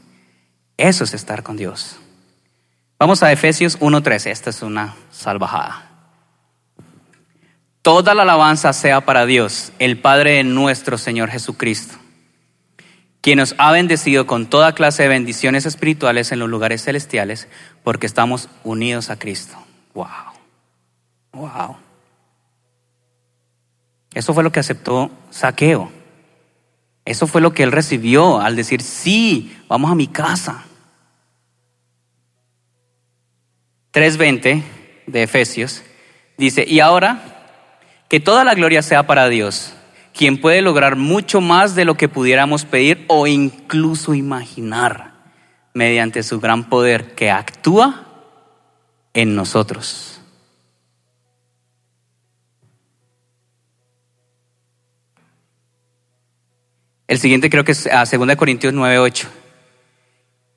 Eso 0.76 1.04
es 1.04 1.14
estar 1.14 1.42
con 1.44 1.56
Dios. 1.56 1.98
Vamos 2.98 3.22
a 3.22 3.30
Efesios 3.30 3.78
1.13. 3.78 4.30
Esta 4.30 4.50
es 4.50 4.62
una 4.62 4.96
salvajada. 5.10 5.90
Toda 7.82 8.14
la 8.14 8.22
alabanza 8.22 8.72
sea 8.72 9.02
para 9.02 9.26
Dios, 9.26 9.72
el 9.78 9.98
Padre 9.98 10.36
de 10.36 10.44
nuestro 10.44 10.96
Señor 10.96 11.28
Jesucristo, 11.28 11.96
quien 13.20 13.38
nos 13.38 13.54
ha 13.58 13.72
bendecido 13.72 14.26
con 14.26 14.46
toda 14.46 14.74
clase 14.74 15.02
de 15.02 15.10
bendiciones 15.10 15.66
espirituales 15.66 16.32
en 16.32 16.38
los 16.38 16.48
lugares 16.48 16.82
celestiales, 16.82 17.46
porque 17.82 18.06
estamos 18.06 18.48
unidos 18.64 19.10
a 19.10 19.18
Cristo. 19.18 19.54
Wow. 19.92 20.06
Wow. 21.32 21.83
Eso 24.14 24.32
fue 24.32 24.44
lo 24.44 24.52
que 24.52 24.60
aceptó 24.60 25.10
Saqueo. 25.30 25.90
Eso 27.04 27.26
fue 27.26 27.40
lo 27.40 27.52
que 27.52 27.64
él 27.64 27.72
recibió 27.72 28.40
al 28.40 28.56
decir, 28.56 28.80
sí, 28.80 29.56
vamos 29.68 29.90
a 29.90 29.94
mi 29.94 30.06
casa. 30.06 30.64
3.20 33.92 34.62
de 35.06 35.22
Efesios 35.22 35.82
dice, 36.38 36.64
y 36.66 36.80
ahora 36.80 37.34
que 38.08 38.20
toda 38.20 38.44
la 38.44 38.54
gloria 38.54 38.82
sea 38.82 39.06
para 39.06 39.28
Dios, 39.28 39.74
quien 40.14 40.40
puede 40.40 40.62
lograr 40.62 40.96
mucho 40.96 41.40
más 41.40 41.74
de 41.74 41.84
lo 41.84 41.96
que 41.96 42.08
pudiéramos 42.08 42.64
pedir 42.64 43.04
o 43.08 43.26
incluso 43.26 44.14
imaginar 44.14 45.12
mediante 45.74 46.22
su 46.22 46.40
gran 46.40 46.68
poder 46.68 47.14
que 47.14 47.30
actúa 47.30 48.06
en 49.12 49.34
nosotros. 49.34 50.13
El 57.14 57.20
siguiente 57.20 57.48
creo 57.48 57.64
que 57.64 57.70
es 57.70 57.86
a 57.86 58.06
2 58.06 58.34
Corintios 58.34 58.74
9:8. 58.74 59.28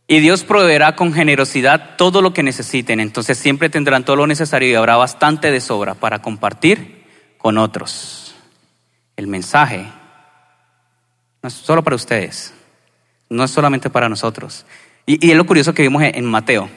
Y 0.08 0.20
Dios 0.22 0.44
proveerá 0.44 0.96
con 0.96 1.14
generosidad 1.14 1.98
todo 1.98 2.20
lo 2.24 2.34
que 2.34 2.42
necesiten. 2.42 3.00
Entonces 3.00 3.38
siempre 3.38 3.70
tendrán 3.70 4.04
todo 4.04 4.16
lo 4.16 4.26
necesario 4.26 4.68
y 4.68 4.74
habrá 4.74 4.96
bastante 4.96 5.52
de 5.52 5.62
sobra 5.62 5.94
para 5.94 6.20
compartir 6.24 7.06
con 7.38 7.60
otros. 7.60 8.34
El 9.16 9.28
mensaje 9.28 9.86
no 11.44 11.48
es 11.48 11.54
solo 11.54 11.84
para 11.84 11.96
ustedes, 11.96 12.56
no 13.30 13.44
es 13.44 13.52
solamente 13.52 13.92
para 13.92 14.10
nosotros. 14.10 14.66
Y, 15.06 15.30
es 15.30 15.38
lo 15.38 15.46
curioso 15.46 15.76
que 15.76 15.84
vimos 15.84 16.02
en, 16.02 16.26
Mateo. 16.26 16.72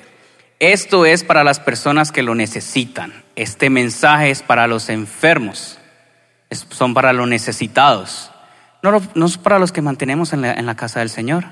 Esto 0.59 1.07
es 1.07 1.25
para 1.25 1.43
las 1.43 1.59
personas 1.59 2.13
que 2.13 2.23
lo 2.23 2.35
necesitan. 2.35 3.25
Este 3.35 3.71
mensaje 3.71 4.31
es 4.31 4.43
para 4.43 4.67
los 4.67 4.91
enfermos, 4.91 5.79
son 6.51 6.93
para 6.93 7.15
los 7.15 7.27
necesitados, 7.27 8.31
no, 8.83 9.01
no 9.15 9.27
es 9.27 9.39
para 9.39 9.59
los 9.59 9.73
que 9.73 9.83
mantenemos 9.83 10.33
en 10.33 10.43
la, 10.43 10.75
casa 10.75 11.01
del 11.01 11.11
Señor. 11.11 11.45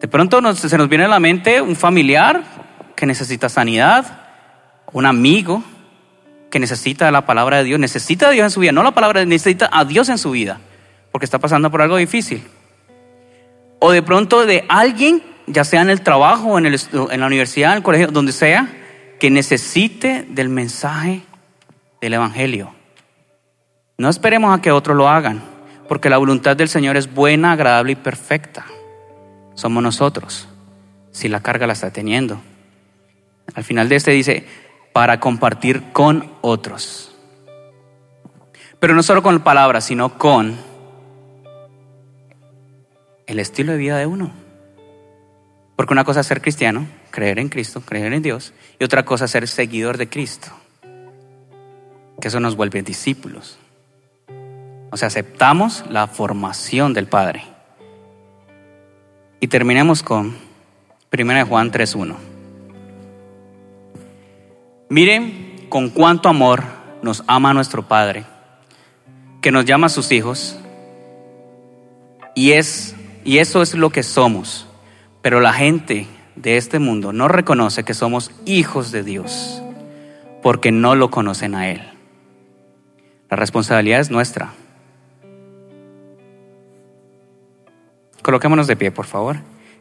De 0.00 0.08
pronto 0.08 0.54
se 0.54 0.76
nos 0.76 0.88
viene 0.88 1.04
a 1.04 1.08
la 1.08 1.20
mente 1.20 1.60
un 1.60 1.76
familiar 1.76 2.42
que 2.94 3.06
necesita 3.06 3.48
sanidad, 3.48 4.04
un 4.92 5.06
amigo 5.06 5.64
que 6.50 6.60
necesita 6.60 7.10
la 7.10 7.26
palabra 7.26 7.58
de 7.58 7.64
Dios, 7.64 7.80
necesita 7.80 8.28
a 8.28 8.30
Dios 8.30 8.44
en 8.44 8.50
su 8.50 8.60
vida, 8.60 8.72
no 8.72 8.82
la 8.82 8.92
palabra, 8.92 9.24
necesita 9.24 9.68
a 9.72 9.84
Dios 9.84 10.08
en 10.08 10.18
su 10.18 10.30
vida, 10.32 10.60
porque 11.10 11.24
está 11.24 11.38
pasando 11.38 11.70
por 11.70 11.80
algo 11.80 11.96
difícil. 11.96 12.44
O 13.80 13.90
de 13.90 14.02
pronto 14.02 14.44
de 14.46 14.64
alguien, 14.68 15.22
ya 15.46 15.64
sea 15.64 15.80
en 15.80 15.90
el 15.90 16.02
trabajo, 16.02 16.58
en, 16.58 16.66
en 16.66 17.20
la 17.20 17.26
universidad, 17.26 17.72
en 17.72 17.78
el 17.78 17.82
colegio, 17.82 18.08
donde 18.08 18.32
sea, 18.32 18.68
que 19.18 19.30
necesite 19.30 20.26
del 20.28 20.50
mensaje 20.50 21.22
del 22.00 22.14
Evangelio. 22.14 22.73
No 23.98 24.08
esperemos 24.08 24.56
a 24.56 24.60
que 24.60 24.72
otros 24.72 24.96
lo 24.96 25.08
hagan, 25.08 25.42
porque 25.88 26.10
la 26.10 26.18
voluntad 26.18 26.56
del 26.56 26.68
Señor 26.68 26.96
es 26.96 27.12
buena, 27.12 27.52
agradable 27.52 27.92
y 27.92 27.96
perfecta 27.96 28.64
somos 29.54 29.82
nosotros, 29.82 30.48
si 31.12 31.28
la 31.28 31.40
carga 31.40 31.66
la 31.66 31.72
está 31.72 31.90
teniendo. 31.90 32.40
Al 33.54 33.64
final 33.64 33.88
de 33.88 33.96
este 33.96 34.10
dice, 34.10 34.46
para 34.92 35.20
compartir 35.20 35.92
con 35.92 36.30
otros. 36.40 37.14
Pero 38.80 38.94
no 38.94 39.02
solo 39.02 39.22
con 39.22 39.40
palabras, 39.40 39.84
sino 39.84 40.18
con 40.18 40.56
el 43.26 43.38
estilo 43.38 43.72
de 43.72 43.78
vida 43.78 43.96
de 43.96 44.06
uno. 44.06 44.32
Porque 45.76 45.92
una 45.92 46.04
cosa 46.04 46.20
es 46.20 46.26
ser 46.26 46.42
cristiano, 46.42 46.86
creer 47.10 47.38
en 47.38 47.48
Cristo, 47.48 47.80
creer 47.80 48.12
en 48.12 48.22
Dios, 48.22 48.52
y 48.78 48.84
otra 48.84 49.04
cosa 49.04 49.24
es 49.24 49.30
ser 49.30 49.48
seguidor 49.48 49.98
de 49.98 50.08
Cristo. 50.08 50.48
Que 52.20 52.28
eso 52.28 52.40
nos 52.40 52.56
vuelve 52.56 52.82
discípulos. 52.82 53.58
O 54.94 54.96
sea, 54.96 55.08
aceptamos 55.08 55.82
la 55.90 56.06
formación 56.06 56.94
del 56.94 57.08
Padre. 57.08 57.42
Y 59.40 59.48
terminemos 59.48 60.04
con 60.04 60.36
1 61.12 61.46
Juan 61.46 61.72
3.1. 61.72 62.14
Miren 64.88 65.66
con 65.68 65.90
cuánto 65.90 66.28
amor 66.28 66.62
nos 67.02 67.24
ama 67.26 67.52
nuestro 67.52 67.88
Padre, 67.88 68.24
que 69.42 69.50
nos 69.50 69.64
llama 69.64 69.88
a 69.88 69.90
sus 69.90 70.12
hijos, 70.12 70.60
y, 72.36 72.52
es, 72.52 72.94
y 73.24 73.38
eso 73.38 73.62
es 73.62 73.74
lo 73.74 73.90
que 73.90 74.04
somos. 74.04 74.68
Pero 75.22 75.40
la 75.40 75.54
gente 75.54 76.06
de 76.36 76.56
este 76.56 76.78
mundo 76.78 77.12
no 77.12 77.26
reconoce 77.26 77.82
que 77.82 77.94
somos 77.94 78.30
hijos 78.46 78.92
de 78.92 79.02
Dios, 79.02 79.60
porque 80.40 80.70
no 80.70 80.94
lo 80.94 81.10
conocen 81.10 81.56
a 81.56 81.68
Él. 81.72 81.82
La 83.28 83.36
responsabilidad 83.36 83.98
es 83.98 84.12
nuestra. 84.12 84.52
Coloquémonos 88.24 88.66
de 88.66 88.74
pie, 88.74 88.90
por 88.90 89.04
favor. 89.04 89.36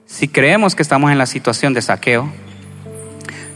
Si 0.06 0.28
creemos 0.28 0.76
que 0.76 0.82
estamos 0.82 1.14
en 1.14 1.18
la 1.18 1.26
situación 1.26 1.74
de 1.74 1.82
saqueo, 1.82 2.30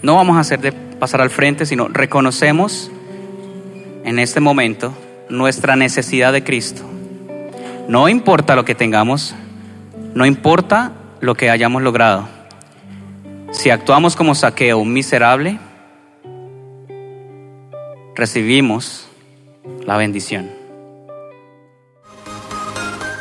no 0.02 0.16
vamos 0.16 0.38
a 0.38 0.40
hacer 0.40 0.62
de 0.62 0.72
pasar 0.72 1.20
al 1.20 1.30
frente, 1.30 1.66
sino 1.66 1.90
reconocemos 1.90 2.90
en 4.06 4.18
este 4.18 4.40
momento 4.40 4.94
nuestra 5.28 5.76
necesidad 5.76 6.32
de 6.32 6.46
Cristo. 6.46 6.84
No 7.90 8.08
importa 8.08 8.56
lo 8.56 8.64
que 8.64 8.76
tengamos, 8.76 9.36
no 10.16 10.26
importa 10.26 10.94
lo 11.20 11.36
que 11.36 11.50
hayamos 11.50 11.82
logrado. 11.82 12.30
Si 13.52 13.70
actuamos 13.70 14.16
como 14.16 14.36
saqueo, 14.36 14.78
un 14.78 14.94
miserable, 14.94 15.60
recibimos 18.16 19.06
la 19.86 19.98
bendición. 19.98 20.57